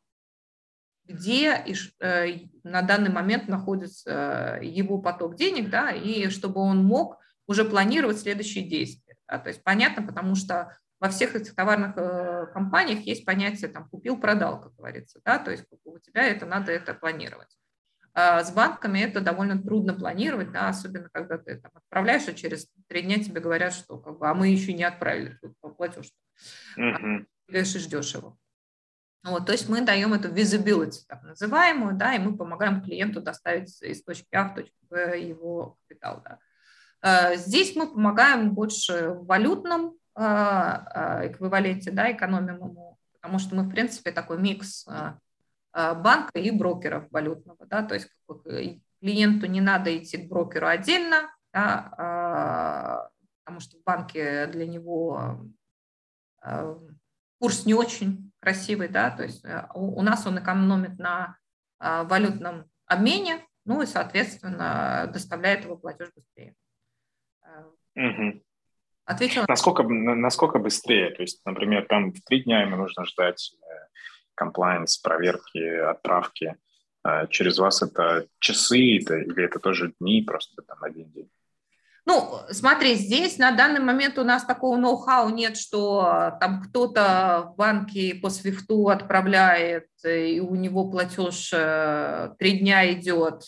где 1.05 1.63
э, 1.99 2.27
на 2.63 2.81
данный 2.81 3.09
момент 3.09 3.47
находится 3.47 4.59
его 4.61 4.99
поток 4.99 5.35
денег, 5.35 5.69
да, 5.69 5.91
и 5.91 6.29
чтобы 6.29 6.61
он 6.61 6.83
мог 6.83 7.17
уже 7.47 7.63
планировать 7.63 8.19
следующие 8.19 8.67
действия. 8.67 9.15
Да, 9.27 9.39
то 9.39 9.49
есть 9.49 9.63
понятно, 9.63 10.03
потому 10.03 10.35
что 10.35 10.77
во 10.99 11.09
всех 11.09 11.35
этих 11.35 11.53
товарных 11.53 11.95
э, 11.97 12.47
компаниях 12.53 13.01
есть 13.01 13.25
понятие 13.25 13.69
там 13.69 13.87
купил-продал, 13.89 14.61
как 14.61 14.75
говорится, 14.75 15.19
да, 15.23 15.37
то 15.37 15.51
есть 15.51 15.65
у 15.83 15.99
тебя 15.99 16.23
это 16.23 16.45
надо 16.45 16.71
это 16.71 16.93
планировать. 16.93 17.57
А 18.13 18.43
с 18.43 18.51
банками 18.51 18.99
это 18.99 19.21
довольно 19.21 19.61
трудно 19.61 19.93
планировать, 19.93 20.51
да, 20.51 20.69
особенно 20.69 21.07
когда 21.09 21.37
ты 21.37 21.57
там 21.57 21.71
отправляешь, 21.75 22.27
а 22.27 22.33
через 22.33 22.67
три 22.87 23.03
дня 23.03 23.23
тебе 23.23 23.41
говорят, 23.41 23.73
что 23.73 23.99
как 23.99 24.17
бы, 24.17 24.27
а 24.27 24.33
мы 24.33 24.47
еще 24.47 24.73
не 24.73 24.83
отправили 24.83 25.37
платеж. 25.77 26.11
Mm-hmm. 27.49 27.77
и 27.77 27.79
ждешь 27.79 28.13
его. 28.13 28.37
Вот, 29.23 29.45
то 29.45 29.51
есть 29.51 29.67
мы 29.67 29.81
даем 29.81 30.13
эту 30.13 30.29
visibility, 30.29 30.99
так 31.07 31.23
называемую, 31.23 31.95
да, 31.95 32.13
и 32.13 32.19
мы 32.19 32.37
помогаем 32.37 32.81
клиенту 32.81 33.21
доставить 33.21 33.81
из 33.81 34.03
точки 34.03 34.33
А 34.33 34.45
в 34.45 34.55
точку 34.55 34.77
Б 34.89 35.19
его 35.19 35.77
капитал. 35.81 36.21
Да. 36.23 36.39
А 37.01 37.35
здесь 37.35 37.75
мы 37.75 37.87
помогаем 37.87 38.53
больше 38.53 39.09
в 39.09 39.25
валютном 39.25 39.97
а, 40.15 41.19
а, 41.19 41.27
эквиваленте, 41.27 41.91
да, 41.91 42.11
экономим 42.11 42.55
ему, 42.55 42.97
потому 43.13 43.39
что 43.39 43.55
мы, 43.55 43.63
в 43.63 43.69
принципе, 43.69 44.11
такой 44.11 44.39
микс 44.39 44.85
банка 45.73 46.39
и 46.39 46.49
брокеров 46.49 47.11
валютного, 47.11 47.65
да, 47.67 47.83
то 47.83 47.93
есть 47.93 48.09
клиенту 48.99 49.45
не 49.45 49.61
надо 49.61 49.95
идти 49.95 50.17
к 50.17 50.27
брокеру 50.27 50.65
отдельно, 50.67 51.29
да, 51.53 53.11
потому 53.43 53.59
что 53.59 53.77
в 53.77 53.83
банке 53.83 54.47
для 54.47 54.65
него 54.65 55.45
курс 57.39 57.65
не 57.65 57.73
очень 57.73 58.31
красивый, 58.39 58.87
да, 58.87 59.09
то 59.09 59.23
есть 59.23 59.45
у 59.73 60.01
нас 60.01 60.25
он 60.27 60.39
экономит 60.39 60.97
на 60.99 61.37
валютном 61.79 62.65
обмене, 62.85 63.45
ну 63.65 63.81
и, 63.81 63.85
соответственно, 63.85 65.09
доставляет 65.11 65.65
его 65.65 65.77
платеж 65.77 66.09
быстрее. 66.15 66.55
Угу. 67.95 68.43
Ответила. 69.05 69.45
Насколько, 69.47 69.83
насколько 69.83 70.59
быстрее? 70.59 71.11
То 71.11 71.21
есть, 71.21 71.41
например, 71.45 71.85
там 71.87 72.11
в 72.11 72.21
три 72.21 72.43
дня 72.43 72.61
ему 72.61 72.75
нужно 72.75 73.05
ждать 73.05 73.55
комплайнс, 74.35 74.97
проверки, 74.97 75.57
отправки. 75.59 76.55
А 77.03 77.27
через 77.27 77.57
вас 77.57 77.81
это 77.81 78.27
часы 78.39 78.97
это, 78.97 79.17
или 79.17 79.43
это 79.43 79.59
тоже 79.59 79.93
дни, 79.99 80.21
просто 80.21 80.61
там 80.61 80.83
один 80.83 81.09
день? 81.11 81.29
Ну, 82.07 82.39
смотри, 82.51 82.95
здесь 82.95 83.37
на 83.37 83.51
данный 83.51 83.81
момент 83.81 84.17
у 84.17 84.23
нас 84.23 84.45
такого 84.45 84.77
ноу-хау 84.77 85.29
нет, 85.29 85.57
что 85.57 86.37
там 86.39 86.63
кто-то 86.63 87.51
в 87.51 87.55
банке 87.57 88.15
по 88.15 88.29
свифту 88.29 88.87
отправляет, 88.87 89.87
и 90.05 90.39
у 90.39 90.55
него 90.55 90.89
платеж 90.89 91.51
э, 91.53 92.29
три 92.39 92.59
дня 92.59 92.89
идет 92.93 93.43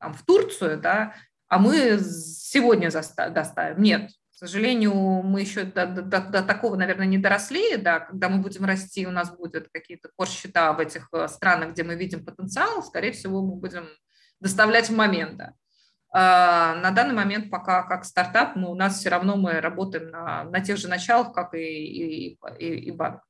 там, 0.00 0.12
в 0.12 0.24
Турцию, 0.24 0.80
да, 0.80 1.14
а 1.48 1.58
мы 1.58 1.98
сегодня 2.00 2.90
доставим. 2.90 3.80
Нет, 3.80 4.10
сожалению, 4.40 4.94
мы 4.94 5.42
еще 5.42 5.64
до, 5.64 5.86
до, 5.86 6.20
до 6.20 6.42
такого, 6.42 6.74
наверное, 6.74 7.06
не 7.06 7.18
доросли, 7.18 7.76
да, 7.76 8.00
когда 8.00 8.30
мы 8.30 8.40
будем 8.40 8.64
расти, 8.64 9.06
у 9.06 9.10
нас 9.10 9.30
будут 9.30 9.68
какие-то 9.70 10.08
кор-счета 10.16 10.72
в 10.72 10.80
этих 10.80 11.08
э, 11.12 11.28
странах, 11.28 11.72
где 11.72 11.84
мы 11.84 11.94
видим 11.94 12.24
потенциал, 12.24 12.82
скорее 12.82 13.12
всего, 13.12 13.42
мы 13.42 13.56
будем 13.56 13.86
доставлять 14.40 14.88
в 14.88 14.96
момент, 14.96 15.36
да. 15.36 15.52
А 16.12 16.74
на 16.76 16.90
данный 16.90 17.14
момент 17.14 17.50
пока 17.50 17.84
как 17.84 18.04
стартап, 18.04 18.56
но 18.56 18.72
у 18.72 18.74
нас 18.74 18.98
все 18.98 19.10
равно 19.10 19.36
мы 19.36 19.60
работаем 19.60 20.10
на, 20.10 20.44
на 20.44 20.60
тех 20.60 20.76
же 20.76 20.88
началах, 20.88 21.32
как 21.32 21.54
и, 21.54 21.58
и, 21.58 22.38
и, 22.58 22.66
и 22.66 22.90
банк. 22.90 23.22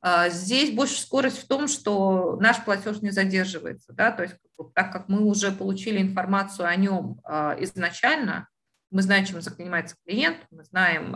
А 0.00 0.28
здесь 0.28 0.74
больше 0.74 1.00
скорость 1.00 1.42
в 1.42 1.48
том, 1.48 1.68
что 1.68 2.36
наш 2.40 2.64
платеж 2.64 3.00
не 3.00 3.10
задерживается, 3.10 3.92
да, 3.92 4.10
то 4.10 4.24
есть 4.24 4.36
так 4.74 4.92
как 4.92 5.08
мы 5.08 5.22
уже 5.22 5.52
получили 5.52 6.00
информацию 6.00 6.66
о 6.66 6.76
нем 6.76 7.20
а, 7.24 7.56
изначально, 7.60 8.48
мы 8.90 9.02
знаем, 9.02 9.24
чем 9.24 9.40
занимается 9.40 9.96
клиент, 10.04 10.38
мы 10.50 10.64
знаем, 10.64 11.14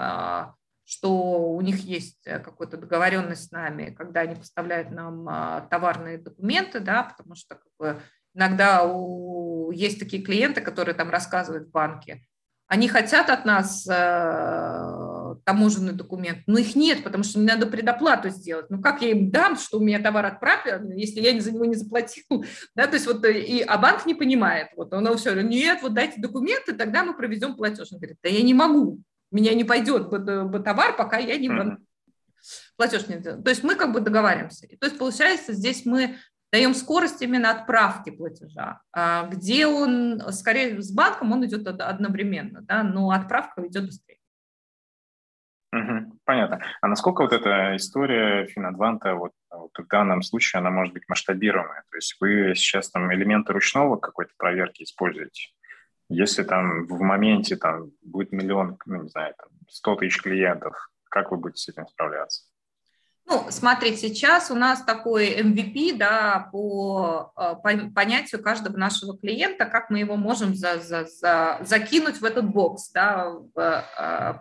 что 0.85 1.53
у 1.53 1.61
них 1.61 1.79
есть 1.85 2.27
э, 2.27 2.41
какая-то 2.41 2.77
договоренность 2.77 3.47
с 3.47 3.51
нами, 3.53 3.95
когда 3.97 4.23
они 4.23 4.35
поставляют 4.35 4.91
нам 4.91 5.69
товарные 5.69 6.19
документы, 6.19 6.81
да, 6.81 7.05
потому 7.05 7.37
что 7.37 7.55
как 7.55 7.69
бы, 7.79 8.03
иногда 8.41 8.85
у, 8.85 9.71
есть 9.71 9.99
такие 9.99 10.23
клиенты, 10.23 10.63
которые 10.63 10.95
там 10.95 11.11
рассказывают 11.11 11.69
в 11.69 11.71
банке, 11.71 12.25
они 12.67 12.89
хотят 12.89 13.31
от 13.31 13.45
нас 13.45 13.85
э, 13.91 15.35
таможенный 15.45 15.93
документ, 15.93 16.39
но 16.47 16.57
их 16.57 16.77
нет, 16.77 17.03
потому 17.03 17.25
что 17.25 17.41
мне 17.41 17.53
надо 17.53 17.67
предоплату 17.67 18.29
сделать. 18.29 18.67
Ну 18.71 18.81
как 18.81 19.03
я 19.03 19.11
им 19.11 19.31
дам, 19.33 19.57
что 19.57 19.79
у 19.79 19.83
меня 19.83 19.99
товар 19.99 20.27
отправлен, 20.27 20.93
если 20.93 21.21
я 21.21 21.39
за 21.41 21.51
него 21.51 21.65
не 21.65 21.75
заплатил? 21.75 22.25
Да, 22.77 22.87
то 22.87 22.95
есть 22.95 23.07
вот, 23.07 23.25
э, 23.25 23.41
и, 23.41 23.61
а 23.61 23.77
банк 23.77 24.07
не 24.07 24.15
понимает. 24.15 24.69
Вот 24.77 24.95
он 24.95 25.17
все, 25.17 25.35
нет, 25.43 25.81
вот 25.83 25.95
дайте 25.95 26.21
документы, 26.21 26.73
тогда 26.75 27.03
мы 27.05 27.15
проведем 27.15 27.57
платеж. 27.57 27.89
Он 27.91 27.99
говорит, 27.99 28.19
да 28.23 28.29
я 28.31 28.43
не 28.43 28.55
могу, 28.55 29.01
меня 29.33 29.53
не 29.55 29.65
пойдет 29.65 30.09
товар, 30.11 30.97
пока 30.97 31.19
я 31.19 31.37
не 31.37 31.49
mm-hmm. 31.49 31.77
платеж 32.77 33.09
не 33.09 33.19
сделаю. 33.19 33.43
То 33.43 33.51
есть 33.51 33.65
мы 33.65 33.75
как 33.75 33.93
бы 33.93 33.99
договариваемся. 33.99 34.69
То 34.79 34.87
есть 34.87 34.97
получается 34.97 35.55
здесь 35.55 35.85
мы 35.85 36.19
даем 36.53 36.75
скорость 36.75 37.23
именно 37.23 37.51
отправки 37.51 38.11
платежа, 38.11 38.81
а, 38.93 39.27
где 39.27 39.67
он, 39.67 40.21
скорее, 40.33 40.81
с 40.83 40.93
банком 40.93 41.33
он 41.33 41.45
идет 41.47 41.67
одновременно, 41.67 42.63
да, 42.63 42.83
но 42.83 43.11
отправка 43.11 43.67
идет 43.67 43.87
быстрее. 43.87 44.19
Угу, 45.73 46.19
понятно. 46.25 46.61
А 46.81 46.89
насколько 46.89 47.23
вот 47.23 47.33
эта 47.33 47.77
история 47.77 48.47
Финадванта 48.47 49.15
вот, 49.15 49.33
вот 49.51 49.71
в 49.79 49.87
данном 49.87 50.23
случае 50.23 50.59
она 50.59 50.71
может 50.71 50.93
быть 50.93 51.09
масштабируемая? 51.09 51.85
То 51.91 51.97
есть 51.97 52.17
вы 52.21 52.55
сейчас 52.57 52.91
там 52.91 53.13
элементы 53.15 53.53
ручного 53.53 53.97
какой-то 53.97 54.33
проверки 54.37 54.83
используете? 54.83 55.51
Если 56.09 56.43
там 56.43 56.87
в 56.89 57.01
моменте 57.01 57.57
там 57.57 57.93
будет 58.03 58.33
миллион, 58.33 58.79
ну, 58.85 59.03
не 59.03 59.09
знаю, 59.09 59.33
там 59.39 59.49
100 59.69 59.97
тысяч 59.97 60.21
клиентов, 60.21 60.91
как 61.09 61.31
вы 61.31 61.37
будете 61.37 61.63
с 61.63 61.69
этим 61.69 61.87
справляться? 61.87 62.50
Ну, 63.31 63.47
смотри, 63.49 63.97
сейчас 63.97 64.51
у 64.51 64.57
нас 64.57 64.83
такой 64.83 65.41
MVP 65.41 65.97
да, 65.97 66.49
по, 66.51 67.33
э, 67.37 67.55
по 67.63 67.93
понятию 67.95 68.43
каждого 68.43 68.77
нашего 68.77 69.17
клиента, 69.17 69.67
как 69.67 69.89
мы 69.89 70.01
его 70.01 70.17
можем 70.17 70.57
за, 70.57 70.81
за, 70.81 71.05
за, 71.05 71.59
закинуть 71.61 72.21
в 72.21 72.25
этот 72.25 72.51
бокс 72.51 72.91
да, 72.91 73.31
в, 73.55 73.85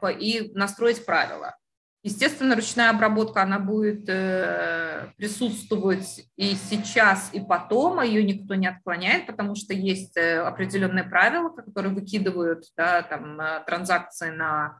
э, 0.01 0.13
и 0.13 0.51
настроить 0.55 1.05
правила. 1.05 1.55
Естественно, 2.01 2.55
ручная 2.55 2.89
обработка, 2.89 3.43
она 3.43 3.59
будет 3.59 4.09
э, 4.09 5.11
присутствовать 5.17 6.25
и 6.35 6.55
сейчас, 6.55 7.29
и 7.31 7.41
потом, 7.41 7.99
а 7.99 8.05
ее 8.05 8.23
никто 8.23 8.55
не 8.55 8.65
отклоняет, 8.65 9.27
потому 9.27 9.53
что 9.53 9.75
есть 9.75 10.17
определенные 10.17 11.03
правила, 11.03 11.49
которые 11.49 11.93
выкидывают 11.93 12.63
да, 12.75 13.03
там, 13.03 13.39
транзакции 13.67 14.31
на, 14.31 14.79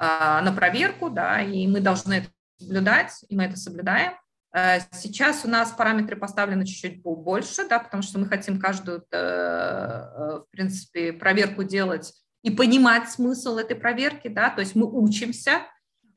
на 0.00 0.52
проверку, 0.56 1.08
да, 1.08 1.40
и 1.40 1.68
мы 1.68 1.80
должны 1.80 2.14
это 2.14 2.28
соблюдать, 2.64 3.24
и 3.28 3.36
мы 3.36 3.44
это 3.44 3.56
соблюдаем. 3.56 4.12
Э, 4.54 4.78
сейчас 4.92 5.44
у 5.44 5.48
нас 5.48 5.72
параметры 5.72 6.16
поставлены 6.16 6.64
чуть-чуть 6.64 7.02
больше, 7.02 7.68
да, 7.68 7.80
потому 7.80 8.02
что 8.02 8.18
мы 8.18 8.26
хотим 8.26 8.60
каждую, 8.60 9.04
э, 9.10 9.16
э, 9.16 10.38
в 10.38 10.46
принципе, 10.50 11.12
проверку 11.12 11.64
делать 11.64 12.14
и 12.42 12.50
понимать 12.50 13.10
смысл 13.10 13.56
этой 13.56 13.76
проверки, 13.76 14.28
да, 14.28 14.50
то 14.50 14.60
есть 14.60 14.76
мы 14.76 14.86
учимся, 14.86 15.62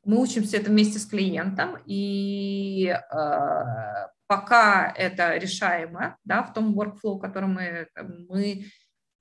мы 0.03 0.21
учимся 0.21 0.57
это 0.57 0.69
вместе 0.69 0.99
с 0.99 1.05
клиентом, 1.05 1.77
и 1.85 2.93
пока 4.27 4.93
это 4.93 5.37
решаемо, 5.37 6.17
да, 6.25 6.43
в 6.43 6.53
том 6.53 6.77
workflow, 6.77 7.19
который 7.19 7.47
мы, 7.47 7.87
мы 8.29 8.65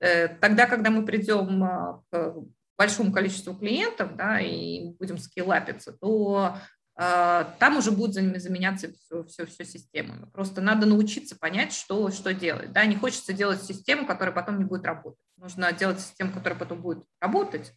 тогда, 0.00 0.66
когда 0.66 0.90
мы 0.90 1.04
придем 1.04 2.02
к 2.10 2.34
большому 2.76 3.12
количеству 3.12 3.54
клиентов, 3.54 4.16
да, 4.16 4.40
и 4.40 4.90
будем 4.98 5.18
скиллапиться, 5.18 5.92
то 5.92 6.56
там 6.96 7.76
уже 7.76 7.90
будет 7.90 8.14
заменяться 8.14 8.90
все, 8.92 9.22
все, 9.24 9.44
все 9.44 9.64
системами. 9.64 10.30
Просто 10.32 10.62
надо 10.62 10.86
научиться 10.86 11.36
понять, 11.36 11.74
что, 11.74 12.10
что 12.10 12.32
делать. 12.32 12.72
Да? 12.72 12.86
Не 12.86 12.96
хочется 12.96 13.34
делать 13.34 13.62
систему, 13.62 14.06
которая 14.06 14.34
потом 14.34 14.58
не 14.58 14.64
будет 14.64 14.86
работать. 14.86 15.20
Нужно 15.36 15.70
делать 15.72 16.00
систему, 16.00 16.32
которая 16.32 16.58
потом 16.58 16.80
будет 16.80 17.04
работать. 17.20 17.74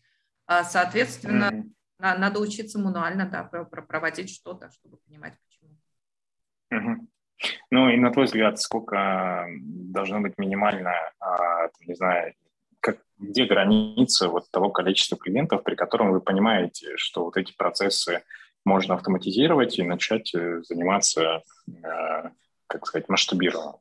А, 0.47 0.63
соответственно, 0.63 1.51
mm-hmm. 1.51 2.17
надо 2.17 2.39
учиться 2.39 2.79
мануально 2.79 3.27
да, 3.29 3.43
проводить 3.43 4.33
что-то, 4.33 4.71
чтобы 4.71 4.97
понимать, 5.05 5.33
почему. 5.45 5.77
Mm-hmm. 6.73 7.07
Ну 7.71 7.89
и 7.89 7.97
на 7.97 8.11
твой 8.11 8.25
взгляд, 8.25 8.59
сколько 8.59 9.47
должно 9.59 10.21
быть 10.21 10.37
минимально, 10.37 10.93
а, 11.19 11.67
не 11.85 11.93
знаю, 11.93 12.33
как, 12.79 12.99
где 13.17 13.45
граница 13.45 14.29
вот 14.29 14.49
того 14.49 14.69
количества 14.69 15.17
клиентов, 15.17 15.63
при 15.63 15.75
котором 15.75 16.11
вы 16.11 16.21
понимаете, 16.21 16.95
что 16.95 17.25
вот 17.25 17.37
эти 17.37 17.53
процессы 17.55 18.23
можно 18.69 18.95
автоматизировать 18.95 19.77
и 19.79 19.83
начать 19.83 20.33
э, 20.33 20.61
заниматься, 20.63 21.41
э, 21.67 22.29
как 22.67 22.85
сказать, 22.85 23.09
масштабированием? 23.09 23.79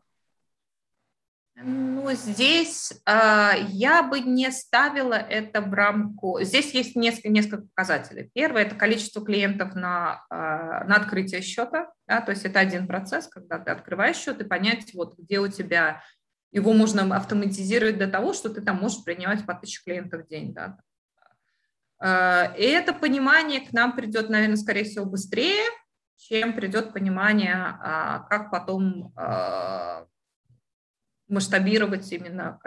Ну, 1.61 2.13
здесь 2.13 2.93
э, 3.05 3.51
я 3.69 4.05
бы 4.05 4.21
не 4.21 4.51
ставила 4.53 5.15
это 5.15 5.61
в 5.61 5.75
рамку. 5.75 6.39
Здесь 6.41 6.73
есть 6.73 6.95
несколько, 6.95 7.29
несколько 7.31 7.63
показателей. 7.75 8.31
Первое– 8.33 8.63
это 8.67 8.77
количество 8.77 9.25
клиентов 9.25 9.75
на, 9.75 10.25
э, 10.31 10.35
на 10.35 10.95
открытие 10.97 11.43
счета. 11.43 11.91
Да, 12.07 12.21
то 12.21 12.31
есть 12.31 12.45
это 12.45 12.61
один 12.61 12.87
процесс, 12.87 13.27
когда 13.27 13.59
ты 13.59 13.73
открываешь 13.73 14.17
счет 14.17 14.41
и 14.41 14.45
понять, 14.45 14.95
вот, 14.95 15.19
где 15.19 15.41
у 15.41 15.49
тебя 15.49 16.03
его 16.53 16.73
можно 16.73 17.17
автоматизировать 17.17 17.99
до 17.99 18.07
того, 18.07 18.33
что 18.33 18.51
ты 18.51 18.61
там 18.61 18.77
можешь 18.77 19.03
принимать 19.05 19.45
по 19.45 19.55
тысяче 19.55 19.83
клиентов 19.85 20.25
в 20.25 20.29
день. 20.29 20.55
Да. 20.55 20.79
Э, 22.01 22.57
и 22.57 22.65
это 22.65 22.93
понимание 22.93 23.61
к 23.61 23.73
нам 23.73 23.95
придет, 23.95 24.29
наверное, 24.29 24.57
скорее 24.57 24.85
всего, 24.85 25.05
быстрее, 25.05 25.65
чем 26.17 26.53
придет 26.53 26.93
понимание, 26.93 27.55
а, 27.55 28.21
как 28.29 28.51
потом 28.51 29.13
э, 29.17 30.05
масштабировать 31.29 32.11
именно 32.13 32.59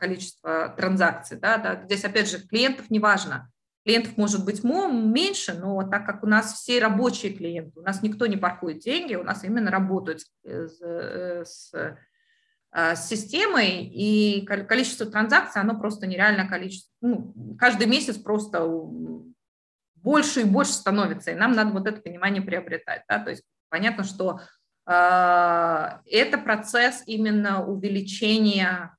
количество 0.00 0.74
транзакций. 0.76 1.38
Да, 1.38 1.56
да. 1.58 1.84
Здесь, 1.84 2.04
опять 2.04 2.28
же, 2.28 2.46
клиентов 2.46 2.90
не 2.90 2.98
важно. 2.98 3.50
Клиентов 3.84 4.16
может 4.16 4.44
быть 4.44 4.64
меньше, 4.64 5.54
но 5.54 5.88
так 5.88 6.04
как 6.04 6.24
у 6.24 6.26
нас 6.26 6.54
все 6.54 6.80
рабочие 6.80 7.32
клиенты, 7.32 7.78
у 7.78 7.82
нас 7.82 8.02
никто 8.02 8.26
не 8.26 8.36
паркует 8.36 8.80
деньги, 8.80 9.14
у 9.14 9.22
нас 9.22 9.44
именно 9.44 9.70
работают 9.70 10.22
с, 10.42 10.80
с, 10.82 11.72
с 12.76 13.08
системой, 13.08 13.84
и 13.84 14.44
количество 14.44 15.06
транзакций, 15.06 15.62
оно 15.62 15.78
просто 15.78 16.06
нереальное 16.06 16.46
количество. 16.46 16.92
Ну, 17.00 17.34
каждый 17.58 17.86
месяц 17.86 18.18
просто 18.18 18.66
больше 20.06 20.42
и 20.42 20.44
больше 20.44 20.72
становится, 20.72 21.30
и 21.30 21.34
нам 21.34 21.52
надо 21.52 21.70
вот 21.70 21.86
это 21.86 22.02
понимание 22.02 22.42
приобретать. 22.42 23.02
Да? 23.08 23.18
То 23.18 23.30
есть 23.30 23.42
понятно, 23.70 24.04
что 24.04 24.40
а, 24.84 26.00
это 26.06 26.38
процесс 26.38 27.02
именно 27.06 27.66
увеличения 27.66 28.96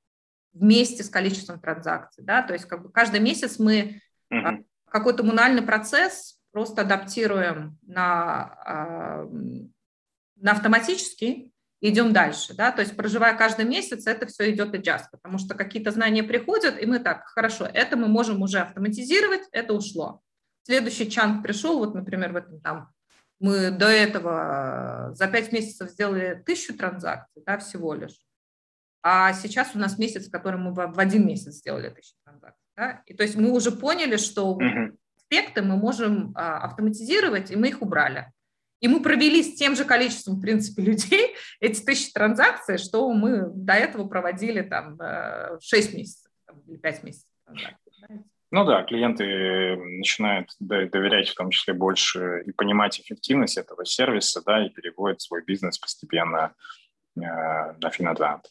вместе 0.52 1.02
с 1.02 1.08
количеством 1.08 1.60
транзакций. 1.60 2.24
Да? 2.24 2.42
То 2.42 2.52
есть 2.52 2.66
как 2.66 2.82
бы 2.82 2.90
каждый 2.90 3.20
месяц 3.20 3.58
мы 3.58 4.02
mm-hmm. 4.32 4.66
какой-то 4.90 5.22
мунальный 5.22 5.62
процесс 5.62 6.38
просто 6.50 6.82
адаптируем 6.82 7.78
на, 7.86 8.58
а, 8.66 9.28
на 10.36 10.50
автоматический, 10.50 11.52
идем 11.80 12.12
дальше, 12.12 12.54
да, 12.54 12.72
то 12.72 12.82
есть 12.82 12.96
проживая 12.96 13.36
каждый 13.36 13.64
месяц, 13.64 14.06
это 14.06 14.26
все 14.26 14.50
идет 14.50 14.74
adjust, 14.74 15.06
потому 15.12 15.38
что 15.38 15.54
какие-то 15.54 15.90
знания 15.90 16.22
приходят, 16.22 16.80
и 16.80 16.86
мы 16.86 16.98
так, 16.98 17.26
хорошо, 17.26 17.68
это 17.72 17.96
мы 17.96 18.08
можем 18.08 18.42
уже 18.42 18.58
автоматизировать, 18.58 19.42
это 19.52 19.74
ушло. 19.74 20.20
Следующий 20.62 21.10
чанк 21.10 21.42
пришел, 21.42 21.78
вот, 21.78 21.94
например, 21.94 22.32
в 22.32 22.36
этом 22.36 22.60
там 22.60 22.90
мы 23.40 23.70
до 23.70 23.86
этого 23.86 25.10
за 25.14 25.28
пять 25.28 25.52
месяцев 25.52 25.90
сделали 25.90 26.42
тысячу 26.44 26.76
транзакций, 26.76 27.42
да, 27.46 27.58
всего 27.58 27.94
лишь. 27.94 28.18
А 29.02 29.32
сейчас 29.32 29.74
у 29.74 29.78
нас 29.78 29.96
месяц, 29.98 30.26
в 30.26 30.30
котором 30.30 30.62
мы 30.62 30.72
в 30.72 30.98
один 30.98 31.26
месяц 31.26 31.54
сделали 31.54 31.88
тысячу 31.88 32.16
транзакций. 32.24 32.64
Да? 32.76 33.02
И 33.06 33.14
то 33.14 33.22
есть 33.22 33.36
мы 33.36 33.50
уже 33.50 33.70
поняли, 33.70 34.16
что 34.16 34.58
аспекты 35.16 35.62
мы 35.62 35.76
можем 35.76 36.32
а, 36.34 36.64
автоматизировать, 36.64 37.50
и 37.50 37.56
мы 37.56 37.68
их 37.68 37.80
убрали. 37.80 38.32
И 38.80 38.88
мы 38.88 39.02
провели 39.02 39.42
с 39.42 39.56
тем 39.56 39.74
же 39.76 39.84
количеством, 39.84 40.36
в 40.36 40.40
принципе, 40.40 40.82
людей 40.90 41.34
эти 41.60 41.80
тысячи 41.80 42.12
транзакций, 42.12 42.78
что 42.78 43.10
мы 43.12 43.50
до 43.50 43.74
этого 43.74 44.08
проводили 44.08 44.62
там 44.62 44.98
6 45.60 45.94
э, 45.94 45.96
месяцев 45.96 46.32
или 46.66 46.76
5 46.76 47.02
месяцев. 47.04 47.28
Ну 48.50 48.64
да, 48.64 48.82
клиенты 48.82 49.76
начинают 49.76 50.50
доверять 50.58 51.28
в 51.28 51.34
том 51.34 51.50
числе 51.50 51.74
больше 51.74 52.42
и 52.46 52.52
понимать 52.52 52.98
эффективность 52.98 53.58
этого 53.58 53.84
сервиса, 53.84 54.42
да, 54.44 54.64
и 54.64 54.70
переводят 54.70 55.20
свой 55.20 55.44
бизнес 55.44 55.78
постепенно 55.78 56.54
э, 57.16 57.20
на 57.20 57.90
Финатлант. 57.90 58.46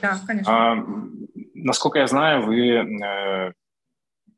Да, 0.00 0.18
конечно. 0.26 0.52
А, 0.52 0.86
насколько 1.54 1.98
я 1.98 2.06
знаю, 2.06 2.46
вы 2.46 2.68
э, 2.68 3.52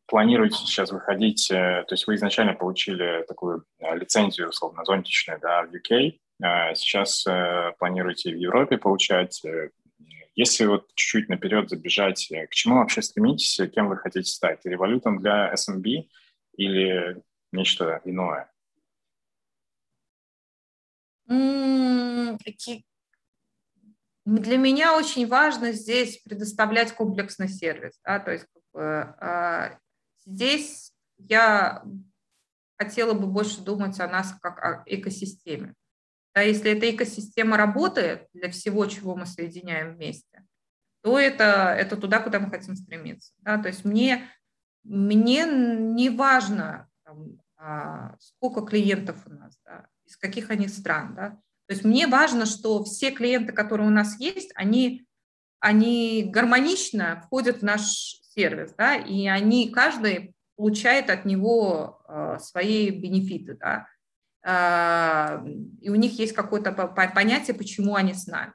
планируете 0.07 0.57
сейчас 0.57 0.91
выходить, 0.91 1.51
э, 1.51 1.85
то 1.87 1.93
есть 1.93 2.07
вы 2.07 2.15
изначально 2.15 2.55
получили 2.55 3.25
такую 3.27 3.65
э, 3.79 3.97
лицензию, 3.97 4.49
условно, 4.49 4.85
зонтичную, 4.85 5.39
да, 5.41 5.63
в 5.63 5.75
UK, 5.75 6.19
э, 6.43 6.75
сейчас 6.75 7.25
планируете 7.79 8.33
в 8.33 8.37
Европе 8.37 8.79
получать, 8.79 9.43
если 10.35 10.67
вот 10.67 10.89
чуть-чуть 10.95 11.29
наперед 11.29 11.69
забежать, 11.69 12.31
к 12.51 12.55
чему 12.55 12.77
вообще 12.77 13.03
стремитесь, 13.03 13.59
кем 13.75 13.89
вы 13.89 13.97
хотите 13.97 14.31
стать? 14.31 14.65
Револютом 14.65 15.21
для 15.21 15.53
SMB 15.55 16.09
или 16.57 17.23
нечто 17.53 18.01
иное? 18.05 18.51
Для 24.27 24.59
меня 24.59 24.97
очень 24.97 25.27
важно 25.27 25.73
здесь 25.73 26.19
предоставлять 26.19 26.93
комплексный 26.93 27.49
сервис. 27.49 27.99
Да? 28.05 28.19
То 28.19 28.33
есть 28.33 28.47
как 28.53 28.63
бы, 28.75 28.83
а, 29.21 29.79
здесь 30.27 30.93
я 31.19 31.83
хотела 32.79 33.15
бы 33.15 33.27
больше 33.27 33.63
думать 33.63 33.99
о 34.01 34.09
нас 34.09 34.35
как 34.43 34.63
о 34.63 34.83
экосистеме. 34.87 35.75
Да, 36.35 36.43
если 36.43 36.73
эта 36.73 36.95
экосистема 36.95 37.57
работает 37.57 38.29
для 38.35 38.51
всего, 38.51 38.85
чего 38.87 39.17
мы 39.17 39.25
соединяем 39.25 39.95
вместе, 39.95 40.45
то 41.03 41.19
это, 41.19 41.75
это 41.79 41.97
туда, 41.97 42.21
куда 42.21 42.41
мы 42.41 42.51
хотим 42.51 42.77
стремиться. 42.77 43.33
Да? 43.39 43.57
То 43.57 43.69
есть 43.69 43.87
мне, 43.87 44.29
мне 44.85 45.47
не 45.47 46.11
важно, 46.11 46.91
там, 47.05 47.41
а, 47.57 48.17
сколько 48.19 48.61
клиентов 48.63 49.17
у 49.27 49.31
нас, 49.31 49.59
да, 49.65 49.87
из 50.05 50.17
каких 50.19 50.51
они 50.51 50.69
стран. 50.69 51.15
Да? 51.15 51.31
То 51.67 51.75
есть 51.75 51.85
мне 51.85 52.07
важно, 52.07 52.45
что 52.45 52.85
все 52.85 53.13
клиенты, 53.13 53.53
которые 53.53 53.89
у 53.89 53.93
нас 53.93 54.21
есть, 54.21 54.53
они, 54.57 55.07
они 55.59 56.29
гармонично 56.31 57.23
входят 57.25 57.61
в 57.61 57.63
наш 57.63 58.21
сервис, 58.37 58.75
да, 58.77 58.97
и 58.97 59.27
они, 59.27 59.71
каждый 59.71 60.35
получает 60.57 61.11
от 61.11 61.25
него 61.25 62.03
э, 62.09 62.39
свои 62.41 62.91
бенефиты. 62.91 63.55
Да? 63.55 63.87
А, 64.43 65.45
и 65.81 65.91
у 65.91 65.95
них 65.95 66.19
есть 66.19 66.35
какое-то 66.35 66.73
понятие, 66.73 67.57
почему 67.57 67.95
они 67.95 68.15
с 68.15 68.27
нами. 68.27 68.55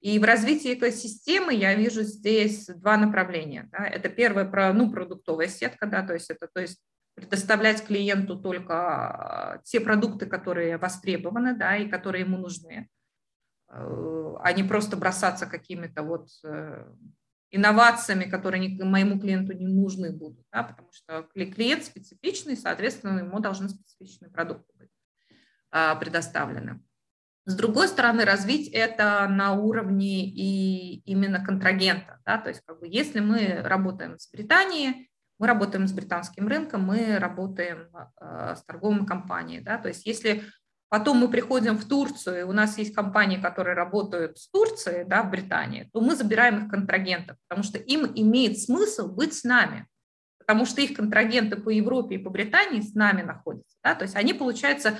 И 0.00 0.18
в 0.18 0.24
развитии 0.24 0.74
экосистемы 0.74 1.52
я 1.52 1.74
вижу 1.74 2.02
здесь 2.02 2.66
два 2.66 2.96
направления. 2.96 3.68
Да. 3.72 3.86
Это 3.86 4.08
первое, 4.08 4.44
про, 4.44 4.72
ну, 4.72 4.90
продуктовая 4.90 5.48
сетка, 5.48 5.86
да, 5.86 6.06
то 6.06 6.14
есть 6.14 6.30
это 6.30 6.48
то 6.52 6.60
есть 6.60 6.80
предоставлять 7.14 7.84
клиенту 7.84 8.38
только 8.38 8.74
а, 8.74 9.58
те 9.64 9.80
продукты, 9.80 10.26
которые 10.26 10.78
востребованы, 10.78 11.56
да, 11.56 11.76
и 11.76 11.88
которые 11.88 12.24
ему 12.24 12.38
нужны, 12.38 12.88
э, 13.68 14.34
а 14.40 14.52
не 14.52 14.62
просто 14.62 14.96
бросаться 14.96 15.46
какими-то 15.46 16.04
вот 16.04 16.28
э, 16.44 16.86
инновациями, 17.50 18.24
которые 18.24 18.84
моему 18.84 19.18
клиенту 19.18 19.52
не 19.52 19.66
нужны 19.66 20.12
будут, 20.12 20.44
да, 20.52 20.64
потому 20.64 20.90
что 20.92 21.22
клиент 21.32 21.84
специфичный, 21.84 22.56
соответственно, 22.56 23.20
ему 23.20 23.40
должны 23.40 23.68
специфичные 23.68 24.30
продукты 24.30 24.72
быть. 24.78 24.90
А, 25.70 25.94
предоставлены. 25.96 26.80
С 27.44 27.54
другой 27.54 27.88
стороны, 27.88 28.24
развить 28.24 28.68
это 28.68 29.26
на 29.28 29.54
уровне 29.54 30.26
и 30.26 31.00
именно 31.10 31.44
контрагента. 31.44 32.20
Да? 32.24 32.38
То 32.38 32.50
есть 32.50 32.62
как 32.64 32.80
бы, 32.80 32.86
если 32.88 33.20
мы 33.20 33.62
работаем 33.62 34.18
с 34.18 34.30
Британией, 34.30 35.10
мы 35.38 35.46
работаем 35.46 35.86
с 35.86 35.92
британским 35.92 36.48
рынком, 36.48 36.82
мы 36.82 37.18
работаем 37.18 37.88
э, 38.20 38.54
с 38.56 38.64
торговыми 38.64 39.06
компаниями. 39.06 39.62
Да? 39.62 39.78
То 39.78 39.88
есть 39.88 40.04
если 40.04 40.42
потом 40.88 41.18
мы 41.18 41.28
приходим 41.28 41.76
в 41.76 41.84
Турцию, 41.86 42.40
и 42.40 42.42
у 42.42 42.52
нас 42.52 42.78
есть 42.78 42.94
компании, 42.94 43.36
которые 43.36 43.74
работают 43.74 44.38
с 44.38 44.48
Турцией, 44.50 45.04
да, 45.04 45.22
в 45.22 45.30
Британии, 45.30 45.88
то 45.92 46.00
мы 46.00 46.16
забираем 46.16 46.64
их 46.64 46.70
контрагентов, 46.70 47.36
потому 47.48 47.64
что 47.64 47.78
им 47.78 48.06
имеет 48.14 48.58
смысл 48.58 49.08
быть 49.08 49.34
с 49.34 49.44
нами 49.44 49.86
потому 50.48 50.64
что 50.64 50.80
их 50.80 50.96
контрагенты 50.96 51.56
по 51.56 51.68
Европе 51.68 52.14
и 52.14 52.18
по 52.18 52.30
Британии 52.30 52.80
с 52.80 52.94
нами 52.94 53.20
находятся, 53.20 53.76
да, 53.84 53.94
то 53.94 54.04
есть 54.04 54.16
они, 54.16 54.32
получается, 54.32 54.96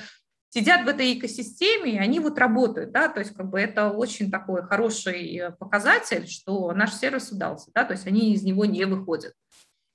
сидят 0.51 0.85
в 0.85 0.89
этой 0.89 1.15
экосистеме, 1.15 1.93
и 1.93 1.99
они 1.99 2.21
вот 2.21 2.39
работают, 2.39 2.93
да, 2.93 3.09
то 3.09 3.21
есть 3.21 3.35
как 3.35 3.49
бы 3.49 3.59
это 3.59 3.91
очень 3.91 4.31
такой 4.31 4.63
хороший 4.63 5.37
э, 5.37 5.51
показатель, 5.53 6.29
что 6.29 6.73
наш 6.73 6.95
сервис 6.95 7.33
удался, 7.33 7.71
да, 7.75 7.85
то 7.85 7.93
есть 7.95 8.07
они 8.07 8.35
из 8.35 8.43
него 8.43 8.67
не 8.67 8.85
выходят. 8.85 9.33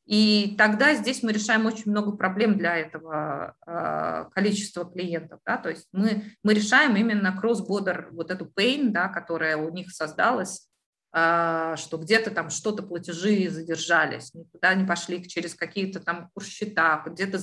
И 0.05 0.55
тогда 0.57 0.95
здесь 0.95 1.23
мы 1.23 1.31
решаем 1.31 1.65
очень 1.65 1.91
много 1.91 2.11
проблем 2.11 2.57
для 2.57 2.75
этого 2.75 3.55
э, 3.65 4.25
количества 4.33 4.85
клиентов. 4.85 5.39
Да? 5.45 5.57
То 5.57 5.69
есть 5.69 5.87
мы, 5.93 6.23
мы 6.43 6.53
решаем 6.53 6.95
именно 6.97 7.39
cross-border 7.41 8.09
вот 8.11 8.29
эту 8.29 8.45
pain, 8.45 8.89
да, 8.89 9.07
которая 9.07 9.55
у 9.55 9.71
них 9.71 9.91
создалась, 9.91 10.67
э, 11.15 11.75
что 11.77 11.97
где-то 11.97 12.31
там 12.31 12.49
что-то 12.49 12.83
платежи 12.83 13.47
задержались, 13.49 14.33
никуда 14.33 14.73
не 14.73 14.85
пошли 14.85 15.25
через 15.25 15.55
какие-то 15.55 16.01
там 16.01 16.29
курс-счета, 16.33 17.01
где-то 17.05 17.39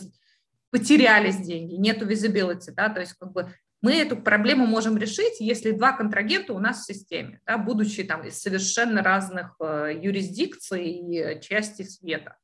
потерялись 0.70 1.38
деньги, 1.38 1.74
нету 1.76 2.06
visibility. 2.06 2.72
Да? 2.76 2.90
То 2.90 3.00
есть 3.00 3.14
как 3.14 3.32
бы 3.32 3.54
мы 3.80 3.94
эту 3.94 4.18
проблему 4.18 4.66
можем 4.66 4.98
решить, 4.98 5.40
если 5.40 5.70
два 5.70 5.92
контрагента 5.92 6.52
у 6.52 6.58
нас 6.58 6.82
в 6.82 6.84
системе, 6.84 7.40
да, 7.46 7.56
будучи 7.56 8.04
там 8.04 8.22
из 8.24 8.38
совершенно 8.38 9.02
разных 9.02 9.56
э, 9.61 9.98
юрисдикций 9.98 10.86
и 10.90 11.40
части 11.40 11.84
света 11.84 12.36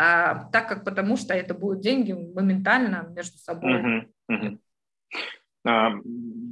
а, 0.00 0.44
так 0.52 0.68
как 0.68 0.84
потому 0.84 1.16
что 1.16 1.34
это 1.34 1.54
будут 1.54 1.80
деньги 1.80 2.12
моментально 2.12 3.12
между 3.16 3.36
собой. 3.38 3.72
Uh-huh, 3.72 4.08
uh-huh. 4.30 4.58
А, 5.66 5.90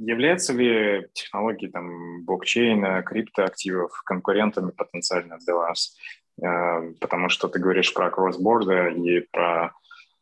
являются 0.01 0.51
ли 0.51 1.07
технологии 1.13 1.67
там, 1.67 2.25
блокчейна, 2.25 3.01
криптоактивов 3.03 4.01
конкурентами 4.03 4.71
потенциально 4.71 5.37
для 5.37 5.55
вас? 5.55 5.95
А, 6.43 6.81
потому 6.99 7.29
что 7.29 7.47
ты 7.47 7.59
говоришь 7.59 7.93
про 7.93 8.11
кросс-борды 8.11 8.93
и 8.95 9.21
про 9.31 9.71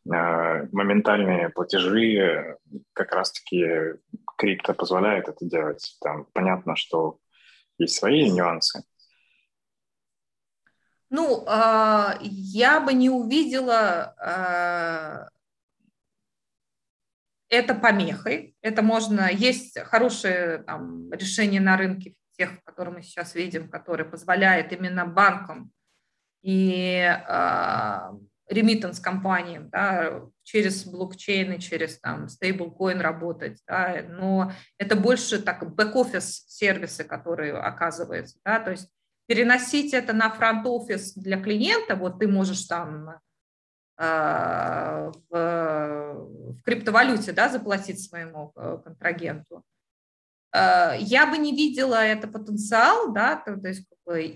а, 0.08 0.68
моментальные 0.72 1.50
платежи, 1.50 2.58
как 2.94 3.12
раз-таки 3.12 3.96
крипто 4.38 4.76
позволяет 4.76 5.30
это 5.30 5.44
делать. 5.46 5.98
Там 6.00 6.28
понятно, 6.32 6.76
что 6.76 7.18
есть 7.80 7.96
свои 7.96 8.30
нюансы. 8.30 8.84
Ну, 11.16 11.46
а, 11.48 12.18
я 12.22 12.82
бы 12.82 12.94
не 12.94 13.10
увидела 13.10 14.14
а, 14.20 15.30
это 17.48 17.74
помехой. 17.74 18.54
Это 18.62 18.82
можно... 18.82 19.32
Есть 19.32 19.80
хорошие 19.80 20.58
там, 20.64 21.10
решения 21.14 21.62
на 21.62 21.78
рынке, 21.78 22.16
тех, 22.38 22.62
которые 22.66 22.96
мы 22.96 23.02
сейчас 23.02 23.34
видим, 23.34 23.70
которые 23.70 24.10
позволяют 24.10 24.74
именно 24.74 25.06
банкам 25.06 25.72
и 26.42 26.98
э, 26.98 28.00
ремиттенс-компаниям 28.50 29.70
да, 29.70 30.22
через 30.44 30.86
блокчейн 30.86 31.54
и 31.54 31.60
через 31.60 31.98
там, 32.00 32.28
стейблкоин 32.28 33.00
работать. 33.00 33.62
Да, 33.66 34.04
но 34.10 34.52
это 34.78 34.98
больше 34.98 35.42
так 35.42 35.64
бэк-офис 35.76 36.46
сервисы, 36.50 37.06
которые 37.06 37.54
оказываются. 37.54 38.38
Да, 38.44 38.60
то 38.60 38.72
есть 38.72 38.92
переносить 39.28 39.94
это 39.94 40.14
на 40.14 40.30
фронт-офис 40.30 41.14
для 41.14 41.42
клиента, 41.42 41.96
вот 41.96 42.20
ты 42.20 42.28
можешь 42.28 42.66
там 42.66 43.10
э, 43.98 45.12
в, 45.30 45.32
в 45.32 46.62
криптовалюте 46.64 47.32
да, 47.32 47.50
заплатить 47.50 48.04
своему 48.04 48.52
э, 48.56 48.78
контрагенту. 48.84 49.64
Э, 50.54 50.96
я 51.00 51.26
бы 51.26 51.38
не 51.38 51.56
видела 51.56 51.96
это 51.96 52.28
потенциал, 52.28 53.12
да, 53.14 53.36
то, 53.36 53.58
то 53.58 53.68
есть 53.68 53.88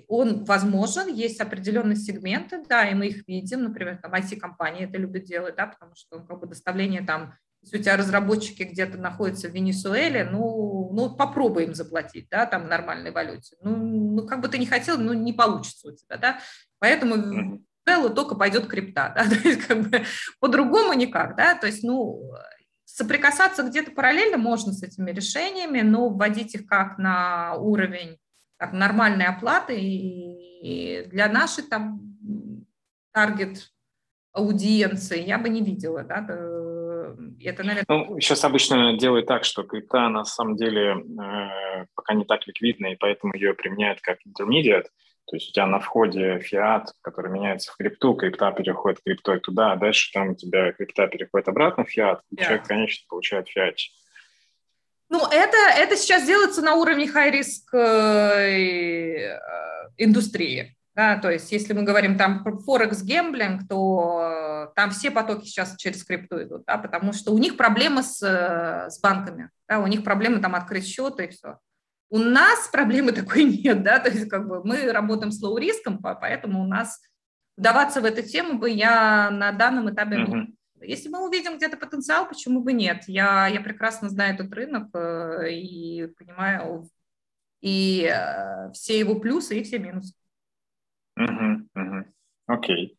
он 0.08 0.44
возможен, 0.46 1.08
есть 1.08 1.40
определенные 1.40 1.96
сегменты, 1.96 2.64
да, 2.68 2.90
и 2.90 2.96
мы 2.96 3.08
их 3.08 3.28
видим, 3.28 3.64
например, 3.64 4.00
там 4.02 4.14
IT-компании 4.14 4.86
это 4.86 4.98
любят 4.98 5.24
делать, 5.24 5.56
да, 5.56 5.68
потому 5.68 5.94
что 5.96 6.20
как 6.22 6.40
бы 6.40 6.48
доставление 6.48 7.04
там 7.04 7.36
если 7.62 7.78
у 7.78 7.82
тебя 7.82 7.98
разработчики 7.98 8.64
где-то 8.64 8.98
находятся 8.98 9.50
в 9.50 9.54
Венесуэле, 9.54 10.24
ну, 10.24 10.92
ну 10.94 11.16
попробуй 11.16 11.66
им 11.66 11.76
заплатить, 11.76 12.28
да, 12.30 12.46
там 12.46 12.64
в 12.64 12.68
нормальной 12.68 13.12
валюте. 13.12 13.56
Ну, 13.62 13.76
ну, 13.76 14.28
как 14.28 14.42
бы 14.42 14.48
ты 14.48 14.58
не 14.58 14.66
хотел, 14.66 14.98
ну, 14.98 15.14
не 15.14 15.34
получится 15.34 15.90
у 15.90 15.92
тебя, 15.92 16.18
да. 16.18 16.40
Поэтому 16.80 17.16
Венесуэлу 17.16 18.14
только 18.14 18.36
пойдет 18.36 18.68
крипта, 18.68 19.14
да, 19.16 19.24
то 19.30 19.48
есть 19.48 19.66
как 19.66 19.82
бы 19.82 20.04
по-другому 20.40 20.94
никак, 20.94 21.36
да, 21.36 21.56
то 21.56 21.68
есть, 21.68 21.84
ну, 21.84 22.32
соприкасаться 22.86 23.64
где-то 23.64 23.92
параллельно 23.92 24.38
можно 24.38 24.74
с 24.74 24.82
этими 24.82 25.12
решениями, 25.12 25.82
но 25.82 26.10
вводить 26.10 26.56
их 26.56 26.66
как 26.66 26.98
на 26.98 27.56
уровень 27.56 28.18
так, 28.58 28.74
нормальной 28.74 29.26
оплаты 29.26 29.80
и 29.80 31.06
для 31.08 31.30
нашей 31.30 31.64
там 31.64 32.02
таргет 33.12 33.70
аудиенции 34.34 35.26
я 35.26 35.38
бы 35.38 35.50
не 35.50 35.62
видела, 35.62 36.04
да, 36.04 36.22
это, 37.44 37.64
наверное... 37.64 37.86
Ну, 37.88 38.20
сейчас 38.20 38.44
обычно 38.44 38.98
делают 38.98 39.28
так, 39.28 39.44
что 39.44 39.64
крипта 39.64 40.10
на 40.10 40.26
самом 40.26 40.56
деле 40.56 40.98
э, 40.98 41.86
пока 41.96 42.14
не 42.14 42.26
так 42.26 42.46
ликвидна, 42.48 42.88
и 42.88 42.96
поэтому 42.96 43.34
ее 43.36 43.54
применяют 43.54 44.02
как 44.02 44.20
интермедиат. 44.26 44.86
То 45.28 45.36
есть 45.36 45.50
у 45.50 45.52
тебя 45.54 45.68
на 45.68 45.80
входе 45.80 46.40
фиат, 46.40 46.92
который 47.02 47.32
меняется 47.32 47.72
в 47.72 47.78
крипту, 47.78 48.16
крипта 48.16 48.52
переходит 48.52 49.02
криптой 49.06 49.40
туда, 49.40 49.74
а 49.74 49.76
дальше 49.76 50.12
там 50.12 50.30
у 50.30 50.36
тебя 50.36 50.72
крипта 50.72 51.08
переходит 51.08 51.48
обратно 51.48 51.86
в 51.86 51.90
фиат, 51.90 52.22
и 52.32 52.36
yeah. 52.36 52.44
человек, 52.44 52.68
конечно, 52.68 53.06
получает 53.08 53.48
фиат. 53.48 53.76
Ну, 55.10 55.26
это, 55.32 55.58
это 55.78 55.96
сейчас 55.98 56.26
делается 56.26 56.62
на 56.62 56.76
уровне 56.76 57.06
high-risk 57.06 57.78
э, 57.78 59.40
индустрии. 59.98 60.76
Да, 60.96 61.18
то 61.18 61.32
есть 61.32 61.52
если 61.52 61.74
мы 61.74 61.84
говорим 61.84 62.18
там 62.18 62.44
про 62.44 62.58
Форекс 62.58 63.04
гемблинг, 63.04 63.68
то 63.70 64.74
там 64.76 64.92
все 64.92 65.12
потоки 65.12 65.46
сейчас 65.46 65.76
через 65.78 66.04
крипту 66.04 66.42
идут, 66.44 66.66
да, 66.66 66.78
потому 66.78 67.14
что 67.14 67.32
у 67.32 67.38
них 67.38 67.58
проблемы 67.58 68.04
с, 68.04 68.22
с 68.22 69.00
банками, 69.00 69.50
да, 69.68 69.80
у 69.80 69.88
них 69.88 70.04
проблемы 70.04 70.42
там 70.42 70.56
открыть 70.56 70.88
счет 70.88 71.20
и 71.20 71.28
все. 71.28 71.58
У 72.10 72.18
нас 72.18 72.68
проблемы 72.72 73.12
такой 73.12 73.44
нет, 73.44 73.84
да, 73.84 74.00
то 74.00 74.10
есть 74.10 74.30
как 74.30 74.48
бы 74.48 74.64
мы 74.64 74.92
работаем 74.92 75.32
с 75.32 75.42
лоу-риском, 75.42 76.00
поэтому 76.00 76.64
у 76.64 76.68
нас 76.68 77.00
вдаваться 77.56 78.02
в 78.02 78.06
эту 78.06 78.24
тему 78.24 78.58
бы 78.58 78.70
я 78.70 79.30
на 79.32 79.52
данном 79.52 79.90
этапе 79.90 80.18
mm-hmm. 80.18 80.54
Если 80.82 81.10
мы 81.10 81.28
увидим 81.28 81.58
где-то 81.58 81.78
потенциал, 81.78 82.28
почему 82.28 82.62
бы 82.62 82.72
нет? 82.72 83.04
Я, 83.08 83.48
я 83.48 83.60
прекрасно 83.60 84.10
знаю 84.10 84.36
этот 84.36 84.54
рынок 84.54 84.88
э, 84.94 85.52
и 85.52 86.08
понимаю 86.18 86.90
и 87.62 88.10
э, 88.10 88.72
все 88.72 88.98
его 88.98 89.16
плюсы 89.16 89.60
и 89.60 89.64
все 89.64 89.80
минусы. 89.80 90.14
Угу, 91.20 91.68
угу. 91.76 92.06
Окей. 92.48 92.98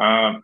А, 0.00 0.40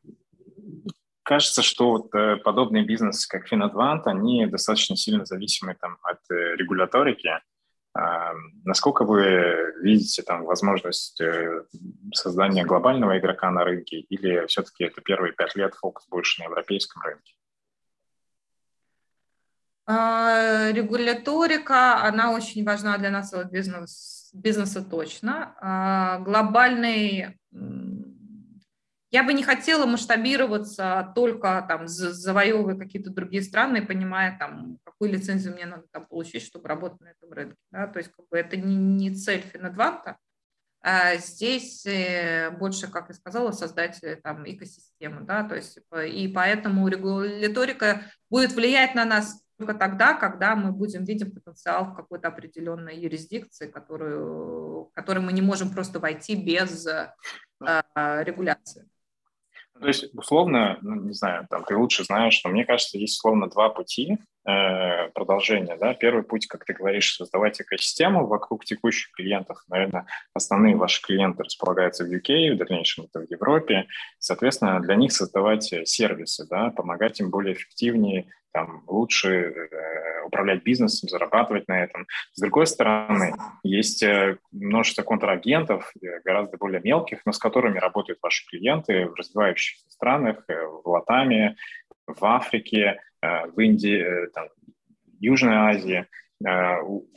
кажется, 1.23 1.63
что 1.63 1.91
вот 1.91 2.15
э, 2.15 2.37
подобные 2.37 2.85
бизнесы, 2.85 3.29
как 3.29 3.47
Финадвант, 3.47 4.07
они 4.07 4.47
достаточно 4.47 4.97
сильно 4.97 5.25
зависимы 5.25 5.77
там, 5.81 5.97
от 6.03 6.19
э, 6.31 6.57
регуляторики. 6.57 7.31
А, 7.97 8.33
насколько 8.65 9.05
вы 9.05 9.75
видите 9.81 10.23
там 10.23 10.45
возможность 10.45 11.21
э, 11.21 11.65
создания 12.13 12.65
глобального 12.65 13.17
игрока 13.17 13.51
на 13.53 13.63
рынке, 13.63 14.01
или 14.01 14.47
все-таки 14.47 14.85
это 14.85 15.01
первые 15.01 15.33
пять 15.33 15.55
лет 15.55 15.75
фокус 15.75 16.09
больше 16.09 16.43
на 16.43 16.47
европейском 16.47 17.01
рынке? 17.03 17.35
А, 19.87 20.73
регуляторика, 20.73 22.03
она 22.03 22.33
очень 22.33 22.65
важна 22.65 22.99
для 22.99 23.11
нас 23.11 23.33
бизнес 23.53 24.24
бизнеса 24.35 24.85
точно. 24.85 25.55
А, 25.61 26.19
глобальный, 26.19 27.39
я 29.11 29.23
бы 29.23 29.33
не 29.33 29.43
хотела 29.43 29.87
масштабироваться 29.87 31.13
только 31.15 31.65
там, 31.69 31.87
завоевывая 31.87 32.77
какие-то 32.77 33.11
другие 33.11 33.43
страны, 33.43 33.87
понимая, 33.87 34.37
там, 34.39 34.79
какую 34.85 35.13
лицензию 35.13 35.55
мне 35.55 35.67
надо 35.67 35.85
там, 35.93 36.07
получить, 36.07 36.43
чтобы 36.43 36.69
работать 36.69 37.01
на 37.01 37.09
этом 37.09 37.33
рынке. 37.33 37.57
Да? 37.71 37.87
То 37.87 37.99
есть 37.99 38.11
как 38.11 38.29
бы, 38.29 38.37
это 38.37 38.57
не, 38.57 38.77
не 38.77 39.15
цель 39.15 39.41
Финадванта. 39.41 40.19
А 40.87 41.17
здесь 41.17 41.87
э, 41.87 42.51
больше, 42.51 42.91
как 42.91 43.09
я 43.09 43.15
сказала, 43.15 43.53
создать 43.53 44.03
э, 44.03 44.17
там, 44.17 44.45
экосистему. 44.45 45.25
Да? 45.25 45.45
То 45.45 45.55
есть, 45.55 45.79
и 46.07 46.29
поэтому 46.29 46.87
регуляторика 46.89 48.03
будет 48.29 48.53
влиять 48.53 48.95
на 48.95 49.07
нас 49.07 49.44
только 49.59 49.75
тогда, 49.75 50.15
когда 50.15 50.57
мы 50.57 50.73
будем 50.73 51.05
видеть 51.05 51.33
потенциал 51.35 51.87
в 51.87 51.95
какой-то 51.95 52.29
определенной 52.29 52.97
юрисдикции, 52.97 53.69
которую, 53.69 54.87
в 54.87 54.91
которой 54.93 55.21
мы 55.21 55.33
не 55.33 55.43
можем 55.43 55.71
просто 55.73 56.01
войти 56.01 56.35
без 56.35 56.87
э, 56.87 57.15
регуляции. 57.61 58.89
То 59.81 59.87
есть, 59.87 60.15
условно, 60.15 60.79
ну, 60.83 60.95
не 60.95 61.13
знаю, 61.15 61.47
там 61.51 61.65
ты 61.65 61.77
лучше 61.77 62.05
знаешь, 62.05 62.41
но 62.45 62.51
мне 62.51 62.65
кажется, 62.65 62.99
есть 62.99 63.19
условно 63.19 63.49
два 63.49 63.71
пути 63.71 64.19
э, 64.47 65.09
продолжения. 65.11 65.77
Да? 65.77 65.95
Первый 65.95 66.23
путь, 66.23 66.47
как 66.47 66.65
ты 66.65 66.73
говоришь, 66.73 67.17
создавать 67.17 67.61
экосистему 67.61 68.27
вокруг 68.27 68.65
текущих 68.65 69.13
клиентов. 69.13 69.63
Наверное, 69.69 70.07
основные 70.33 70.77
ваши 70.77 71.03
клиенты 71.03 71.45
располагаются 71.45 72.05
в 72.05 72.09
UK, 72.09 72.55
в 72.55 72.57
дальнейшем 72.59 73.05
это 73.05 73.21
в 73.21 73.31
Европе. 73.31 73.87
Соответственно, 74.19 74.81
для 74.81 74.95
них 74.97 75.13
создавать 75.13 75.65
сервисы, 75.85 76.47
да, 76.49 76.71
помогать 76.71 77.21
им 77.21 77.31
более 77.31 77.55
эффективнее 77.55 78.27
там, 78.53 78.85
лучше 78.87 79.29
э, 79.31 80.27
управлять 80.27 80.63
бизнесом, 80.63 81.09
зарабатывать 81.09 81.67
на 81.67 81.83
этом. 81.83 82.07
С 82.35 82.41
другой 82.41 82.67
стороны, 82.67 83.35
есть 83.65 84.05
множество 84.53 85.03
контрагентов, 85.03 85.93
гораздо 86.25 86.57
более 86.57 86.81
мелких, 86.81 87.21
но 87.27 87.33
с 87.33 87.39
которыми 87.39 87.79
работают 87.79 88.21
ваши 88.23 88.47
клиенты 88.47 89.07
в 89.07 89.15
развивающихся 89.15 89.91
странах, 89.91 90.45
в 90.49 90.89
Латаме, 90.89 91.57
в 92.07 92.25
Африке, 92.25 93.01
в 93.55 93.61
Индии, 93.61 94.29
там, 94.35 94.49
Южной 95.21 95.55
Азии, 95.55 96.07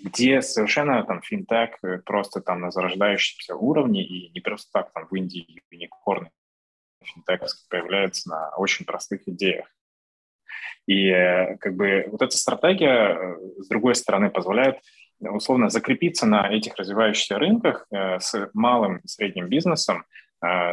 где 0.04 0.42
совершенно 0.42 1.04
там 1.04 1.22
финтех 1.22 1.72
просто 2.06 2.42
там 2.42 2.62
на 2.62 2.72
зарождающемся 2.72 3.56
уровне 3.56 4.04
и 4.04 4.30
не 4.32 4.40
просто 4.40 4.70
так 4.72 4.94
там 4.94 5.08
в 5.08 5.16
Индии 5.16 5.62
юникорны 5.70 6.30
финтековских 7.08 7.68
появляются 7.70 8.30
на 8.30 8.50
очень 8.56 8.86
простых 8.86 9.28
идеях. 9.28 9.68
И 10.86 11.10
э, 11.10 11.58
как 11.58 11.76
бы 11.76 12.06
вот 12.12 12.22
эта 12.22 12.36
стратегия, 12.38 13.14
э, 13.14 13.36
с 13.60 13.68
другой 13.68 13.96
стороны, 13.96 14.30
позволяет 14.30 14.80
условно 15.20 15.70
закрепиться 15.70 16.26
на 16.26 16.50
этих 16.50 16.76
развивающихся 16.76 17.38
рынках 17.38 17.86
э, 17.92 18.20
с 18.20 18.50
малым 18.54 18.98
и 18.98 19.08
средним 19.08 19.48
бизнесом, 19.50 20.06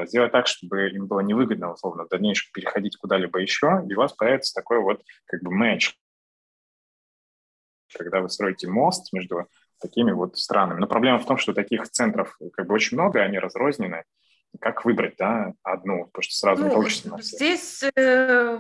сделать 0.06 0.32
так, 0.32 0.46
чтобы 0.46 0.90
им 0.90 1.06
было 1.06 1.20
невыгодно, 1.20 1.72
условно, 1.72 2.04
в 2.04 2.08
дальнейшем 2.08 2.52
переходить 2.52 2.96
куда-либо 2.96 3.38
еще, 3.40 3.82
и 3.88 3.94
у 3.94 3.98
вас 3.98 4.12
появится 4.12 4.54
такой 4.54 4.80
вот 4.80 5.02
как 5.26 5.42
бы 5.42 5.50
матч, 5.50 5.96
когда 7.94 8.20
вы 8.20 8.28
строите 8.28 8.68
мост 8.68 9.12
между 9.12 9.48
такими 9.80 10.12
вот 10.12 10.36
странами. 10.38 10.80
Но 10.80 10.86
проблема 10.86 11.18
в 11.18 11.26
том, 11.26 11.38
что 11.38 11.52
таких 11.52 11.88
центров 11.88 12.38
как 12.52 12.66
бы 12.66 12.74
очень 12.74 12.96
много, 12.96 13.20
они 13.20 13.38
разрознены, 13.38 14.04
как 14.60 14.84
выбрать, 14.84 15.16
да, 15.18 15.52
одну, 15.62 16.06
потому 16.06 16.22
что 16.22 16.34
сразу 16.34 16.62
ну, 16.62 16.68
не 16.68 16.74
получится 16.74 17.08
на. 17.10 17.22
Здесь 17.22 17.82
э, 17.96 18.58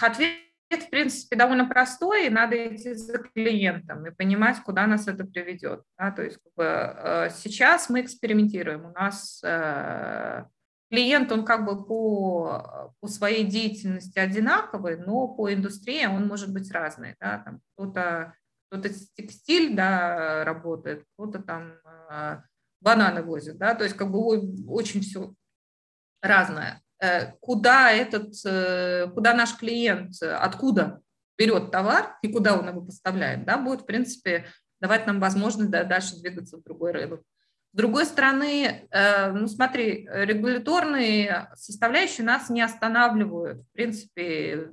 ответ, 0.00 0.47
в 0.76 0.90
принципе, 0.90 1.36
довольно 1.36 1.66
простой, 1.66 2.26
и 2.26 2.30
надо 2.30 2.56
идти 2.74 2.94
за 2.94 3.18
клиентом 3.18 4.06
и 4.06 4.10
понимать, 4.10 4.62
куда 4.62 4.86
нас 4.86 5.08
это 5.08 5.24
приведет. 5.24 5.82
Да? 5.98 6.10
То 6.10 6.22
есть 6.22 6.38
как 6.42 6.52
бы, 6.54 6.64
э, 6.64 7.30
сейчас 7.30 7.88
мы 7.88 8.02
экспериментируем. 8.02 8.84
У 8.86 8.90
нас 8.90 9.40
э, 9.42 10.44
клиент, 10.90 11.32
он 11.32 11.44
как 11.44 11.64
бы 11.64 11.84
по, 11.84 12.92
по 13.00 13.08
своей 13.08 13.44
деятельности 13.44 14.18
одинаковый, 14.18 14.98
но 14.98 15.28
по 15.28 15.52
индустрии 15.52 16.06
он 16.06 16.26
может 16.26 16.52
быть 16.52 16.70
разный. 16.70 17.16
Да? 17.20 17.38
Там 17.38 17.60
кто-то 17.74 18.34
кто-то 18.70 18.90
текстиль 19.16 19.74
да, 19.74 20.44
работает, 20.44 21.04
кто-то 21.14 21.42
там 21.42 21.72
э, 22.10 22.42
бананы 22.80 23.22
возят, 23.22 23.56
да, 23.58 23.74
то 23.74 23.84
есть 23.84 23.96
как 23.96 24.10
бы 24.10 24.18
очень 24.66 25.00
все 25.00 25.34
разное. 26.20 26.82
Э, 27.00 27.32
куда 27.40 27.92
этот, 27.92 28.34
э, 28.44 29.06
куда 29.14 29.32
наш 29.32 29.56
клиент, 29.56 30.20
откуда 30.20 31.00
берет 31.38 31.70
товар 31.70 32.16
и 32.22 32.32
куда 32.32 32.58
он 32.58 32.68
его 32.68 32.80
поставляет, 32.80 33.44
да, 33.44 33.56
будет, 33.56 33.82
в 33.82 33.86
принципе, 33.86 34.46
давать 34.80 35.06
нам 35.06 35.20
возможность 35.20 35.70
да, 35.70 35.84
дальше 35.84 36.20
двигаться 36.20 36.56
в 36.56 36.64
другой 36.64 36.90
рынок. 36.90 37.22
С 37.72 37.76
другой 37.76 38.04
стороны, 38.04 38.88
э, 38.90 39.30
ну 39.30 39.46
смотри, 39.46 40.08
регуляторные 40.10 41.50
составляющие 41.54 42.26
нас 42.26 42.50
не 42.50 42.62
останавливают, 42.62 43.62
в 43.62 43.72
принципе, 43.72 44.72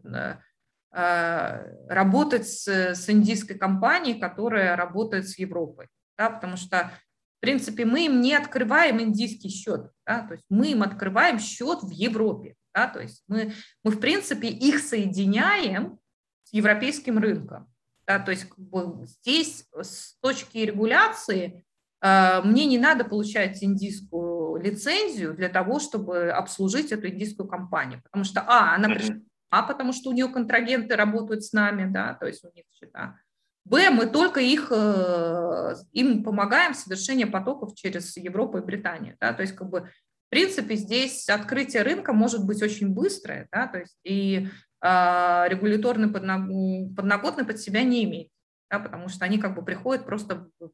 работать 0.92 2.48
с, 2.48 2.68
с 2.70 3.10
индийской 3.10 3.58
компанией, 3.58 4.18
которая 4.18 4.78
работает 4.78 5.28
с 5.28 5.38
Европой, 5.38 5.90
да, 6.18 6.30
потому 6.30 6.56
что 6.56 6.90
в 7.38 7.42
принципе, 7.42 7.86
мы 7.86 8.06
им 8.06 8.22
не 8.22 8.34
открываем 8.34 9.02
индийский 9.02 9.50
счет, 9.50 9.92
да, 10.06 10.22
то 10.22 10.34
есть 10.34 10.46
мы 10.50 10.72
им 10.72 10.84
открываем 10.84 11.40
счет 11.40 11.84
в 11.84 11.90
Европе, 11.90 12.56
да, 12.74 12.88
то 12.88 13.02
есть 13.02 13.24
мы, 13.28 13.54
мы 13.84 13.92
в 13.92 14.00
принципе 14.00 14.48
их 14.48 14.80
соединяем 14.80 16.00
с 16.44 16.54
европейским 16.54 17.18
рынком, 17.18 17.68
да, 18.08 18.20
то 18.20 18.32
есть 18.32 18.46
как 18.46 18.60
бы, 18.60 19.06
здесь 19.06 19.68
с 19.74 20.16
точки 20.22 20.60
регуляции 20.60 21.64
э, 22.02 22.42
мне 22.44 22.66
не 22.66 22.78
надо 22.78 23.04
получать 23.04 23.64
индийскую 23.64 24.62
лицензию 24.62 25.36
для 25.36 25.50
того, 25.50 25.80
чтобы 25.80 26.30
обслужить 26.30 26.92
эту 26.92 27.08
индийскую 27.08 27.48
компанию, 27.48 28.02
потому 28.04 28.24
что, 28.24 28.42
а, 28.42 28.76
она 28.76 28.90
пришла, 28.90 29.16
а, 29.50 29.64
потому 29.64 29.94
что 29.94 30.10
у 30.10 30.14
нее 30.14 30.30
контрагенты 30.30 30.96
работают 30.96 31.44
с 31.44 31.54
нами, 31.54 31.92
да, 31.92 32.14
то 32.16 32.26
есть 32.26 32.44
у 32.44 32.52
них 32.54 32.66
счета, 32.72 33.20
Б, 33.66 33.90
мы 33.90 34.06
только 34.06 34.40
их, 34.40 34.72
э, 34.72 35.76
им 35.92 36.24
помогаем 36.24 36.74
в 36.74 36.78
потоков 37.26 37.74
через 37.74 38.16
Европу 38.16 38.60
и 38.60 38.64
Британию. 38.64 39.18
Да? 39.20 39.34
То 39.34 39.42
есть, 39.42 39.56
как 39.56 39.70
бы, 39.70 39.82
в 39.82 40.30
принципе, 40.30 40.76
здесь 40.76 41.28
открытие 41.30 41.82
рынка 41.82 42.14
может 42.14 42.46
быть 42.46 42.62
очень 42.62 42.94
быстрое, 42.94 43.48
да? 43.52 43.68
то 43.68 43.80
есть 43.80 43.98
и 44.04 44.48
э, 44.82 45.46
регуляторный 45.48 46.10
подноготный 46.10 47.44
под 47.44 47.60
себя 47.60 47.82
не 47.82 48.04
имеет, 48.04 48.30
да? 48.70 48.80
потому 48.80 49.10
что 49.10 49.26
они 49.26 49.40
как 49.40 49.56
бы 49.56 49.66
приходят 49.66 50.06
просто 50.06 50.48
в 50.60 50.72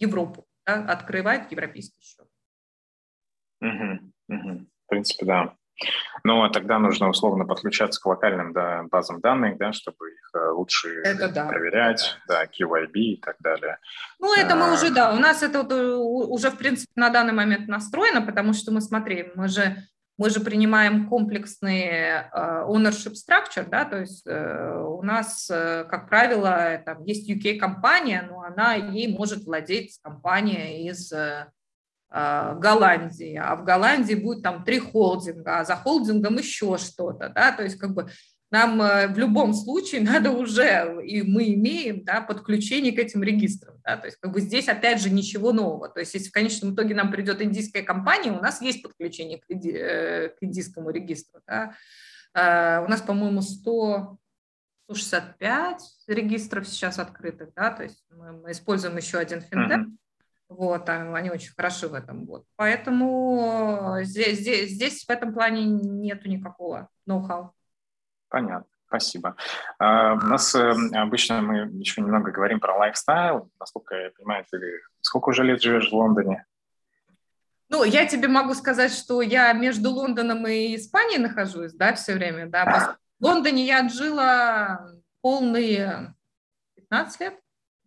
Европу, 0.00 0.44
да? 0.66 0.84
открывают 0.86 1.52
европейский 1.52 2.02
счет. 2.02 2.26
Угу, 3.60 4.12
угу. 4.28 4.66
В 4.86 4.88
принципе, 4.88 5.24
да. 5.24 5.56
Ну, 6.22 6.42
а 6.42 6.50
тогда 6.50 6.78
нужно 6.78 7.08
условно 7.08 7.44
подключаться 7.44 8.00
к 8.00 8.06
локальным 8.06 8.52
да, 8.52 8.84
базам 8.90 9.20
данных, 9.20 9.58
да, 9.58 9.72
чтобы 9.72 10.10
их 10.10 10.30
э, 10.34 10.48
лучше 10.50 11.02
это 11.02 11.28
да, 11.28 11.46
проверять, 11.46 12.16
да. 12.28 12.40
да, 12.40 12.44
QIB 12.44 12.92
и 12.94 13.16
так 13.16 13.36
далее. 13.40 13.78
Ну, 14.18 14.32
это 14.34 14.54
мы 14.54 14.70
а... 14.70 14.72
уже, 14.72 14.90
да, 14.90 15.12
у 15.12 15.18
нас 15.18 15.42
это 15.42 15.62
вот 15.62 15.72
э, 15.72 15.94
уже, 15.94 16.50
в 16.50 16.56
принципе, 16.56 16.92
на 16.96 17.10
данный 17.10 17.32
момент 17.32 17.68
настроено, 17.68 18.22
потому 18.22 18.52
что 18.52 18.72
мы, 18.72 18.80
смотри, 18.80 19.32
мы 19.34 19.48
же, 19.48 19.76
мы 20.16 20.30
же 20.30 20.40
принимаем 20.40 21.08
комплексные 21.08 22.30
uh, 22.32 22.68
ownership 22.68 23.14
structure, 23.14 23.68
да, 23.68 23.84
то 23.84 23.98
есть 23.98 24.24
у 24.26 25.02
нас, 25.02 25.48
как 25.48 26.08
правило, 26.08 26.80
там 26.86 27.02
есть 27.02 27.28
UK-компания, 27.28 28.24
но 28.30 28.42
она 28.42 28.74
ей 28.74 29.12
может 29.12 29.44
владеть 29.44 29.98
компания 30.02 30.88
из 30.88 31.12
Э, 31.12 31.46
Голландии, 32.10 33.34
а 33.34 33.56
в 33.56 33.64
Голландии 33.64 34.14
будет 34.14 34.42
там 34.42 34.62
три 34.62 34.78
холдинга, 34.78 35.58
а 35.58 35.64
за 35.64 35.74
холдингом 35.74 36.36
еще 36.38 36.78
что-то, 36.78 37.28
да, 37.28 37.50
то 37.50 37.64
есть 37.64 37.76
как 37.76 37.92
бы 37.92 38.08
нам 38.54 38.80
э, 38.80 39.08
в 39.08 39.18
любом 39.18 39.52
случае 39.52 40.00
надо 40.12 40.30
уже, 40.30 41.02
и 41.04 41.22
мы 41.22 41.52
имеем, 41.54 42.04
да, 42.04 42.20
подключение 42.20 42.92
к 42.92 42.98
этим 43.00 43.22
регистрам, 43.24 43.80
да, 43.84 43.96
то 43.96 44.06
есть 44.06 44.18
как 44.20 44.32
бы 44.32 44.40
здесь 44.40 44.68
опять 44.68 45.00
же 45.00 45.10
ничего 45.10 45.52
нового, 45.52 45.88
то 45.88 45.98
есть 45.98 46.14
если 46.14 46.28
в 46.28 46.32
конечном 46.32 46.74
итоге 46.74 46.94
нам 46.94 47.10
придет 47.10 47.42
индийская 47.42 47.82
компания, 47.82 48.30
у 48.30 48.40
нас 48.40 48.62
есть 48.62 48.82
подключение 48.82 49.38
к, 49.38 49.44
иди, 49.48 49.72
э, 49.72 50.28
к 50.28 50.36
индийскому 50.40 50.90
регистру, 50.90 51.40
да, 51.46 51.74
у 52.36 52.90
нас, 52.90 53.00
по-моему, 53.00 53.42
100, 53.42 54.18
165 54.90 55.82
регистров 56.08 56.66
сейчас 56.66 56.98
открытых, 56.98 57.50
да, 57.54 57.70
то 57.70 57.84
есть 57.84 58.04
мы, 58.10 58.32
мы 58.32 58.50
используем 58.50 58.96
еще 58.96 59.18
один 59.18 59.40
финтех, 59.40 59.80
mm-hmm 59.80 59.96
вот, 60.56 60.88
они 60.88 61.30
очень 61.30 61.52
хороши 61.54 61.88
в 61.88 61.94
этом. 61.94 62.26
Вот. 62.26 62.44
Поэтому 62.56 63.98
здесь, 64.02 64.38
здесь, 64.38 64.70
здесь 64.70 65.04
в 65.04 65.10
этом 65.10 65.32
плане 65.34 65.64
нету 65.64 66.28
никакого 66.28 66.88
ноу-хау. 67.06 67.52
Понятно. 68.28 68.66
Спасибо. 68.86 69.34
Uh, 69.82 70.14
у 70.22 70.26
нас 70.26 70.54
uh, 70.54 70.94
обычно 70.94 71.40
мы 71.40 71.56
еще 71.80 72.00
немного 72.00 72.30
говорим 72.30 72.60
про 72.60 72.76
лайфстайл. 72.76 73.50
Насколько 73.58 73.96
я 73.96 74.10
понимаю, 74.10 74.44
ты 74.48 74.60
сколько 75.00 75.30
уже 75.30 75.42
лет 75.42 75.60
живешь 75.60 75.90
в 75.90 75.94
Лондоне? 75.94 76.44
Ну, 77.68 77.82
я 77.82 78.06
тебе 78.06 78.28
могу 78.28 78.54
сказать, 78.54 78.92
что 78.92 79.20
я 79.20 79.52
между 79.52 79.90
Лондоном 79.90 80.46
и 80.46 80.76
Испанией 80.76 81.18
нахожусь, 81.18 81.72
да, 81.72 81.94
все 81.94 82.14
время, 82.14 82.46
да. 82.46 82.96
В 83.18 83.24
Лондоне 83.24 83.66
я 83.66 83.88
жила 83.88 84.92
полные 85.20 86.14
15 86.76 87.20
лет. 87.20 87.40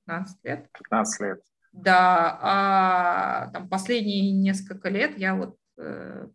15 0.05 0.43
лет. 0.43 0.69
15 0.73 1.21
лет. 1.21 1.41
Да, 1.77 2.39
а 2.41 3.49
там 3.53 3.69
последние 3.69 4.31
несколько 4.31 4.89
лет 4.89 5.17
я 5.17 5.35
вот 5.35 5.55
э, 5.77 6.27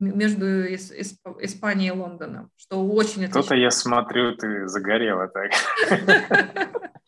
между 0.00 0.74
Испанией 0.74 1.88
и 1.88 1.96
Лондоном, 1.96 2.50
что 2.56 2.86
очень 2.86 3.28
Кто-то, 3.28 3.54
я 3.54 3.70
смотрю, 3.70 4.34
ты 4.36 4.66
загорела 4.68 5.28
так. 5.28 5.52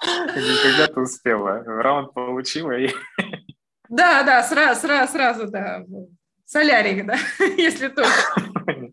Когда 0.01 0.87
ты 0.87 1.01
успела? 1.01 1.63
Раунд 1.65 2.13
получила 2.13 2.73
и... 2.73 2.91
Да, 3.89 4.23
да, 4.23 4.43
сразу, 4.43 4.83
сразу, 4.83 5.13
сразу, 5.13 5.51
да. 5.51 5.83
Солярик, 6.45 7.07
да, 7.07 7.17
если 7.57 7.89
только. 7.89 8.93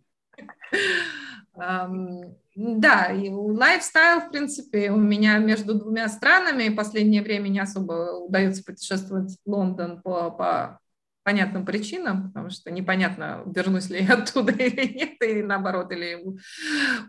Да, 2.55 3.11
и 3.11 3.29
лайфстайл, 3.29 4.21
в 4.21 4.31
принципе, 4.31 4.89
у 4.89 4.95
меня 4.95 5.37
между 5.39 5.75
двумя 5.75 6.07
странами. 6.07 6.73
Последнее 6.73 7.21
время 7.21 7.49
не 7.49 7.59
особо 7.59 8.25
удается 8.25 8.63
путешествовать 8.63 9.37
в 9.45 9.49
Лондон 9.49 10.01
по, 10.01 10.31
по 10.31 10.79
понятным 11.23 11.65
причинам, 11.65 12.27
потому 12.27 12.49
что 12.49 12.71
непонятно, 12.71 13.43
вернусь 13.45 13.89
ли 13.89 14.03
я 14.03 14.13
оттуда 14.19 14.53
или 14.53 14.87
нет, 14.87 15.21
и 15.21 15.43
наоборот, 15.43 15.91
или 15.91 16.23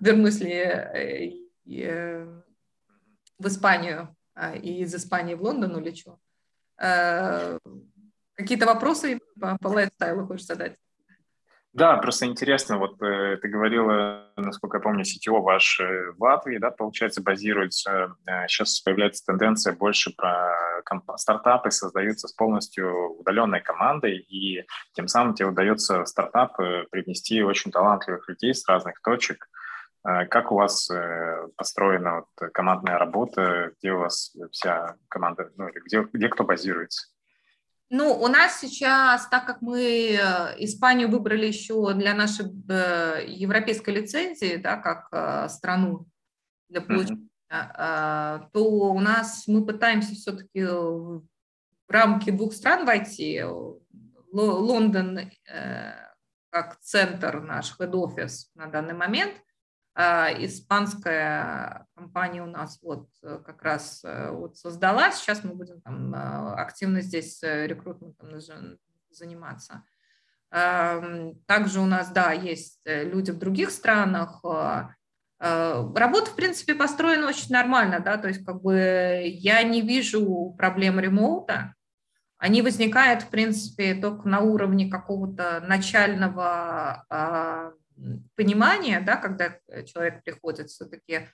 вернусь 0.01 0.41
ли 0.41 0.53
э, 0.53 1.31
э, 1.67 2.43
в 3.39 3.47
Испанию 3.47 4.17
а, 4.35 4.57
и 4.57 4.81
из 4.81 4.95
Испании 4.95 5.35
в 5.35 5.43
Лондон 5.43 5.77
улечу. 5.77 6.19
Э, 6.77 7.59
какие-то 8.35 8.67
вопросы 8.67 9.21
по, 9.41 9.57
по 9.59 9.69
лайфстайлу 9.69 10.27
хочешь 10.27 10.47
задать? 10.47 10.77
Да, 11.77 11.99
просто 11.99 12.25
интересно, 12.25 12.79
вот 12.79 13.03
э, 13.03 13.37
ты 13.37 13.49
говорила, 13.49 14.33
насколько 14.37 14.79
я 14.79 14.83
помню, 14.83 15.05
сетево 15.05 15.43
ваш 15.43 15.79
э, 15.79 16.13
в 16.17 16.23
Латвии, 16.23 16.57
да, 16.57 16.71
получается, 16.71 17.23
базируется. 17.23 18.17
Э, 18.27 18.49
сейчас 18.49 18.81
появляется 18.81 19.27
тенденция 19.27 19.75
больше 19.75 20.11
про 20.17 20.55
стартапы 21.17 21.71
создаются 21.71 22.29
с 22.29 22.33
полностью 22.33 23.19
удаленной 23.19 23.61
командой, 23.61 24.17
и 24.17 24.65
тем 24.95 25.07
самым 25.07 25.35
тебе 25.35 25.49
удается 25.49 26.03
в 26.03 26.07
стартап 26.07 26.57
привнести 26.57 27.43
очень 27.43 27.71
талантливых 27.71 28.27
людей 28.27 28.55
с 28.55 28.67
разных 28.67 29.03
точек. 29.03 29.47
Э, 30.03 30.25
как 30.25 30.53
у 30.53 30.55
вас 30.55 30.91
э, 30.91 31.49
построена 31.57 32.21
вот 32.21 32.53
командная 32.55 32.97
работа, 32.97 33.73
где 33.79 33.93
у 33.93 33.99
вас 33.99 34.35
вся 34.51 34.97
команда, 35.09 35.51
ну, 35.59 35.69
где, 35.85 36.07
где 36.11 36.29
кто 36.31 36.45
базируется? 36.45 37.09
Ну, 37.89 38.13
у 38.21 38.27
нас 38.27 38.61
сейчас, 38.61 39.29
так 39.29 39.47
как 39.47 39.63
мы 39.63 40.19
э, 40.19 40.65
Испанию 40.65 41.09
выбрали 41.09 41.47
еще 41.47 41.95
для 41.95 42.15
нашей 42.15 42.47
европейской 43.27 43.91
лицензии, 43.91 44.57
да, 44.57 44.77
как 44.77 45.51
страну 45.51 46.07
для 46.69 46.81
получения, 46.81 47.29
mm-hmm. 47.49 48.49
то 48.53 48.65
у 48.65 48.99
нас 48.99 49.45
мы 49.47 49.65
пытаемся 49.65 50.15
все-таки 50.15 50.65
в 50.65 51.23
рамки 51.89 52.31
двух 52.31 52.55
стран 52.55 52.85
войти. 52.85 53.41
Лондон 54.33 55.31
как 56.57 56.81
центр 56.81 57.41
наш 57.41 57.79
head-office 57.79 58.47
на 58.55 58.67
данный 58.67 58.95
момент, 58.95 59.35
испанская 59.97 61.87
компания 61.95 62.43
у 62.43 62.47
нас 62.47 62.79
вот 62.83 63.09
э, 63.23 63.41
как 63.45 63.63
раз 63.63 64.03
э, 64.05 64.31
вот 64.31 64.59
создалась. 64.59 65.17
Сейчас 65.17 65.43
мы 65.43 65.55
будем 65.55 65.81
там 65.81 66.13
а, 66.15 66.55
активно 66.55 67.01
здесь 67.01 67.43
э, 67.43 67.67
рекрутментом 67.67 68.29
заниматься. 69.11 69.83
Также 70.51 71.81
у 71.81 71.87
нас, 71.87 72.11
да, 72.13 72.31
есть 72.33 72.81
люди 72.85 73.33
в 73.33 73.39
других 73.39 73.71
странах. 73.71 74.45
Работа, 75.39 76.31
в 76.31 76.37
принципе, 76.37 76.75
построена 76.75 77.27
очень 77.27 77.51
нормально, 77.51 77.99
да, 77.99 78.17
то 78.17 78.29
есть 78.29 78.45
как 78.45 78.63
бы 78.63 79.23
я 79.27 79.63
не 79.65 79.83
вижу 79.83 80.55
проблем 80.57 81.01
ремоута. 81.01 81.75
Они 82.39 82.63
возникают, 82.63 83.23
в 83.23 83.29
принципе, 83.29 83.95
только 83.95 84.29
на 84.29 84.41
уровне 84.41 84.89
какого-то 84.89 85.61
начального 85.67 87.05
а, 87.11 87.73
понимание, 88.35 89.01
да, 89.01 89.17
когда 89.17 89.59
э, 89.69 89.85
человек 89.85 90.23
приходит 90.23 90.69
все-таки, 90.71 91.29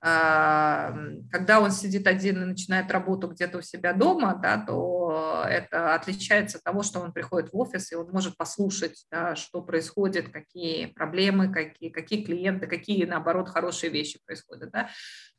а, 0.00 0.96
когда 1.32 1.60
он 1.60 1.72
сидит 1.72 2.06
один 2.06 2.42
и 2.42 2.46
начинает 2.46 2.90
работу 2.92 3.26
где-то 3.28 3.58
у 3.58 3.62
себя 3.62 3.92
дома, 3.92 4.38
да, 4.40 4.64
то 4.64 5.44
это 5.48 5.94
отличается 5.94 6.58
от 6.58 6.64
того, 6.64 6.84
что 6.84 7.00
он 7.00 7.12
приходит 7.12 7.52
в 7.52 7.56
офис, 7.56 7.90
и 7.90 7.96
он 7.96 8.08
может 8.10 8.36
послушать, 8.36 9.06
да, 9.10 9.34
что 9.34 9.60
происходит, 9.60 10.28
какие 10.28 10.86
проблемы, 10.86 11.52
какие, 11.52 11.90
какие 11.90 12.24
клиенты, 12.24 12.68
какие, 12.68 13.06
наоборот, 13.06 13.48
хорошие 13.48 13.90
вещи 13.90 14.20
происходят. 14.24 14.70
Да. 14.70 14.88